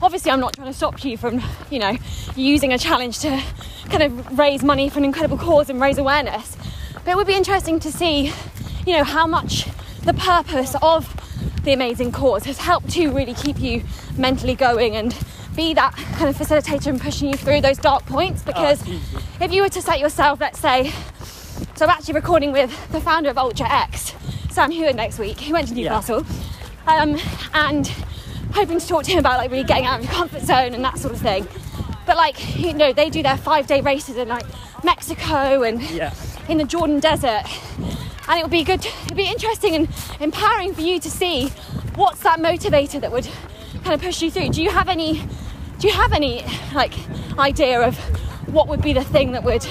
Obviously, 0.02 0.30
I'm 0.30 0.40
not 0.40 0.54
trying 0.54 0.66
to 0.66 0.72
stop 0.72 1.04
you 1.04 1.16
from, 1.16 1.40
you 1.70 1.78
know, 1.78 1.96
using 2.34 2.72
a 2.72 2.78
challenge 2.78 3.20
to 3.20 3.42
kind 3.90 4.02
of 4.02 4.38
raise 4.38 4.64
money 4.64 4.88
for 4.88 4.98
an 4.98 5.04
incredible 5.04 5.38
cause 5.38 5.70
and 5.70 5.80
raise 5.80 5.98
awareness. 5.98 6.56
But 6.94 7.08
it 7.08 7.16
would 7.16 7.26
be 7.26 7.34
interesting 7.34 7.78
to 7.80 7.92
see, 7.92 8.32
you 8.86 8.96
know, 8.96 9.04
how 9.04 9.26
much 9.26 9.66
the 10.02 10.14
purpose 10.14 10.74
of 10.82 11.14
the 11.64 11.72
amazing 11.72 12.12
cause 12.12 12.44
has 12.44 12.58
helped 12.58 12.90
to 12.90 13.10
really 13.12 13.34
keep 13.34 13.60
you 13.60 13.84
mentally 14.16 14.54
going 14.54 14.96
and 14.96 15.16
be 15.54 15.74
that 15.74 15.94
kind 15.94 16.28
of 16.28 16.36
facilitator 16.36 16.88
and 16.88 17.00
pushing 17.00 17.28
you 17.28 17.34
through 17.34 17.60
those 17.60 17.78
dark 17.78 18.04
points. 18.06 18.42
Ah, 18.42 18.46
because 18.46 18.86
easy. 18.86 19.18
if 19.40 19.52
you 19.52 19.62
were 19.62 19.68
to 19.68 19.82
set 19.82 20.00
yourself, 20.00 20.40
let's 20.40 20.58
say, 20.58 20.90
so 21.76 21.84
I'm 21.84 21.90
actually 21.90 22.14
recording 22.14 22.50
with 22.50 22.90
the 22.90 23.00
founder 23.00 23.30
of 23.30 23.38
Ultra 23.38 23.68
X, 23.68 24.14
Sam 24.58 24.72
Heward, 24.72 24.96
next 24.96 25.20
week. 25.20 25.38
He 25.38 25.52
went 25.52 25.68
to 25.68 25.74
Yeah. 25.74 25.90
Newcastle, 25.90 26.26
um, 26.88 27.16
and 27.54 27.86
hoping 28.52 28.80
to 28.80 28.88
talk 28.88 29.04
to 29.04 29.12
him 29.12 29.20
about 29.20 29.38
like 29.38 29.52
really 29.52 29.62
getting 29.62 29.84
out 29.84 30.00
of 30.00 30.04
your 30.04 30.12
comfort 30.12 30.42
zone 30.42 30.74
and 30.74 30.84
that 30.84 30.98
sort 30.98 31.14
of 31.14 31.20
thing. 31.20 31.46
But 32.04 32.16
like 32.16 32.56
you 32.58 32.72
know, 32.74 32.92
they 32.92 33.08
do 33.08 33.22
their 33.22 33.36
five 33.36 33.68
day 33.68 33.80
races 33.82 34.16
in 34.16 34.26
like 34.26 34.44
Mexico 34.82 35.62
and 35.62 35.80
yeah 35.90 36.12
in 36.48 36.58
the 36.58 36.64
Jordan 36.64 36.98
Desert, 36.98 37.44
and 38.28 38.40
it 38.40 38.42
would 38.42 38.50
be 38.50 38.64
good. 38.64 38.84
It'd 39.04 39.16
be 39.16 39.28
interesting 39.28 39.76
and 39.76 39.88
empowering 40.18 40.74
for 40.74 40.80
you 40.80 40.98
to 40.98 41.08
see 41.08 41.50
what's 41.94 42.18
that 42.24 42.40
motivator 42.40 43.00
that 43.00 43.12
would 43.12 43.28
kind 43.84 43.94
of 43.94 44.02
push 44.02 44.20
you 44.22 44.28
through. 44.28 44.48
Do 44.48 44.60
you 44.60 44.70
have 44.70 44.88
any? 44.88 45.22
Do 45.78 45.86
you 45.86 45.94
have 45.94 46.12
any 46.12 46.44
like 46.74 46.94
idea 47.38 47.80
of 47.80 47.96
what 48.52 48.66
would 48.66 48.82
be 48.82 48.92
the 48.92 49.04
thing 49.04 49.30
that 49.32 49.44
would 49.44 49.64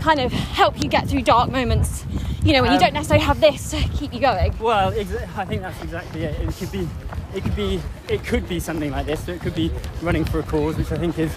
kind 0.00 0.20
of 0.20 0.32
help 0.32 0.82
you 0.84 0.90
get 0.90 1.08
through 1.08 1.22
dark 1.22 1.50
moments? 1.50 2.04
You 2.48 2.54
know, 2.54 2.62
when 2.62 2.70
you 2.70 2.76
Um, 2.76 2.80
don't 2.84 2.94
necessarily 2.94 3.26
have 3.26 3.40
this 3.42 3.72
to 3.72 3.76
keep 3.90 4.14
you 4.14 4.20
going. 4.20 4.54
Well, 4.58 4.90
exa- 4.92 5.28
I 5.36 5.44
think 5.44 5.60
that's 5.60 5.82
exactly 5.82 6.22
it. 6.24 6.34
It 6.40 6.56
could 6.56 6.72
be, 6.72 6.88
it 7.34 7.42
could 7.42 7.54
be, 7.54 7.80
it 8.08 8.24
could 8.24 8.48
be 8.48 8.58
something 8.58 8.90
like 8.90 9.04
this. 9.04 9.22
So 9.26 9.32
it 9.32 9.42
could 9.42 9.54
be 9.54 9.70
running 10.00 10.24
for 10.24 10.38
a 10.38 10.42
cause, 10.42 10.76
which 10.78 10.90
I 10.90 10.96
think 10.96 11.18
is, 11.18 11.30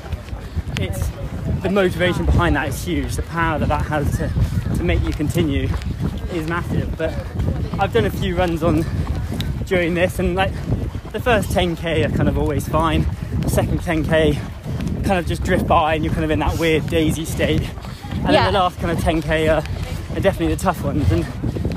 it's 0.79 1.09
the 1.63 1.69
motivation 1.69 2.25
behind 2.25 2.55
that 2.55 2.69
is 2.69 2.81
huge. 2.85 3.17
The 3.17 3.23
power 3.23 3.59
that 3.59 3.67
that 3.67 3.81
has 3.87 4.09
to, 4.19 4.31
to 4.77 4.83
make 4.85 5.03
you 5.03 5.11
continue 5.11 5.67
is 6.31 6.47
massive. 6.47 6.97
But 6.97 7.13
I've 7.77 7.91
done 7.91 8.05
a 8.05 8.09
few 8.09 8.37
runs 8.37 8.63
on 8.63 8.85
during 9.65 9.95
this, 9.95 10.17
and 10.17 10.33
like 10.35 10.53
the 11.11 11.19
first 11.19 11.49
10k 11.49 12.05
are 12.05 12.15
kind 12.15 12.29
of 12.29 12.37
always 12.37 12.69
fine. 12.69 13.05
The 13.41 13.49
second 13.49 13.79
10k 13.81 14.37
kind 15.03 15.19
of 15.19 15.27
just 15.27 15.43
drift 15.43 15.67
by, 15.67 15.95
and 15.95 16.05
you're 16.05 16.13
kind 16.13 16.23
of 16.23 16.31
in 16.31 16.39
that 16.39 16.57
weird 16.57 16.87
daisy 16.87 17.25
state. 17.25 17.69
And 18.23 18.31
Yeah. 18.31 18.43
then 18.45 18.53
the 18.53 18.59
last 18.59 18.79
kind 18.79 18.97
of 18.97 19.03
10k 19.03 19.49
are, 19.49 19.61
are 20.15 20.19
definitely 20.19 20.53
the 20.55 20.61
tough 20.61 20.83
ones. 20.83 21.11
And 21.11 21.25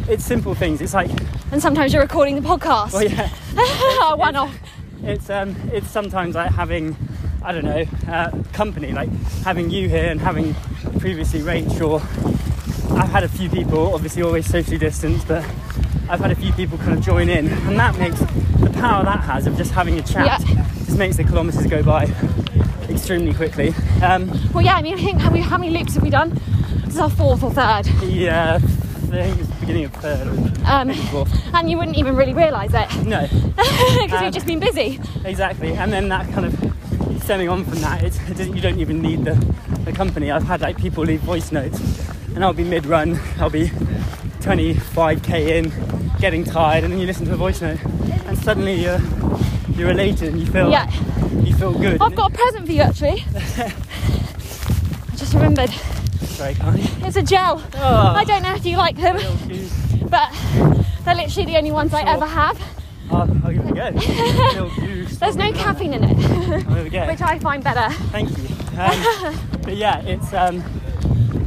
it's 0.09 0.25
simple 0.25 0.55
things. 0.55 0.81
It's 0.81 0.95
like 0.95 1.11
And 1.53 1.61
sometimes 1.63 1.93
you're 1.93 2.03
recording 2.03 2.35
the 2.41 2.47
podcast. 2.49 2.93
well, 2.93 3.05
yeah, 3.05 4.15
One 4.15 4.37
off. 4.37 4.55
it's 5.03 5.31
um, 5.31 5.55
it's 5.73 5.89
sometimes 5.91 6.35
like 6.35 6.51
having, 6.51 6.97
I 7.43 7.53
don't 7.53 7.65
know, 7.65 7.85
uh, 8.09 8.31
company, 8.53 8.93
like 8.93 9.09
having 9.45 9.71
you 9.71 9.89
here 9.89 10.07
and 10.11 10.21
having 10.21 10.55
previously 10.99 11.43
Rachel. 11.43 12.03
I've 12.91 13.11
had 13.11 13.25
a 13.25 13.29
few 13.29 13.49
people, 13.51 13.95
obviously 13.95 14.23
always 14.23 14.47
socially 14.47 14.79
distanced, 14.79 15.27
but 15.27 15.43
I've 16.09 16.21
had 16.21 16.31
a 16.31 16.35
few 16.37 16.53
people 16.53 16.79
kind 16.79 16.93
of 16.93 17.01
join 17.05 17.29
in, 17.29 17.49
and 17.49 17.79
that 17.79 17.99
makes 17.99 18.19
the 18.21 18.71
power 18.75 19.05
that 19.05 19.21
has 19.21 19.47
of 19.47 19.57
just 19.57 19.73
having 19.73 19.99
a 19.99 20.03
chat 20.03 20.27
Yeah. 20.27 20.65
just 20.85 20.99
makes 20.99 21.17
the 21.17 21.25
kilometres 21.25 21.67
go 21.67 21.83
by 21.83 22.05
extremely 22.89 23.33
quickly. 23.35 23.75
Um, 24.03 24.31
Well, 24.53 24.65
yeah, 24.65 24.75
I 24.77 24.83
mean, 24.83 24.95
I 24.95 25.03
think 25.03 25.19
how, 25.21 25.31
we, 25.33 25.41
how 25.41 25.57
many 25.59 25.77
loops 25.77 25.95
have 25.95 26.03
we 26.03 26.11
done? 26.11 26.39
This 26.95 27.01
is 27.01 27.11
our 27.11 27.11
fourth 27.11 27.43
or 27.43 27.51
third. 27.51 27.89
yeah, 28.05 28.55
I 28.55 28.59
think 28.61 29.41
it's 29.41 29.49
the 29.49 29.57
beginning 29.59 29.85
of 29.87 29.93
third. 29.95 30.29
Um, 30.65 30.91
and 31.53 31.69
you 31.69 31.77
wouldn't 31.77 31.97
even 31.97 32.15
really 32.15 32.35
realise 32.35 32.71
it 32.73 33.05
No, 33.05 33.23
because 33.57 34.13
Um, 34.13 34.25
you've 34.25 34.33
just 34.33 34.47
been 34.47 34.61
busy. 34.61 35.01
exactly. 35.25 35.73
And 35.73 35.93
then 35.93 36.09
that 36.11 36.33
kind 36.33 36.47
of 36.47 36.55
stemming 37.25 37.49
on 37.49 37.65
from 37.65 37.81
that, 37.81 38.05
it's, 38.05 38.21
it 38.31 38.55
you 38.55 38.61
don't 38.61 38.79
even 38.79 39.03
need 39.03 39.25
the, 39.25 39.35
the 39.85 39.91
company. 39.91 40.31
I've 40.31 40.45
had 40.45 40.61
like 40.61 40.77
people 40.79 41.03
leave 41.03 41.19
voice 41.23 41.51
notes, 41.51 41.81
and 42.37 42.45
I'll 42.45 42.53
be 42.53 42.63
mid-run, 42.63 43.19
I'll 43.41 43.51
be 43.51 43.71
25k 44.43 45.49
in, 45.49 45.73
getting 46.21 46.45
tired, 46.45 46.85
and 46.85 46.93
then 46.93 47.01
you 47.01 47.07
listen 47.09 47.27
to 47.27 47.33
a 47.33 47.37
voice 47.37 47.61
note, 47.61 47.85
and 48.27 48.39
suddenly 48.39 48.75
you're 48.81 49.01
you're 49.71 49.91
elated 49.91 50.29
and 50.29 50.39
you 50.39 50.47
feel 50.47 50.71
Yeah. 50.71 50.89
you 51.43 51.57
feel 51.57 51.73
good. 51.77 52.01
I've 52.01 52.15
got 52.15 52.31
a 52.31 52.35
present 52.37 52.67
for 52.67 52.73
you 52.73 52.83
actually. 52.83 53.25
I 53.35 55.17
just 55.17 55.35
remembered. 55.35 55.71
Very 56.35 56.55
kind. 56.55 56.81
It's 57.03 57.17
a 57.17 57.23
gel. 57.23 57.63
Oh, 57.75 58.13
I 58.17 58.25
don't 58.25 58.43
know 58.43 58.55
if 58.55 58.65
you 58.67 58.77
like 58.77 58.97
them, 58.97 59.17
but 60.09 60.31
they're 61.05 61.15
literally 61.15 61.47
the 61.47 61.57
only 61.59 61.73
ones 61.73 61.93
I 61.95 62.03
ever 62.03 62.27
have. 62.27 62.61
Oh, 63.11 63.21
I'll 63.45 63.53
give 63.53 63.65
it 63.67 63.71
a 63.71 64.55
go. 64.55 64.71
There's 65.21 65.37
no 65.37 65.53
caffeine 65.53 65.95
in 65.95 66.05
it, 66.05 66.65
there 66.69 66.85
we 66.85 66.91
go. 66.91 67.07
which 67.07 67.21
I 67.21 67.39
find 67.39 67.63
better. 67.63 67.93
Thank 68.07 68.31
you. 68.37 68.49
Um, 68.79 69.39
but 69.63 69.77
yeah, 69.77 70.01
it's. 70.03 70.33
Um, 70.33 70.63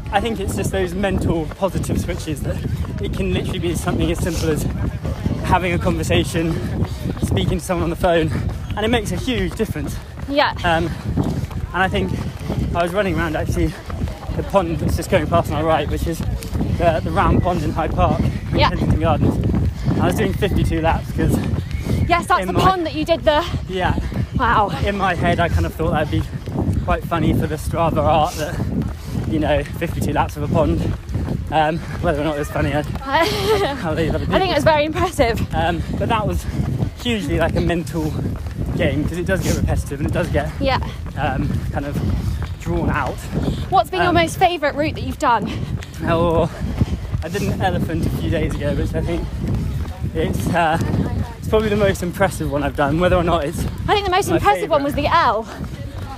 I 0.10 0.22
think 0.22 0.40
it's 0.40 0.56
just 0.56 0.72
those 0.72 0.94
mental 0.94 1.46
positive 1.58 2.00
switches 2.00 2.42
that 2.44 2.56
it 3.02 3.14
can 3.14 3.34
literally 3.34 3.60
be 3.60 3.76
something 3.76 4.10
as 4.10 4.20
simple 4.20 4.50
as 4.50 4.64
having 5.44 5.74
a 5.74 5.78
conversation, 5.80 6.54
speaking 7.24 7.60
to 7.60 7.64
someone 7.64 7.84
on 7.84 7.90
the 7.90 7.98
phone, 7.98 8.32
and 8.78 8.86
it 8.86 8.90
makes 8.90 9.12
a 9.12 9.18
huge 9.18 9.54
difference. 9.56 9.98
Yeah. 10.30 10.52
Um, 10.64 10.88
and 11.74 11.84
I 11.84 11.90
think 11.90 12.12
I 12.74 12.84
was 12.84 12.94
running 12.94 13.18
around 13.18 13.36
actually 13.36 13.74
the 14.38 14.44
pond 14.44 14.78
that's 14.80 14.96
just 14.96 15.10
going 15.10 15.28
past 15.28 15.52
my 15.52 15.62
right, 15.62 15.90
which 15.90 16.08
is 16.08 16.20
the, 16.20 17.02
the 17.04 17.12
round 17.12 17.42
pond 17.44 17.64
in 17.64 17.72
Hyde 17.72 17.92
Park, 17.94 18.20
in 18.22 18.32
Yeah. 18.60 18.70
Kensington 18.70 19.00
Gardens. 19.00 19.98
I 20.00 20.06
was 20.06 20.16
doing 20.16 20.34
52 20.34 20.82
laps 20.82 21.08
because, 21.12 21.36
Yes, 22.08 22.28
that's 22.28 22.46
the 22.46 22.54
my- 22.54 22.62
pond 22.62 22.86
that 22.86 22.94
you 22.96 23.04
did 23.04 23.24
the. 23.24 23.46
yeah, 23.68 23.98
Wow. 24.38 24.70
in 24.86 24.98
my 24.98 25.16
head, 25.16 25.40
I 25.40 25.50
kind 25.50 25.66
of 25.66 25.74
thought 25.74 25.92
that'd 25.92 26.12
be 26.12 26.22
quite 26.86 27.04
funny 27.04 27.34
for 27.34 27.48
the 27.48 27.56
Strava 27.56 27.98
art 27.98 28.34
that, 28.36 28.56
you 29.28 29.40
know, 29.40 29.64
52 29.64 30.14
laps 30.14 30.38
of 30.38 30.44
a 30.44 30.48
pond. 30.48 30.82
Um, 31.50 31.80
whether 32.02 32.22
or 32.22 32.26
not 32.26 32.36
it 32.36 32.40
was 32.40 32.50
funny, 32.52 32.74
I, 32.74 32.80
I 33.04 33.78
I'll 33.84 33.94
leave 33.94 34.14
other 34.14 34.26
think 34.26 34.52
it 34.52 34.56
was 34.56 34.64
very 34.66 34.84
impressive. 34.86 35.40
Um, 35.56 35.82
but 35.98 36.10
that 36.10 36.28
was 36.28 36.46
hugely 37.02 37.40
like 37.40 37.56
a 37.56 37.62
mental 37.62 38.12
game 38.76 39.04
because 39.04 39.18
it 39.18 39.26
does 39.26 39.42
get 39.42 39.56
repetitive 39.56 40.00
and 40.02 40.10
it 40.10 40.14
does 40.14 40.28
get 40.30 40.52
Yeah. 40.60 40.78
um, 41.18 41.48
kind 41.72 41.86
of 41.86 41.96
drawn 42.68 42.90
out. 42.90 43.16
What's 43.70 43.90
been 43.90 44.02
your 44.02 44.10
Um, 44.10 44.16
most 44.16 44.38
favourite 44.38 44.76
route 44.76 44.96
that 44.96 45.04
you've 45.04 45.20
done? 45.20 45.50
Oh, 46.04 46.52
I 47.24 47.30
did 47.30 47.44
an 47.44 47.62
elephant 47.62 48.06
a 48.06 48.10
few 48.10 48.30
days 48.30 48.54
ago, 48.54 48.76
which 48.76 48.94
I 48.94 49.00
think 49.00 49.26
it's, 50.14 50.48
uh, 50.50 50.78
it's 51.38 51.48
probably 51.48 51.70
the 51.70 51.78
most 51.78 52.04
impressive 52.04 52.52
one 52.52 52.64
I've 52.64 52.76
done. 52.76 53.00
Whether 53.00 53.16
or 53.16 53.24
not 53.24 53.46
it's 53.46 53.60
I 53.88 53.94
think 53.94 54.04
the 54.04 54.12
most 54.12 54.28
impressive 54.28 54.70
one 54.70 54.84
was 54.84 54.96
the 54.96 55.08
L 55.08 55.48
oh, 55.48 55.62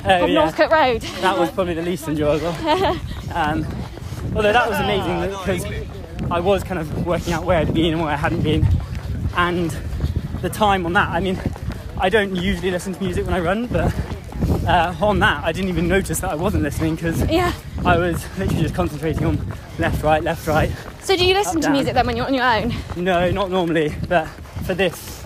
of 0.04 0.08
yeah, 0.08 0.26
Northcote 0.26 0.72
Road. 0.72 1.02
that 1.22 1.38
was 1.38 1.52
probably 1.52 1.76
the 1.76 1.84
least 1.84 2.08
enjoyable. 2.08 2.56
Um, 3.32 3.64
although 4.36 4.52
that 4.52 4.68
was 4.68 4.80
amazing 4.80 5.30
because 5.30 5.64
I 6.32 6.40
was 6.40 6.64
kind 6.64 6.80
of 6.80 7.06
working 7.06 7.32
out 7.32 7.44
where 7.44 7.60
I'd 7.60 7.72
been 7.72 7.94
and 7.94 8.02
where 8.02 8.12
I 8.12 8.16
hadn't 8.16 8.42
been, 8.42 8.68
and 9.38 9.70
the 10.42 10.50
time 10.50 10.84
on 10.88 10.94
that. 10.94 11.10
I 11.10 11.20
mean, 11.20 11.40
I 12.00 12.10
don't 12.10 12.36
usually 12.36 12.72
listen 12.72 12.96
to 12.96 13.04
music 13.04 13.28
when 13.28 13.36
I 13.36 13.40
run, 13.40 13.68
but 13.68 13.94
uh, 14.70 14.96
on 15.02 15.20
that 15.20 15.44
I 15.44 15.52
didn't 15.52 15.70
even 15.70 15.88
notice 15.88 16.20
that 16.20 16.30
I 16.30 16.36
wasn't 16.36 16.64
listening 16.64 16.96
because 16.96 17.22
Yeah. 17.30 17.52
I 17.86 17.98
was 17.98 18.24
literally 18.38 18.62
just 18.62 18.76
concentrating 18.76 19.26
on 19.26 19.54
left, 19.80 20.04
right, 20.04 20.22
left, 20.24 20.48
right. 20.48 20.70
So 21.02 21.16
do 21.18 21.26
you 21.26 21.34
listen 21.34 21.58
Up, 21.58 21.62
to 21.62 21.68
down. 21.68 21.74
music 21.74 21.94
then 21.96 22.06
when 22.06 22.16
you're 22.18 22.26
on 22.28 22.34
your 22.34 22.44
own? 22.46 22.74
No, 22.96 23.32
not 23.32 23.50
normally, 23.50 23.96
but 24.08 24.28
for 24.66 24.74
this 24.76 25.26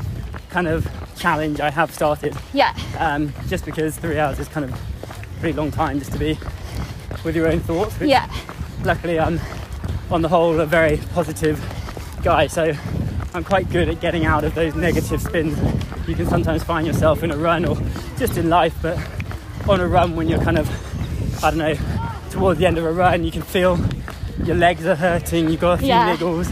kind 0.49 0.67
of 0.67 0.87
challenge, 1.17 1.59
I 1.59 1.69
have 1.71 1.93
started 1.93 2.35
Yeah. 2.53 2.73
um, 2.97 3.33
just 3.47 3.65
because 3.65 3.97
three 3.97 4.17
hours 4.19 4.39
is 4.39 4.47
kind 4.47 4.65
of 4.65 4.71
a 4.73 5.39
pretty 5.39 5.57
long 5.57 5.71
time 5.71 5.99
just 5.99 6.11
to 6.13 6.19
be 6.19 6.37
with 7.23 7.35
your 7.35 7.47
own 7.51 7.59
thoughts. 7.59 7.95
Yeah. 7.99 8.27
luckily 8.85 9.19
I'm 9.19 9.39
on 10.11 10.21
the 10.21 10.29
whole 10.29 10.59
a 10.59 10.65
very 10.65 10.97
positive 11.13 11.57
guy 12.23 12.47
so 12.47 12.73
I'm 13.33 13.43
quite 13.43 13.69
good 13.69 13.87
at 13.89 13.99
getting 14.01 14.25
out 14.25 14.43
of 14.43 14.53
those 14.55 14.75
negative 14.75 15.21
spins 15.21 15.57
you 16.07 16.15
can 16.15 16.27
sometimes 16.27 16.63
find 16.63 16.85
yourself 16.85 17.23
in 17.23 17.31
a 17.31 17.37
run 17.37 17.65
or 17.65 17.77
just 18.17 18.37
in 18.37 18.49
life 18.49 18.75
but 18.81 18.97
on 19.68 19.80
a 19.80 19.88
run 19.88 20.16
when 20.16 20.28
you're 20.28 20.43
kind 20.43 20.57
of 20.57 20.70
I 21.43 21.49
don't 21.49 21.59
know 21.59 21.76
towards 22.32 22.59
the 22.59 22.66
end 22.66 22.78
of 22.78 22.86
a 22.86 22.91
run 22.91 23.24
you 23.24 23.32
can 23.32 23.41
feel 23.41 23.80
your 24.43 24.55
legs 24.55 24.86
are 24.86 24.95
hurting 24.95 25.49
you've 25.49 25.61
got 25.61 25.74
a 25.74 25.78
few 25.78 25.88
Yeah. 25.88 26.16
niggles 26.16 26.51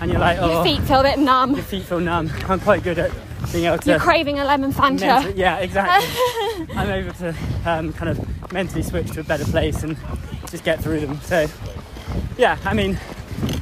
and 0.00 0.10
you're 0.10 0.20
like 0.20 0.38
oh 0.40 0.52
Your 0.52 0.64
feet 0.64 0.82
feel 0.82 1.00
a 1.00 1.02
bit 1.04 1.18
numb. 1.18 1.54
your 1.54 1.62
feet 1.62 1.84
feel 1.84 2.00
numb 2.00 2.30
I'm 2.48 2.60
quite 2.60 2.82
good 2.82 2.98
at 2.98 3.10
being 3.52 3.64
able 3.66 3.78
to 3.78 3.90
You're 3.90 3.98
craving 3.98 4.38
a 4.38 4.44
lemon 4.44 4.70
Mentally- 4.78 5.08
Fanta. 5.10 5.36
yeah, 5.36 5.56
exactly. 5.58 6.66
I'm 6.76 6.90
able 6.90 7.12
to 7.14 7.34
um, 7.64 7.92
kind 7.94 8.10
of 8.10 8.52
mentally 8.52 8.82
switch 8.82 9.10
to 9.12 9.20
a 9.20 9.24
better 9.24 9.44
place 9.46 9.82
and 9.82 9.96
just 10.50 10.62
get 10.62 10.80
through 10.82 11.00
them. 11.00 11.18
So, 11.22 11.46
yeah, 12.36 12.58
I 12.66 12.74
mean, 12.74 13.00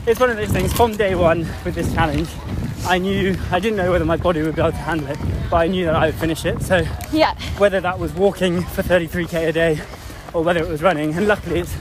it's 0.06 0.18
one 0.18 0.30
of 0.30 0.36
those 0.36 0.48
things. 0.50 0.72
From 0.72 0.96
day 0.96 1.14
one 1.14 1.46
with 1.64 1.74
this 1.76 1.94
challenge, 1.94 2.28
I 2.86 2.98
knew 2.98 3.36
I 3.50 3.58
didn't 3.60 3.76
know 3.76 3.90
whether 3.90 4.04
my 4.04 4.16
body 4.16 4.42
would 4.42 4.54
be 4.56 4.60
able 4.62 4.70
to 4.72 4.76
handle 4.78 5.08
it, 5.08 5.18
but 5.50 5.56
I 5.56 5.66
knew 5.66 5.84
that 5.86 5.94
I 5.96 6.06
would 6.06 6.14
finish 6.14 6.44
it. 6.46 6.62
So, 6.62 6.82
Yeah. 7.12 7.34
whether 7.58 7.80
that 7.80 7.98
was 7.98 8.12
walking 8.14 8.62
for 8.62 8.82
33k 8.82 9.46
a 9.48 9.52
day 9.52 9.80
or 10.32 10.42
whether 10.42 10.60
it 10.60 10.68
was 10.68 10.82
running, 10.82 11.14
and 11.14 11.26
luckily, 11.28 11.60
it's 11.60 11.74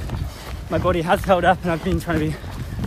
my 0.69 0.77
body 0.77 1.01
has 1.01 1.23
held 1.23 1.45
up, 1.45 1.61
and 1.63 1.71
I've 1.71 1.83
been 1.83 1.99
trying 1.99 2.19
to 2.19 2.25
be 2.29 2.35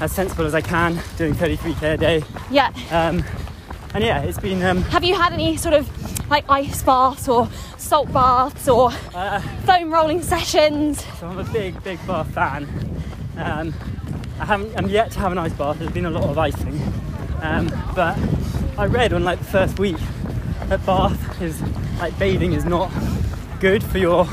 as 0.02 0.12
sensible 0.12 0.44
as 0.44 0.54
I 0.54 0.60
can, 0.60 0.98
doing 1.16 1.34
33k 1.34 1.94
a 1.94 1.96
day. 1.96 2.22
Yeah. 2.50 2.68
Um, 2.90 3.24
and 3.94 4.04
yeah, 4.04 4.20
it's 4.22 4.38
been 4.38 4.62
um, 4.62 4.82
Have 4.84 5.02
you 5.04 5.14
had 5.14 5.32
any 5.32 5.56
sort 5.56 5.74
of 5.74 5.88
like 6.30 6.44
ice 6.48 6.82
baths 6.82 7.26
or 7.28 7.48
salt 7.76 8.12
baths 8.12 8.68
or 8.68 8.90
uh, 9.14 9.40
foam 9.64 9.90
rolling 9.92 10.22
sessions? 10.22 11.04
So 11.18 11.26
I'm 11.26 11.38
a 11.38 11.44
big, 11.44 11.82
big 11.82 12.04
bath 12.06 12.32
fan. 12.34 12.64
Um, 13.36 13.74
I 14.38 14.44
haven't, 14.44 14.76
I'm 14.76 14.88
yet 14.88 15.10
to 15.12 15.18
have 15.20 15.32
an 15.32 15.38
ice 15.38 15.52
bath. 15.54 15.78
There's 15.78 15.90
been 15.90 16.06
a 16.06 16.10
lot 16.10 16.24
of 16.24 16.38
icing, 16.38 16.78
um, 17.42 17.68
but 17.94 18.16
I 18.78 18.86
read 18.86 19.12
on 19.12 19.24
like 19.24 19.38
the 19.38 19.44
first 19.44 19.78
week 19.78 19.96
that 20.66 20.84
bath 20.86 21.40
is 21.42 21.60
like 21.98 22.16
bathing 22.18 22.52
is 22.52 22.64
not 22.64 22.90
good 23.60 23.82
for 23.82 23.98
your 23.98 24.26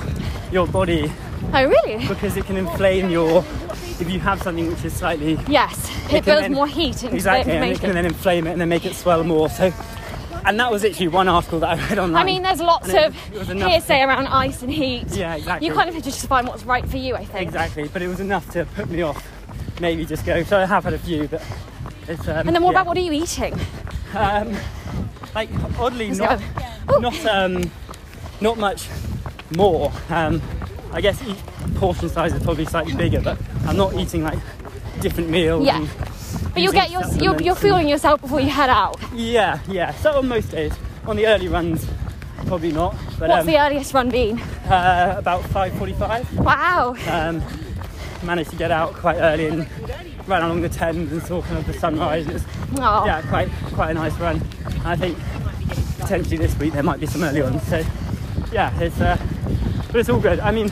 your 0.51 0.68
body 0.68 1.12
Oh, 1.53 1.64
really? 1.66 2.08
because 2.08 2.36
it 2.38 2.45
can 2.45 2.58
inflame 2.58 3.10
your. 3.10 3.39
If 3.99 4.12
you 4.12 4.20
have 4.20 4.41
something 4.43 4.68
which 4.70 4.84
is 4.86 4.93
slightly 4.93 5.39
Yes. 5.47 5.89
It, 6.05 6.10
can 6.10 6.24
builds 6.24 6.41
then- 6.41 6.53
more 6.53 6.68
heat 6.68 7.01
into 7.03 7.16
exactly, 7.16 7.53
and 7.53 7.66
it 7.66 7.80
can 7.80 7.93
then 7.93 8.05
inflame 8.05 8.45
it 8.47 8.51
and 8.51 8.62
then 8.62 8.70
make 8.70 8.86
it 8.86 8.93
swell 8.95 9.24
more. 9.24 9.49
So, 9.49 9.72
and 10.45 10.60
that 10.60 10.72
was 10.72 10.84
literally 10.84 11.08
one 11.08 11.28
article 11.28 11.60
that 11.62 11.70
I 11.78 11.89
read 11.89 11.97
online. 11.97 12.22
I 12.22 12.26
mean, 12.26 12.43
there's 12.43 12.60
lots 12.62 12.89
it- 12.89 13.05
of 13.05 13.49
it 13.49 13.58
hearsay 13.58 14.01
around 14.01 14.28
ice 14.28 14.62
and 14.62 14.72
heat. 14.72 15.08
Yeah, 15.16 15.36
exactly. 15.36 15.68
You 15.68 15.74
kind 15.74 15.89
of 15.89 15.95
have 15.95 16.03
to 16.03 16.10
just 16.12 16.28
find 16.28 16.47
what's 16.47 16.64
right 16.64 16.88
for 16.88 16.97
you, 16.97 17.16
I 17.16 17.26
think. 17.26 17.47
Exactly, 17.47 17.88
but 17.88 18.01
it 18.01 18.08
was 18.08 18.20
enough 18.20 18.47
to 18.51 18.66
put 18.76 18.89
me 18.89 19.01
off. 19.01 19.26
Maybe 19.80 20.05
just 20.05 20.26
go. 20.26 20.43
So 20.43 20.60
I 20.60 20.66
have 20.66 20.84
had 20.84 20.93
a 20.93 20.99
few, 20.99 21.28
but 21.28 21.41
it's. 22.08 22.28
Um, 22.28 22.47
And 22.47 22.55
then 22.55 22.64
what 22.64 22.72
yeah. 22.74 22.82
about 22.82 22.88
what 22.88 22.97
are 22.97 23.01
you 23.01 23.12
eating? 23.14 23.60
Um, 24.16 24.55
like 25.36 25.49
oddly, 25.80 26.14
Let's 26.14 26.20
not 26.20 27.01
not 27.01 27.26
um, 27.26 27.72
not 28.41 28.58
much 28.58 28.88
more. 29.55 29.91
Um, 30.10 30.41
I 30.93 31.01
guess 31.01 31.22
each 31.28 31.38
portion 31.76 32.10
size 32.10 32.34
is 32.34 32.41
probably 32.43 32.66
slightly 32.66 32.93
bigger, 32.95 33.22
but 33.22 33.38
I'm 33.68 33.78
not 33.78 33.93
eating 33.95 34.24
like 34.24 34.39
different 35.01 35.30
meals. 35.30 35.66
Yeah. 35.66 35.86
But 36.53 36.62
you'll 36.64 36.74
get 36.74 36.89
your, 36.91 37.03
you're, 37.22 37.41
you're 37.41 37.55
fueling 37.55 37.88
yourself 37.88 38.20
before 38.22 38.39
you 38.39 38.49
head 38.49 38.70
out. 38.70 38.97
Yeah, 39.14 39.60
yeah. 39.68 39.93
So 39.95 40.18
on 40.18 40.28
most 40.28 40.51
days, 40.51 40.74
on 41.05 41.16
the 41.16 41.28
early 41.28 41.47
runs, 41.47 41.86
probably 42.47 42.72
not. 42.72 42.95
But 43.20 43.30
What's 43.30 43.41
um, 43.41 43.47
the 43.47 43.60
earliest 43.60 43.93
run 43.93 44.10
been? 44.10 44.39
uh, 44.39 45.16
about 45.18 45.43
5:45. 45.43 46.34
Wow. 46.43 46.95
um, 47.10 47.43
managed 48.24 48.49
to 48.51 48.55
get 48.55 48.72
out 48.72 48.93
quite 48.93 49.18
early 49.18 49.47
and 49.47 49.68
ran 50.28 50.43
along 50.43 50.61
the 50.61 50.69
Thames 50.69 51.11
and 51.11 51.21
saw 51.23 51.41
kind 51.41 51.57
of 51.57 51.65
the 51.67 51.73
sunrise. 51.73 52.28
It 52.28 52.34
was 52.34 52.43
Oh. 52.80 53.05
yeah, 53.05 53.21
quite 53.23 53.49
quite 53.73 53.91
a 53.91 53.93
nice 53.93 54.13
run. 54.19 54.41
And 54.65 54.88
I 54.88 54.95
think 54.95 55.17
potentially 55.99 56.38
this 56.38 56.57
week 56.59 56.73
there 56.73 56.84
might 56.84 56.99
be 56.99 57.05
some 57.05 57.23
early 57.23 57.41
ones. 57.41 57.63
So 57.63 57.84
yeah, 58.51 58.78
it's 58.80 58.99
uh, 58.99 59.17
but 59.88 59.95
it's 59.95 60.09
all 60.09 60.19
good. 60.19 60.39
I 60.39 60.51
mean, 60.51 60.69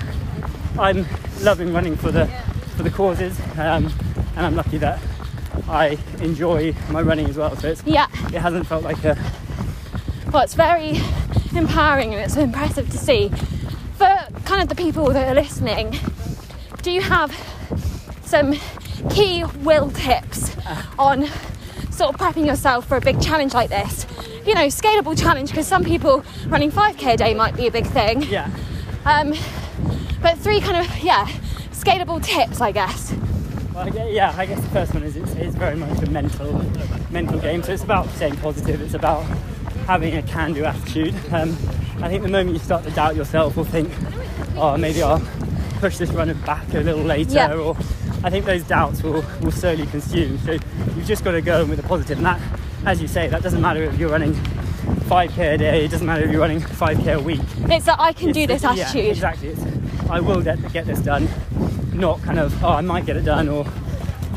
I'm 0.77 1.05
loving 1.41 1.73
running 1.73 1.95
for 1.95 2.11
the 2.11 2.27
for 2.77 2.83
the 2.83 2.89
causes, 2.91 3.39
um, 3.57 3.91
and 4.35 4.45
I'm 4.45 4.55
lucky 4.55 4.77
that 4.79 4.99
I 5.69 5.97
enjoy 6.21 6.73
my 6.91 7.01
running 7.01 7.27
as 7.29 7.37
well. 7.37 7.55
So 7.55 7.69
it's, 7.69 7.83
Yeah. 7.85 8.07
it 8.27 8.39
hasn't 8.39 8.67
felt 8.67 8.83
like 8.83 9.03
a 9.05 9.17
Well, 10.31 10.43
it's 10.43 10.53
very 10.53 10.99
empowering 11.55 12.13
and 12.13 12.21
it's 12.21 12.35
impressive 12.35 12.89
to 12.91 12.97
see. 12.97 13.29
For 13.97 14.13
kind 14.43 14.61
of 14.61 14.67
the 14.67 14.75
people 14.75 15.05
that 15.11 15.29
are 15.29 15.33
listening, 15.33 15.97
do 16.81 16.91
you 16.91 17.01
have 17.01 17.31
some 18.25 18.55
key 19.09 19.43
will 19.63 19.89
tips 19.91 20.55
on 20.99 21.27
sort 21.91 22.13
of 22.13 22.19
prepping 22.19 22.45
yourself 22.45 22.87
for 22.87 22.97
a 22.97 23.01
big 23.01 23.21
challenge 23.21 23.53
like 23.53 23.69
this? 23.69 24.05
you 24.45 24.53
know, 24.53 24.67
scalable 24.67 25.19
challenge 25.19 25.49
because 25.49 25.65
some 25.65 25.83
people 25.83 26.23
running 26.47 26.71
5k 26.71 27.13
a 27.13 27.17
day 27.17 27.33
might 27.33 27.55
be 27.57 27.65
a 27.65 27.71
big 27.71 27.87
thing. 27.87 28.21
Yeah. 28.23 28.49
Um, 29.03 29.33
but 30.21 30.37
three 30.37 30.61
kind 30.61 30.77
of, 30.85 30.99
yeah, 30.99 31.25
scalable 31.71 32.23
tips, 32.23 32.61
I 32.61 32.71
guess. 32.71 33.11
Well, 33.73 33.89
yeah, 33.89 34.33
I 34.37 34.45
guess 34.45 34.61
the 34.61 34.69
first 34.69 34.93
one 34.93 35.01
is 35.01 35.15
it's, 35.17 35.31
it's 35.33 35.55
very 35.55 35.75
much 35.75 36.01
a 36.03 36.09
mental 36.11 36.53
mental 37.09 37.39
game. 37.39 37.63
So 37.63 37.73
it's 37.73 37.83
about 37.83 38.07
staying 38.09 38.37
positive. 38.37 38.81
It's 38.81 38.93
about 38.93 39.23
having 39.87 40.15
a 40.15 40.21
can-do 40.21 40.63
attitude. 40.63 41.15
Um, 41.31 41.57
I 42.03 42.07
think 42.09 42.21
the 42.21 42.29
moment 42.29 42.51
you 42.53 42.59
start 42.59 42.83
to 42.83 42.91
doubt 42.91 43.15
yourself 43.15 43.57
or 43.57 43.65
think, 43.65 43.91
oh, 44.57 44.77
maybe 44.77 45.01
I'll 45.01 45.21
push 45.79 45.97
this 45.97 46.11
runner 46.11 46.35
back 46.35 46.71
a 46.75 46.81
little 46.81 47.03
later, 47.03 47.33
Yeah. 47.33 47.53
or 47.55 47.75
I 48.23 48.29
think 48.29 48.45
those 48.45 48.63
doubts 48.63 49.03
will, 49.03 49.23
will 49.41 49.51
slowly 49.51 49.85
consume. 49.87 50.37
So 50.39 50.53
you've 50.53 51.05
just 51.05 51.23
got 51.23 51.31
to 51.31 51.41
go 51.41 51.61
in 51.61 51.69
with 51.69 51.81
the 51.81 51.87
positive. 51.87 52.17
And 52.17 52.25
that, 52.25 52.41
as 52.85 53.01
you 53.01 53.07
say, 53.07 53.27
that 53.27 53.43
doesn't 53.43 53.61
matter 53.61 53.83
if 53.83 53.97
you're 53.99 54.09
running 54.09 54.33
5k 54.33 55.53
a 55.53 55.57
day. 55.57 55.85
It 55.85 55.91
doesn't 55.91 56.07
matter 56.07 56.23
if 56.25 56.31
you're 56.31 56.41
running 56.41 56.59
5k 56.61 57.15
a 57.15 57.19
week. 57.21 57.41
It's 57.69 57.85
that 57.85 57.99
I 57.99 58.13
can 58.13 58.31
do 58.31 58.41
It's- 58.41 58.61
this 58.61 58.77
yeah, 58.77 58.83
attitude. 58.85 59.05
exactly. 59.11 59.47
It's, 59.49 59.61
I 60.09 60.19
will 60.19 60.41
get, 60.41 60.71
get 60.73 60.85
this 60.85 60.99
done, 60.99 61.27
not 61.93 62.21
kind 62.23 62.39
of, 62.39 62.63
oh, 62.63 62.69
I 62.69 62.81
might 62.81 63.05
get 63.05 63.17
it 63.17 63.25
done, 63.25 63.47
or. 63.49 63.65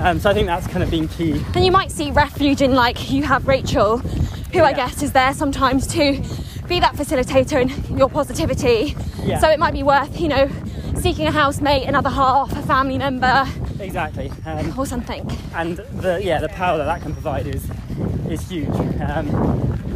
Um, 0.01 0.21
so 0.21 0.31
I 0.31 0.35
think 0.35 0.47
that's 0.47 0.67
kind 0.69 0.85
of 0.85 0.91
been 0.93 1.09
key. 1.09 1.43
And 1.57 1.65
you 1.65 1.73
might 1.73 1.91
see 1.91 2.13
refuge 2.13 2.63
in 2.63 2.73
like 2.73 3.11
you 3.11 3.25
have 3.25 3.49
Rachel, 3.49 3.99
who 3.99 4.63
I 4.63 4.73
guess 4.73 5.03
is 5.03 5.11
there 5.13 5.35
sometimes 5.35 5.89
to 5.89 6.23
be 6.69 6.79
that 6.79 6.95
facilitator 6.95 7.61
in 7.91 7.99
your 7.99 8.09
positivity. 8.09 8.95
Yeah. 9.25 9.41
So 9.41 9.49
it 9.49 9.59
might 9.59 9.73
be 9.73 9.83
worth, 9.83 10.21
you 10.21 10.29
know, 10.29 10.49
seeking 11.01 11.27
a 11.27 11.33
housemate, 11.33 11.89
another 11.89 12.11
half, 12.11 12.53
a 12.53 12.63
family 12.63 12.97
member, 12.97 13.45
Exactly. 13.81 14.33
Um, 14.45 14.79
or 14.79 14.87
something. 14.87 15.31
and 15.55 15.77
the 15.77 16.21
yeah, 16.23 16.41
the 16.41 16.49
power 16.49 16.79
that 16.79 16.85
that 16.85 17.03
can 17.03 17.13
provide 17.13 17.47
is 17.47 17.69
is 18.29 18.49
huge. 18.49 18.69
Um, 19.01 19.31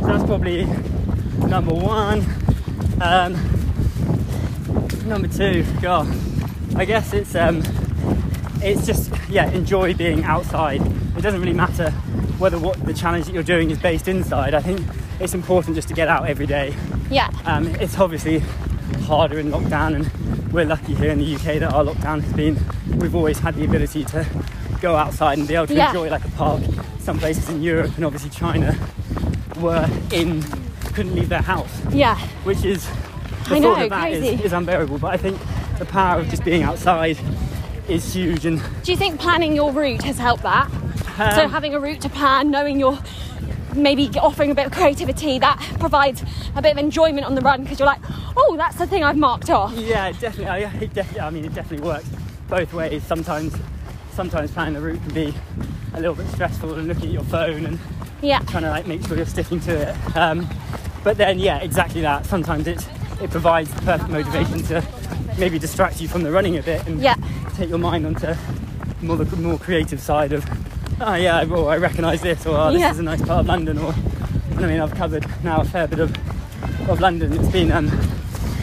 so 0.00 0.06
that's 0.06 0.24
probably 0.24 0.64
number 1.46 1.74
one. 1.74 2.24
Um, 3.00 3.34
number 5.06 5.28
two, 5.28 5.64
God, 5.80 6.06
I 6.76 6.84
guess 6.84 7.12
it's 7.12 7.34
um, 7.34 7.62
it's 8.62 8.86
just 8.86 9.12
yeah, 9.28 9.50
enjoy 9.50 9.94
being 9.94 10.24
outside. 10.24 10.80
It 11.16 11.22
doesn't 11.22 11.40
really 11.40 11.52
matter 11.52 11.90
whether 12.38 12.58
what 12.58 12.84
the 12.84 12.94
challenge 12.94 13.26
that 13.26 13.34
you're 13.34 13.42
doing 13.42 13.70
is 13.70 13.78
based 13.78 14.08
inside. 14.08 14.54
I 14.54 14.60
think 14.62 14.80
it's 15.20 15.34
important 15.34 15.76
just 15.76 15.88
to 15.88 15.94
get 15.94 16.08
out 16.08 16.28
every 16.28 16.46
day. 16.46 16.74
Yeah. 17.10 17.30
Um, 17.44 17.66
it's 17.76 17.98
obviously 17.98 18.38
harder 19.04 19.38
in 19.38 19.50
lockdown, 19.50 19.94
and 19.94 20.41
we're 20.52 20.64
lucky 20.66 20.94
here 20.94 21.10
in 21.10 21.18
the 21.18 21.34
UK 21.34 21.58
that 21.60 21.72
our 21.72 21.84
lockdown 21.84 22.20
has 22.22 22.32
been. 22.34 22.58
We've 22.98 23.14
always 23.14 23.38
had 23.38 23.54
the 23.54 23.64
ability 23.64 24.04
to 24.06 24.26
go 24.80 24.96
outside 24.96 25.38
and 25.38 25.48
be 25.48 25.54
able 25.54 25.66
to 25.68 25.74
Yeah. 25.74 25.88
enjoy 25.88 26.10
like 26.10 26.24
a 26.24 26.30
park. 26.30 26.60
Some 26.98 27.18
places 27.18 27.48
in 27.48 27.62
Europe 27.62 27.92
and 27.96 28.04
obviously 28.04 28.30
China 28.30 28.76
were 29.60 29.88
in 30.12 30.42
couldn't 30.94 31.14
leave 31.14 31.30
their 31.30 31.40
house, 31.42 31.70
Yeah. 31.90 32.18
which 32.44 32.64
is 32.64 32.86
the 33.48 33.56
I 33.56 33.58
know, 33.60 33.74
thought 33.74 33.84
of 33.84 33.90
that 33.90 34.12
is, 34.12 34.40
is 34.42 34.52
unbearable. 34.52 34.98
But 34.98 35.14
I 35.14 35.16
think 35.16 35.38
the 35.78 35.86
power 35.86 36.20
of 36.20 36.28
just 36.28 36.44
being 36.44 36.62
outside 36.64 37.16
is 37.88 38.12
huge, 38.12 38.44
and 38.44 38.60
Do 38.82 38.92
you 38.92 38.98
think 38.98 39.18
planning 39.18 39.54
your 39.54 39.72
route 39.72 40.02
has 40.02 40.18
helped 40.18 40.42
that? 40.42 40.70
so 41.34 41.44
um, 41.44 41.50
having 41.50 41.74
a 41.74 41.80
route 41.80 42.00
to 42.02 42.08
plan, 42.10 42.50
knowing 42.50 42.78
you're 42.78 42.98
maybe 43.74 44.08
offering 44.18 44.50
a 44.50 44.54
bit 44.54 44.66
of 44.66 44.72
creativity, 44.72 45.38
that 45.38 45.58
provides 45.78 46.22
a 46.56 46.62
bit 46.62 46.72
of 46.72 46.78
enjoyment 46.78 47.26
on 47.26 47.34
the 47.34 47.40
run 47.40 47.62
because 47.62 47.78
you're 47.78 47.86
like, 47.86 48.00
oh, 48.36 48.54
that's 48.56 48.76
the 48.76 48.86
thing 48.86 49.02
I've 49.04 49.16
marked 49.16 49.50
off. 49.50 49.72
Yeah, 49.74 50.12
definitely. 50.12 50.46
I, 50.46 50.58
it 50.80 50.92
definitely. 50.94 51.20
I 51.20 51.30
mean, 51.30 51.44
it 51.44 51.54
definitely 51.54 51.86
works 51.86 52.08
both 52.48 52.72
ways. 52.72 53.02
Sometimes, 53.04 53.54
sometimes 54.12 54.50
planning 54.50 54.74
the 54.74 54.80
route 54.80 55.02
can 55.02 55.14
be 55.14 55.34
a 55.94 56.00
little 56.00 56.14
bit 56.14 56.26
stressful 56.28 56.74
and 56.74 56.88
looking 56.88 57.06
at 57.06 57.12
your 57.12 57.24
phone 57.24 57.66
and 57.66 57.78
Yeah. 58.22 58.40
trying 58.40 58.62
to 58.64 58.70
like 58.70 58.86
make 58.86 59.06
sure 59.06 59.16
you're 59.16 59.26
sticking 59.26 59.60
to 59.60 59.90
it. 59.90 60.16
Um, 60.16 60.48
but 61.04 61.16
then, 61.16 61.38
yeah, 61.38 61.58
exactly 61.58 62.00
that. 62.02 62.26
Sometimes 62.26 62.66
it 62.66 62.86
it 63.20 63.30
provides 63.30 63.72
the 63.72 63.80
perfect 63.82 64.10
motivation 64.10 64.62
to 64.64 64.82
maybe 65.38 65.58
distract 65.58 66.00
you 66.00 66.08
from 66.08 66.22
the 66.24 66.30
running 66.32 66.58
a 66.58 66.62
bit 66.62 66.84
and 66.86 67.00
Yeah. 67.00 67.14
take 67.54 67.68
your 67.68 67.78
mind 67.78 68.04
onto 68.06 68.34
more 69.00 69.16
the 69.16 69.36
more 69.36 69.58
creative 69.58 70.00
side 70.00 70.32
of. 70.32 70.44
Oh 71.04 71.14
yeah, 71.16 71.44
oh, 71.50 71.66
I 71.66 71.76
recognise 71.78 72.20
this, 72.22 72.46
or 72.46 72.56
oh, 72.56 72.72
this 72.72 72.80
Yeah. 72.80 72.90
is 72.92 72.98
a 72.98 73.02
nice 73.02 73.20
part 73.20 73.40
of 73.40 73.46
London, 73.46 73.78
or 73.78 73.94
I 74.56 74.66
mean 74.66 74.80
I've 74.80 74.94
covered 74.94 75.26
now 75.42 75.60
a 75.60 75.64
fair 75.64 75.86
bit 75.88 75.98
of 76.00 76.14
of 76.88 77.00
London. 77.00 77.32
It's 77.32 77.48
been 77.48 77.72
um, 77.72 77.86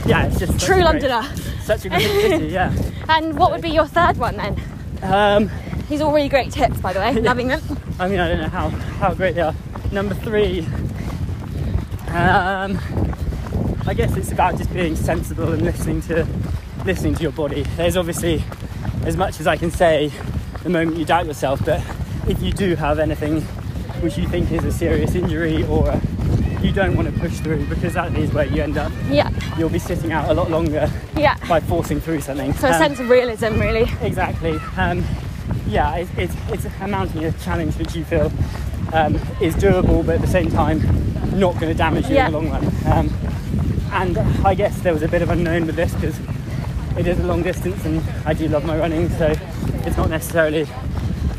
yeah, 0.05 0.25
it's 0.27 0.39
just 0.39 0.59
True 0.59 0.75
a 0.75 0.91
great- 0.93 1.03
Londoner. 1.03 1.23
such 1.63 1.85
a 1.85 1.89
great 1.89 2.01
city, 2.03 2.45
yeah. 2.51 2.73
And 3.09 3.37
what 3.37 3.51
would 3.51 3.61
be 3.61 3.69
your 3.69 3.85
third 3.85 4.17
one 4.17 4.37
then? 4.37 4.61
Um, 5.01 5.49
These 5.89 6.01
are 6.01 6.05
all 6.05 6.13
really 6.13 6.29
great 6.29 6.51
tips, 6.51 6.79
by 6.79 6.93
the 6.93 6.99
way. 6.99 7.13
Loving 7.21 7.47
them. 7.47 7.61
I 7.99 8.07
mean, 8.07 8.19
I 8.19 8.27
don't 8.29 8.41
know 8.41 8.47
how, 8.49 8.69
how 8.69 9.13
great 9.13 9.35
they 9.35 9.41
are. 9.41 9.55
Number 9.91 10.13
three, 10.15 10.61
um, 12.09 12.77
I 13.87 13.93
guess 13.95 14.15
it's 14.15 14.31
about 14.31 14.57
just 14.57 14.71
being 14.73 14.95
sensible 14.95 15.51
and 15.51 15.61
listening 15.63 16.01
to 16.03 16.27
listening 16.85 17.15
to 17.15 17.23
your 17.23 17.31
body. 17.31 17.63
There's 17.75 17.97
obviously 17.97 18.43
as 19.05 19.17
much 19.17 19.39
as 19.39 19.47
I 19.47 19.57
can 19.57 19.71
say 19.71 20.11
the 20.63 20.69
moment 20.69 20.97
you 20.97 21.05
doubt 21.05 21.25
yourself, 21.25 21.63
but 21.65 21.81
if 22.29 22.41
you 22.41 22.51
do 22.51 22.75
have 22.75 22.99
anything 22.99 23.41
which 24.01 24.17
you 24.17 24.27
think 24.27 24.51
is 24.51 24.63
a 24.63 24.71
serious 24.71 25.15
injury 25.15 25.63
or 25.65 25.99
you 26.61 26.71
don't 26.71 26.95
want 26.95 27.11
to 27.13 27.19
push 27.19 27.37
through 27.39 27.65
because 27.65 27.93
that 27.93 28.13
is 28.15 28.31
where 28.33 28.45
you 28.45 28.61
end 28.61 28.77
up. 28.77 28.91
Yeah. 29.09 29.29
You'll 29.57 29.69
be 29.69 29.79
sitting 29.79 30.11
out 30.11 30.29
a 30.29 30.33
lot 30.33 30.49
longer 30.51 30.89
Yeah. 31.17 31.35
by 31.47 31.59
forcing 31.59 31.99
through 31.99 32.21
something. 32.21 32.53
So 32.53 32.67
a 32.67 32.71
Um, 32.73 32.77
sense 32.77 32.99
of 32.99 33.09
realism, 33.09 33.59
really. 33.59 33.89
Exactly. 34.01 34.59
Um, 34.77 35.03
yeah, 35.67 35.95
it's, 35.95 36.11
it's, 36.17 36.35
it's 36.49 36.65
a 36.81 36.87
mounting 36.87 37.25
a 37.25 37.31
challenge 37.33 37.75
which 37.77 37.95
you 37.95 38.03
feel 38.05 38.31
um, 38.93 39.15
is 39.41 39.55
doable, 39.55 40.05
but 40.05 40.15
at 40.15 40.21
the 40.21 40.27
same 40.27 40.49
time 40.51 40.79
not 41.37 41.53
going 41.59 41.71
to 41.71 41.77
damage 41.77 42.07
you 42.09 42.15
Yeah. 42.15 42.27
in 42.27 42.31
the 42.33 42.39
long 42.39 42.49
run. 42.51 42.65
Um, 42.85 43.13
and 43.91 44.17
I 44.45 44.53
guess 44.53 44.79
there 44.81 44.93
was 44.93 45.01
a 45.03 45.07
bit 45.07 45.21
of 45.21 45.29
unknown 45.29 45.65
with 45.65 45.75
this 45.75 45.93
because 45.95 46.19
it 46.97 47.07
is 47.07 47.19
a 47.19 47.23
long 47.23 47.41
distance, 47.41 47.83
and 47.85 48.03
I 48.25 48.33
do 48.33 48.47
love 48.47 48.65
my 48.65 48.77
running, 48.77 49.09
so 49.09 49.33
it's 49.85 49.97
not 49.97 50.09
necessarily. 50.09 50.67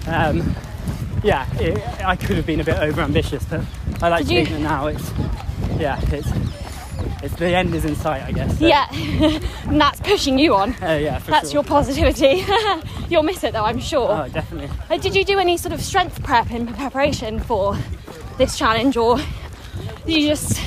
Um, 0.08 0.54
yeah, 1.22 1.46
it, 1.60 1.78
I 2.04 2.16
could 2.16 2.36
have 2.36 2.46
been 2.46 2.60
a 2.60 2.64
bit 2.64 2.76
overambitious, 2.76 3.48
but 3.48 4.02
I 4.02 4.08
like 4.08 4.26
Did 4.26 4.28
to 4.28 4.34
you- 4.34 4.46
think 4.46 4.58
that 4.58 4.62
now 4.62 4.86
it's 4.86 5.10
yeah, 5.78 6.00
it's 6.12 6.28
it's 7.22 7.34
the 7.36 7.54
end 7.54 7.74
is 7.74 7.84
in 7.84 7.94
sight, 7.96 8.22
I 8.22 8.32
guess. 8.32 8.58
So, 8.58 8.66
Yeah. 8.66 8.86
and 9.66 9.80
that's 9.80 10.00
pushing 10.00 10.38
you 10.38 10.54
on. 10.54 10.74
uh, 10.82 10.92
yeah, 11.00 11.18
for 11.18 11.30
That's 11.30 11.48
sure. 11.50 11.56
your 11.56 11.64
positivity. 11.64 12.44
You'll 13.10 13.22
miss 13.22 13.42
it 13.44 13.52
though, 13.52 13.64
I'm 13.64 13.78
sure. 13.78 14.08
Oh, 14.10 14.28
definitely. 14.28 14.70
Uh, 14.88 14.96
Did 14.98 15.14
you 15.14 15.24
do 15.24 15.38
any 15.38 15.56
sort 15.56 15.72
of 15.74 15.82
strength 15.82 16.22
prep 16.22 16.50
in 16.50 16.66
preparation 16.66 17.38
for 17.40 17.76
this 18.38 18.56
challenge, 18.56 18.96
or 18.96 19.18
you 20.06 20.28
just 20.28 20.60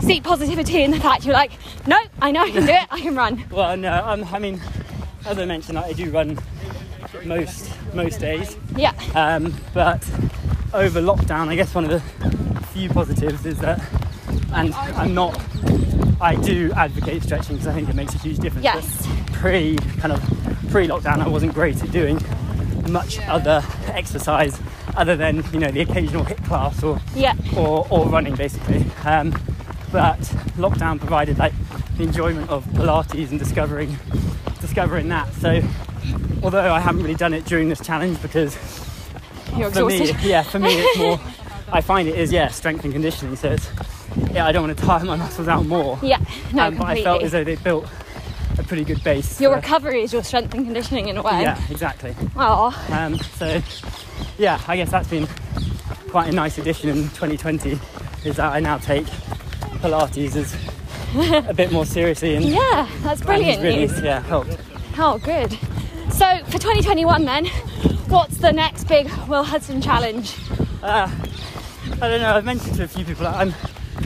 seek 0.00 0.22
positivity 0.22 0.82
in 0.82 0.90
the 0.92 1.00
fact 1.00 1.24
you're 1.24 1.34
like, 1.34 1.52
no, 1.86 1.98
I 2.22 2.30
know 2.30 2.42
I 2.42 2.50
can 2.50 2.66
do 2.66 2.72
it, 2.72 2.86
I 2.90 3.00
can 3.00 3.14
run? 3.16 3.44
Well, 3.50 3.76
no, 3.76 3.92
um, 4.06 4.24
I 4.32 4.38
mean, 4.38 4.60
as 5.24 5.38
I 5.38 5.44
mentioned, 5.44 5.78
I 5.78 5.92
do 5.92 6.10
run 6.10 6.38
most 7.24 7.70
most 7.96 8.20
days, 8.20 8.56
Yeah, 8.76 8.92
um, 9.14 9.54
but 9.74 10.08
over 10.74 11.00
lockdown, 11.00 11.48
I 11.48 11.56
guess 11.56 11.74
one 11.74 11.84
of 11.84 11.90
the 11.90 12.00
few 12.68 12.88
positives 12.90 13.46
is 13.46 13.58
that, 13.58 13.80
and 14.52 14.74
I'm 14.74 15.14
not, 15.14 15.40
I 16.20 16.36
do 16.36 16.72
advocate 16.76 17.22
stretching 17.22 17.56
because 17.56 17.66
I 17.68 17.72
think 17.74 17.88
it 17.88 17.94
makes 17.94 18.14
a 18.14 18.18
huge 18.18 18.38
difference. 18.38 18.64
Yes. 18.64 19.06
But 19.06 19.32
Pre 19.36 19.76
kind 19.98 20.12
of 20.12 20.20
pre 20.70 20.88
lockdown, 20.88 21.18
I 21.18 21.28
wasn't 21.28 21.54
great 21.54 21.82
at 21.82 21.90
doing 21.92 22.18
much 22.90 23.18
other 23.28 23.62
exercise 23.88 24.58
other 24.96 25.16
than 25.16 25.44
you 25.52 25.58
know 25.58 25.70
the 25.70 25.80
occasional 25.80 26.24
HIIT 26.24 26.44
class 26.46 26.82
or 26.82 27.00
yeah, 27.14 27.34
or, 27.56 27.86
or 27.90 28.06
running 28.08 28.34
basically. 28.34 28.84
Um, 29.04 29.30
but 29.92 30.18
lockdown 30.56 30.98
provided 30.98 31.38
like 31.38 31.52
the 31.96 32.04
enjoyment 32.04 32.48
of 32.50 32.64
Pilates 32.66 33.30
and 33.30 33.38
discovering 33.38 33.96
discovering 34.60 35.08
that. 35.10 35.32
So 35.34 35.60
although 36.46 36.72
I 36.72 36.78
haven't 36.78 37.02
really 37.02 37.16
done 37.16 37.34
it 37.34 37.44
during 37.44 37.68
this 37.68 37.80
challenge 37.84 38.22
because 38.22 38.54
you're 39.56 39.68
for 39.72 39.84
me, 39.86 40.12
yeah, 40.22 40.42
for 40.44 40.60
me 40.60 40.74
it's 40.74 40.98
more. 40.98 41.20
I 41.72 41.80
find 41.80 42.06
it 42.08 42.16
is 42.16 42.30
yeah 42.30 42.46
strength 42.48 42.84
and 42.84 42.92
conditioning. 42.92 43.34
So 43.34 43.50
it's 43.50 43.68
yeah 44.30 44.46
I 44.46 44.52
don't 44.52 44.64
want 44.64 44.78
to 44.78 44.84
tire 44.84 45.04
my 45.04 45.16
muscles 45.16 45.48
out 45.48 45.66
more. 45.66 45.98
Yeah, 46.02 46.20
no, 46.54 46.66
Um, 46.68 46.76
but 46.76 46.86
I 46.86 47.02
felt 47.02 47.22
as 47.24 47.32
though 47.32 47.42
they 47.42 47.56
built 47.56 47.88
a 48.58 48.62
pretty 48.62 48.84
good 48.84 49.02
base. 49.02 49.40
Your 49.40 49.50
for- 49.50 49.56
recovery 49.56 50.02
is 50.02 50.12
your 50.12 50.22
strength 50.22 50.54
and 50.54 50.64
conditioning 50.64 51.08
in 51.08 51.16
a 51.16 51.22
way. 51.22 51.42
yeah, 51.42 51.60
exactly. 51.68 52.14
Oh, 52.36 52.70
Um, 52.90 53.18
so, 53.18 53.60
yeah, 54.38 54.60
I 54.68 54.76
guess 54.76 54.90
that's 54.92 55.08
been 55.08 55.26
quite 56.10 56.28
a 56.28 56.32
nice 56.32 56.56
addition 56.58 56.88
in 56.90 56.96
2020. 57.10 57.78
Is 58.24 58.36
that 58.36 58.52
I 58.52 58.60
now 58.60 58.78
take 58.78 59.04
Pilates 59.82 60.36
as 60.36 60.54
a 61.48 61.52
bit 61.54 61.72
more 61.72 61.84
seriously 61.84 62.36
and 62.36 62.44
yeah, 62.44 62.88
that's 63.02 63.20
brilliant 63.22 63.62
really, 63.62 63.86
news. 63.88 64.00
Yeah, 64.00 64.20
helped. 64.20 64.56
Oh, 64.98 65.18
good. 65.18 65.58
So 66.10 66.38
for 66.46 66.52
2021, 66.58 67.24
then, 67.24 67.46
what's 68.08 68.38
the 68.38 68.52
next 68.52 68.84
big 68.84 69.10
Will 69.28 69.42
Hudson 69.44 69.80
challenge? 69.82 70.34
Uh, 70.82 71.10
I 72.00 72.08
don't 72.08 72.20
know. 72.20 72.34
I've 72.34 72.44
mentioned 72.44 72.76
to 72.76 72.84
a 72.84 72.88
few 72.88 73.04
people. 73.04 73.26
I'm. 73.26 73.54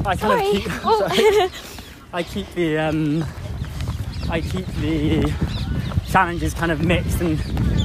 I 0.04 0.16
kind 0.16 0.18
Sorry. 0.20 0.56
of 0.56 0.62
keep. 0.62 0.72
Oh. 0.84 1.08
sorry. 1.08 1.50
I 2.12 2.22
keep 2.22 2.52
the. 2.54 2.78
Um, 2.78 3.24
I 4.30 4.40
keep 4.40 4.66
the 4.80 5.32
challenges 6.08 6.54
kind 6.54 6.72
of 6.72 6.84
mixed, 6.84 7.20
and 7.20 7.40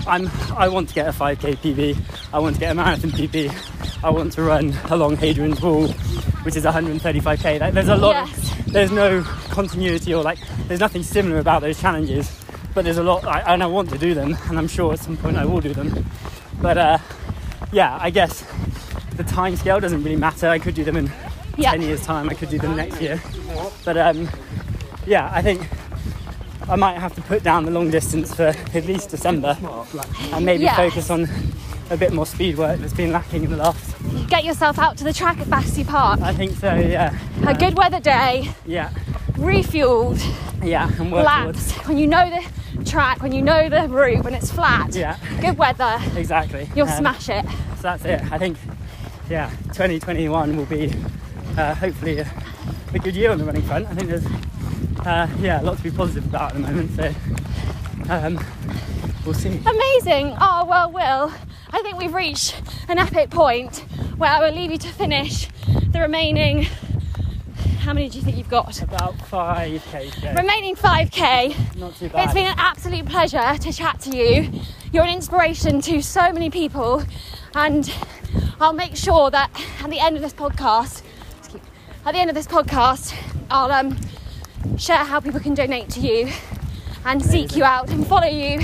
I'm. 0.07 0.28
I 0.55 0.68
want 0.70 0.89
to 0.89 0.95
get 0.95 1.07
a 1.07 1.11
5k 1.11 1.57
PB. 1.57 1.97
I 2.34 2.39
want 2.39 2.55
to 2.55 2.59
get 2.59 2.72
a 2.72 2.76
marathon 2.76 3.11
PB. 3.11 4.03
I 4.03 4.09
want 4.09 4.34
to 4.34 4.43
run 4.43 4.74
along 4.89 5.18
Hadrian's 5.18 5.61
Wall. 5.61 5.88
which 6.43 6.55
is 6.55 6.63
135k. 6.63 7.59
Like, 7.59 7.74
there's 7.74 7.88
a 7.89 7.95
lot. 7.95 8.28
Yes. 8.28 8.51
Of, 8.59 8.74
there's 8.74 8.91
no 8.91 9.22
continuity 9.51 10.13
or 10.13 10.22
like 10.24 10.38
there's 10.68 10.80
nothing 10.82 11.01
similar 11.03 11.39
about 11.39 11.61
those 11.61 11.80
challenges, 11.80 12.30
but 12.76 12.84
there's 12.86 12.98
a 13.00 13.04
lot, 13.04 13.26
I, 13.26 13.40
and 13.54 13.64
I 13.64 13.68
want 13.68 13.90
to 13.90 13.98
do 13.98 14.14
them, 14.14 14.38
and 14.50 14.58
I'm 14.60 14.68
sure 14.68 14.94
at 14.94 15.00
some 15.00 15.18
point 15.18 15.38
I 15.38 15.46
will 15.46 15.62
do 15.62 15.74
them. 15.74 16.06
But 16.62 16.78
uh, 16.78 16.98
yeah, 17.72 17.98
I 18.00 18.10
guess 18.12 18.46
the 19.16 19.24
time 19.24 19.56
scale 19.56 19.80
doesn't 19.80 20.04
really 20.04 20.16
matter. 20.18 20.48
I 20.48 20.60
could 20.60 20.76
do 20.76 20.84
them 20.84 20.98
in 20.98 21.12
Yeah. 21.58 21.72
10 21.72 21.82
years' 21.82 22.06
time. 22.06 22.30
I 22.30 22.34
could 22.34 22.50
do 22.50 22.60
them 22.60 22.76
next 22.76 23.02
year. 23.02 23.22
But 23.86 23.98
um, 23.98 24.30
yeah, 25.08 25.30
I 25.34 25.42
think 25.42 25.68
I 26.70 26.76
might 26.76 26.98
have 27.00 27.16
to 27.16 27.22
put 27.22 27.44
down 27.44 27.64
the 27.66 27.72
long 27.72 27.90
distance 27.92 28.34
for 28.36 28.48
at 28.48 28.86
least 28.86 29.10
December 29.10 29.58
and 30.34 30.46
maybe 30.46 30.64
Yes. 30.64 30.76
focus 30.76 31.10
on 31.10 31.28
a 31.92 31.98
bit 31.98 32.12
more 32.12 32.26
speed 32.26 32.58
work 32.58 32.80
that's 32.80 32.94
been 32.94 33.12
lacking 33.12 33.44
in 33.46 33.52
the 33.52 33.58
last. 33.58 33.96
Get 34.28 34.44
yourself 34.44 34.80
out 34.80 34.98
to 34.98 35.04
the 35.04 35.14
track 35.14 35.40
at 35.40 35.50
Battersea 35.50 35.84
Park. 35.86 36.20
I 36.22 36.34
think 36.34 36.58
so. 36.58 36.74
Yeah. 36.74 37.18
A 37.48 37.54
good 37.54 37.78
weather 37.78 38.00
day, 38.00 38.50
Yeah. 38.66 38.90
refueled, 39.34 40.20
Yeah. 40.66 40.89
And. 40.99 41.55
When 41.88 41.97
you 41.97 42.07
know 42.07 42.30
the 42.30 42.84
track, 42.86 43.22
when 43.22 43.32
you 43.32 43.41
know 43.41 43.70
the 43.70 43.88
route, 43.88 44.24
when 44.24 44.34
it's 44.34 44.51
flat. 44.51 44.95
Yeah. 44.95 45.18
Good 45.41 45.57
weather, 45.57 45.99
Exactly. 46.16 46.70
you'll 46.76 46.88
Um, 46.89 46.97
smash 46.97 47.30
it. 47.30 47.45
So 47.78 47.82
that's 47.84 48.05
it. 48.05 48.22
I 48.32 48.38
think. 48.38 48.57
Yeah. 49.30 49.49
2021 49.74 50.57
will 50.57 50.66
be 50.66 50.93
uh, 51.57 51.74
hopefully 51.76 52.20
a, 52.20 52.28
a 52.93 52.99
good 52.99 53.16
year 53.16 53.32
on 53.32 53.38
the 53.38 53.43
running 53.45 53.61
front. 53.63 53.88
I 53.88 53.93
think 53.95 54.09
there's 54.09 54.26
uh, 55.05 55.28
yeah 55.39 55.61
a 55.61 55.63
lot 55.63 55.78
to 55.78 55.84
be 55.84 55.91
positive 55.91 56.26
about 56.26 56.51
at 56.51 56.53
the 56.55 56.59
moment. 56.61 56.91
So 56.95 57.13
um, 58.09 58.39
we'll 59.26 59.34
see. 59.34 59.59
Amazing. 59.66 60.36
Oh, 60.39 60.66
well, 60.68 60.91
Will, 60.91 61.34
I 61.72 61.82
think 61.82 61.97
we've 61.97 62.13
reached 62.13 62.61
an 62.88 62.97
epic 62.99 63.30
point 63.30 63.78
where 64.18 64.32
I 64.32 64.39
will 64.39 64.55
leave 64.55 64.72
you 64.72 64.78
to 64.80 64.88
finish 64.89 65.47
the 65.91 65.99
remaining. 66.01 66.68
How 67.86 67.94
many 67.94 68.10
do 68.10 68.18
you 68.18 68.24
think 68.24 68.36
you've 68.36 68.50
got? 68.50 68.82
About 68.82 69.16
5k. 69.16 70.36
Remaining 70.36 70.76
5k. 70.76 71.76
Not 71.78 71.96
too 71.96 72.10
bad. 72.10 72.26
It's 72.26 72.34
been 72.34 72.48
an 72.48 72.56
absolute 72.58 73.06
pleasure 73.06 73.60
to 73.60 73.72
chat 73.72 74.00
to 74.02 74.18
you. 74.18 74.50
You're 74.92 75.04
an 75.04 75.14
inspiration 75.14 75.82
to 75.82 76.02
so 76.02 76.34
many 76.34 76.50
people, 76.50 77.04
and 77.54 77.94
I'll 78.60 78.74
make 78.74 78.96
sure 78.96 79.30
that 79.30 79.52
at 79.84 79.92
the 79.92 80.00
end 80.00 80.16
of 80.16 80.24
this 80.24 80.34
podcast, 80.34 81.04
at 82.08 82.14
the 82.14 82.18
end 82.18 82.32
of 82.32 82.36
this 82.36 82.48
podcast, 82.48 83.14
I'll 83.52 83.72
um, 83.72 83.96
share 84.80 85.04
how 85.04 85.20
people 85.20 85.40
can 85.40 85.54
donate 85.54 85.88
to 85.90 86.00
you 86.00 86.32
and 87.06 87.24
seek 87.24 87.56
you 87.56 87.64
out 87.64 87.92
and 87.92 88.08
follow 88.08 88.26
you. 88.26 88.62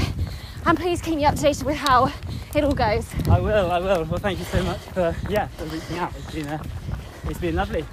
And 0.66 0.76
please 0.76 1.00
keep 1.00 1.18
me 1.18 1.26
up 1.26 1.36
to 1.36 1.44
date 1.44 1.62
with 1.64 1.78
how 1.78 2.12
it 2.56 2.64
all 2.64 2.74
goes. 2.74 3.08
I 3.30 3.40
will, 3.40 3.70
I 3.70 3.78
will. 3.78 4.04
Well, 4.06 4.20
thank 4.20 4.40
you 4.40 4.46
so 4.46 4.64
much 4.64 4.80
for 4.80 5.16
yeah 5.30 5.46
for 5.46 5.66
reaching 5.66 6.00
out. 6.00 6.12
It's 6.18 6.32
been 6.34 6.48
uh, 6.48 6.64
it's 7.26 7.40
been 7.40 7.56
lovely. 7.56 7.86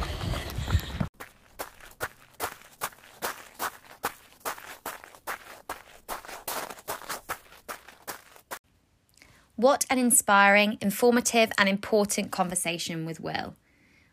What 9.58 9.86
an 9.90 9.98
inspiring, 9.98 10.78
informative, 10.80 11.50
and 11.58 11.68
important 11.68 12.30
conversation 12.30 13.04
with 13.04 13.18
Will. 13.18 13.56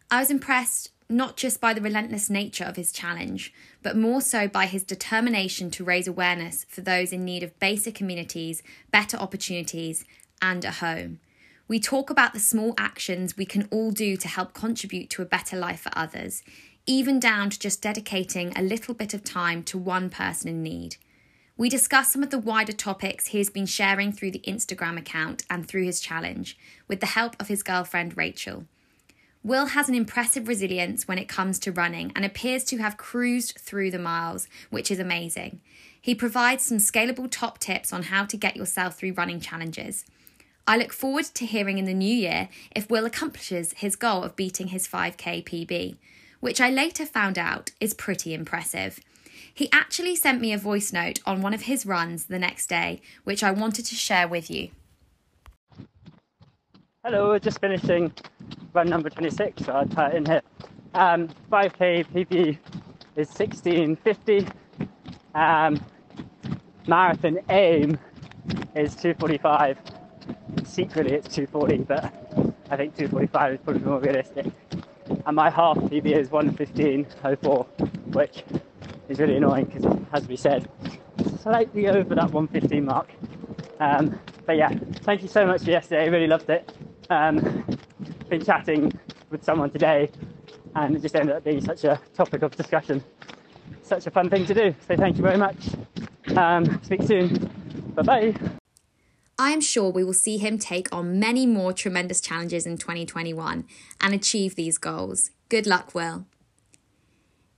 I 0.10 0.20
was 0.20 0.32
impressed 0.32 0.90
not 1.08 1.38
just 1.38 1.62
by 1.62 1.72
the 1.72 1.82
relentless 1.82 2.32
nature 2.32 2.64
of 2.64 2.78
his 2.78 2.92
challenge, 2.92 3.54
but 3.84 3.96
more 3.96 4.22
so 4.22 4.48
by 4.48 4.66
his 4.66 4.84
determination 4.84 5.70
to 5.70 5.84
raise 5.84 6.08
awareness 6.08 6.66
for 6.68 6.82
those 6.82 7.14
in 7.14 7.24
need 7.24 7.44
of 7.44 7.60
basic 7.60 8.02
amenities, 8.02 8.64
better 8.90 9.18
opportunities, 9.18 10.04
and 10.42 10.66
a 10.66 10.72
home. 10.72 11.20
We 11.68 11.80
talk 11.80 12.10
about 12.10 12.34
the 12.34 12.40
small 12.40 12.74
actions 12.76 13.38
we 13.38 13.46
can 13.46 13.68
all 13.70 13.92
do 13.92 14.18
to 14.18 14.28
help 14.28 14.56
contribute 14.56 15.12
to 15.12 15.22
a 15.22 15.26
better 15.26 15.56
life 15.56 15.82
for 15.82 15.92
others, 15.96 16.42
even 16.88 17.20
down 17.20 17.52
to 17.52 17.60
just 17.60 17.84
dedicating 17.84 18.52
a 18.58 18.64
little 18.64 18.96
bit 18.96 19.14
of 19.14 19.24
time 19.24 19.62
to 19.66 19.78
one 19.78 20.10
person 20.10 20.50
in 20.50 20.64
need. 20.64 20.96
We 21.58 21.70
discuss 21.70 22.12
some 22.12 22.22
of 22.22 22.32
the 22.32 22.38
wider 22.38 22.74
topics 22.74 23.28
he 23.28 23.38
has 23.38 23.50
been 23.50 23.66
sharing 23.66 24.12
through 24.12 24.32
the 24.32 24.44
Instagram 24.46 24.98
account 24.98 25.46
and 25.50 25.66
through 25.66 25.86
his 25.86 26.02
challenge, 26.02 26.58
with 26.90 27.00
the 27.00 27.06
help 27.06 27.38
of 27.40 27.48
his 27.48 27.64
girlfriend 27.64 28.18
Rachel. 28.18 28.66
Will 29.42 29.68
has 29.68 29.88
an 29.88 29.96
impressive 29.96 30.50
resilience 30.50 31.08
when 31.08 31.18
it 31.18 31.30
comes 31.30 31.58
to 31.60 31.72
running 31.72 32.12
and 32.14 32.26
appears 32.26 32.66
to 32.66 32.78
have 32.80 32.98
cruised 32.98 33.58
through 33.58 33.92
the 33.92 34.00
miles, 34.00 34.50
which 34.70 34.92
is 34.92 35.00
amazing. 35.00 35.62
He 36.02 36.14
provides 36.14 36.66
some 36.66 36.80
scalable 36.80 37.32
top 37.32 37.60
tips 37.60 37.94
on 37.94 38.04
how 38.04 38.26
to 38.26 38.36
get 38.36 38.58
yourself 38.58 38.98
through 38.98 39.14
running 39.14 39.40
challenges. 39.40 40.04
I 40.68 40.76
look 40.76 40.92
forward 40.92 41.26
to 41.26 41.46
hearing 41.46 41.78
in 41.78 41.86
the 41.86 41.94
new 41.94 42.14
year 42.14 42.50
if 42.76 42.90
Will 42.90 43.06
accomplishes 43.06 43.74
his 43.78 43.96
goal 43.96 44.24
of 44.24 44.36
beating 44.36 44.68
his 44.68 44.90
5k 44.90 45.46
PB, 45.46 45.96
which 46.42 46.60
I 46.60 46.70
later 46.70 47.06
found 47.06 47.38
out 47.38 47.72
is 47.80 47.94
pretty 47.94 48.34
impressive. 48.34 49.00
He 49.56 49.70
actually 49.72 50.18
sent 50.18 50.42
me 50.42 50.52
a 50.52 50.58
voice 50.58 50.92
note 50.92 51.22
on 51.26 51.42
one 51.42 51.54
of 51.54 51.62
his 51.62 51.86
runs 51.86 52.26
the 52.26 52.38
next 52.38 52.68
day, 52.68 53.02
which 53.24 53.42
I 53.42 53.52
wanted 53.52 53.86
to 53.86 53.96
share 53.96 54.28
with 54.28 54.52
you. 54.52 54.72
Hello, 57.06 57.30
we're 57.30 57.40
just 57.40 57.62
finishing 57.62 58.12
run 58.74 58.90
number 58.90 59.10
26. 59.10 59.64
So 59.64 59.72
I'll 59.72 59.88
tie 59.88 60.10
it 60.10 60.16
in 60.16 60.26
here. 60.26 60.42
Um, 60.94 61.30
5k 61.50 62.06
PB 62.08 62.58
is 63.16 63.30
1650. 63.30 64.46
Um, 65.34 65.80
marathon 66.86 67.40
aim 67.50 67.98
is 68.76 68.94
245. 68.96 69.78
Secretly, 70.66 71.14
it's 71.14 71.34
240, 71.34 71.78
but 71.84 72.04
I 72.70 72.76
think 72.76 72.98
245 72.98 73.54
is 73.54 73.60
probably 73.64 73.84
more 73.84 74.00
realistic. 74.02 74.48
And 75.26 75.34
my 75.34 75.50
half 75.50 75.78
PB 75.78 76.08
is 76.08 76.28
115.04, 76.28 78.14
which 78.14 78.44
is 79.10 79.20
really 79.20 79.38
annoying 79.38 79.66
because, 79.66 79.86
as 80.14 80.28
we 80.28 80.36
said, 80.36 80.70
slightly 81.42 81.88
over 81.88 82.16
that 82.16 82.32
115 82.32 82.86
mark. 82.86 83.10
Um, 83.80 84.20
but 84.46 84.58
yeah, 84.58 84.70
thank 85.02 85.22
you 85.22 85.28
so 85.28 85.46
much 85.46 85.64
for 85.64 85.72
yesterday. 85.72 86.10
Really 86.10 86.28
loved 86.28 86.50
it. 86.50 86.72
Um, 87.10 87.66
been 88.30 88.44
chatting 88.44 88.92
with 89.30 89.44
someone 89.44 89.70
today, 89.70 90.10
and 90.76 90.96
it 90.96 91.02
just 91.02 91.16
ended 91.16 91.36
up 91.36 91.44
being 91.44 91.62
such 91.62 91.84
a 91.84 92.00
topic 92.14 92.42
of 92.42 92.56
discussion. 92.56 93.04
Such 93.84 94.08
a 94.08 94.12
fun 94.12 94.30
thing 94.30 94.46
to 94.46 94.54
do. 94.54 94.76
So 94.88 94.96
thank 94.96 95.18
you 95.18 95.24
very 95.24 95.38
much. 95.38 95.58
Um, 96.36 96.82
speak 96.84 97.04
soon. 97.04 97.50
Bye 97.96 98.02
bye. 98.02 98.36
I 99.38 99.52
am 99.52 99.60
sure 99.60 99.92
we 99.92 100.04
will 100.04 100.14
see 100.14 100.38
him 100.38 100.58
take 100.58 100.88
on 100.94 101.20
many 101.20 101.46
more 101.46 101.74
tremendous 101.74 102.22
challenges 102.22 102.66
in 102.66 102.78
2021 102.78 103.66
and 104.00 104.14
achieve 104.14 104.56
these 104.56 104.78
goals. 104.78 105.32
Good 105.50 105.68
luck, 105.68 105.94
Will. 105.94 106.26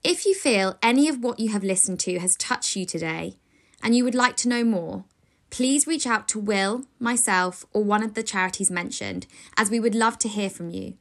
If 0.03 0.25
you 0.25 0.33
feel 0.33 0.77
any 0.81 1.07
of 1.09 1.23
what 1.23 1.39
you 1.39 1.49
have 1.49 1.63
listened 1.63 1.99
to 2.01 2.19
has 2.19 2.35
touched 2.35 2.75
you 2.75 2.85
today 2.85 3.37
and 3.81 3.95
you 3.95 4.03
would 4.03 4.15
like 4.15 4.35
to 4.37 4.49
know 4.49 4.63
more, 4.63 5.05
please 5.49 5.87
reach 5.87 6.05
out 6.05 6.27
to 6.29 6.39
Will, 6.39 6.85
myself, 6.99 7.65
or 7.73 7.83
one 7.83 8.03
of 8.03 8.13
the 8.13 8.23
charities 8.23 8.69
mentioned, 8.69 9.25
as 9.55 9.71
we 9.71 9.79
would 9.79 9.95
love 9.95 10.17
to 10.19 10.27
hear 10.27 10.49
from 10.49 10.69
you. 10.69 10.95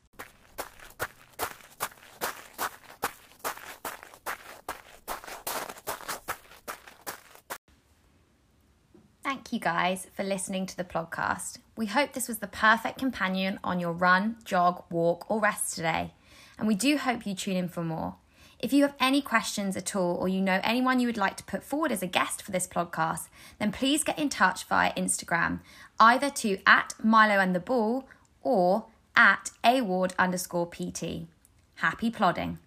Thank 9.24 9.54
you 9.54 9.59
guys 9.59 10.06
for 10.12 10.22
listening 10.22 10.66
to 10.66 10.76
the 10.76 10.84
podcast. 10.84 11.61
We 11.78 11.86
hope 11.86 12.12
this 12.12 12.28
was 12.28 12.40
the 12.40 12.46
perfect 12.46 12.98
companion 12.98 13.59
on 13.64 13.80
your 13.80 13.92
run, 13.92 14.36
jog, 14.44 14.84
walk, 14.90 15.30
or 15.30 15.40
rest 15.40 15.76
today. 15.76 16.12
And 16.59 16.68
we 16.68 16.74
do 16.74 16.98
hope 16.98 17.26
you 17.26 17.34
tune 17.34 17.56
in 17.56 17.70
for 17.70 17.82
more. 17.82 18.16
If 18.59 18.72
you 18.72 18.82
have 18.82 18.94
any 18.98 19.22
questions 19.22 19.76
at 19.76 19.94
all, 19.94 20.16
or 20.16 20.28
you 20.28 20.40
know 20.40 20.61
anyone 20.64 20.98
you 20.98 21.06
would 21.06 21.16
like 21.16 21.36
to 21.36 21.44
put 21.44 21.62
forward 21.62 21.92
as 21.92 22.02
a 22.02 22.09
guest 22.09 22.42
for 22.42 22.50
this 22.50 22.66
podcast, 22.66 23.28
then 23.59 23.70
please 23.70 24.02
get 24.02 24.18
in 24.18 24.28
touch 24.28 24.64
via 24.64 24.92
Instagram, 24.94 25.61
either 26.00 26.28
to 26.30 26.59
at 26.66 26.94
Milo 27.02 27.38
and 27.38 27.54
the 27.54 27.61
Ball 27.61 28.09
or 28.42 28.86
at 29.14 29.50
award 29.62 30.12
underscore 30.18 30.66
PT. 30.66 31.28
Happy 31.76 32.11
plodding. 32.11 32.59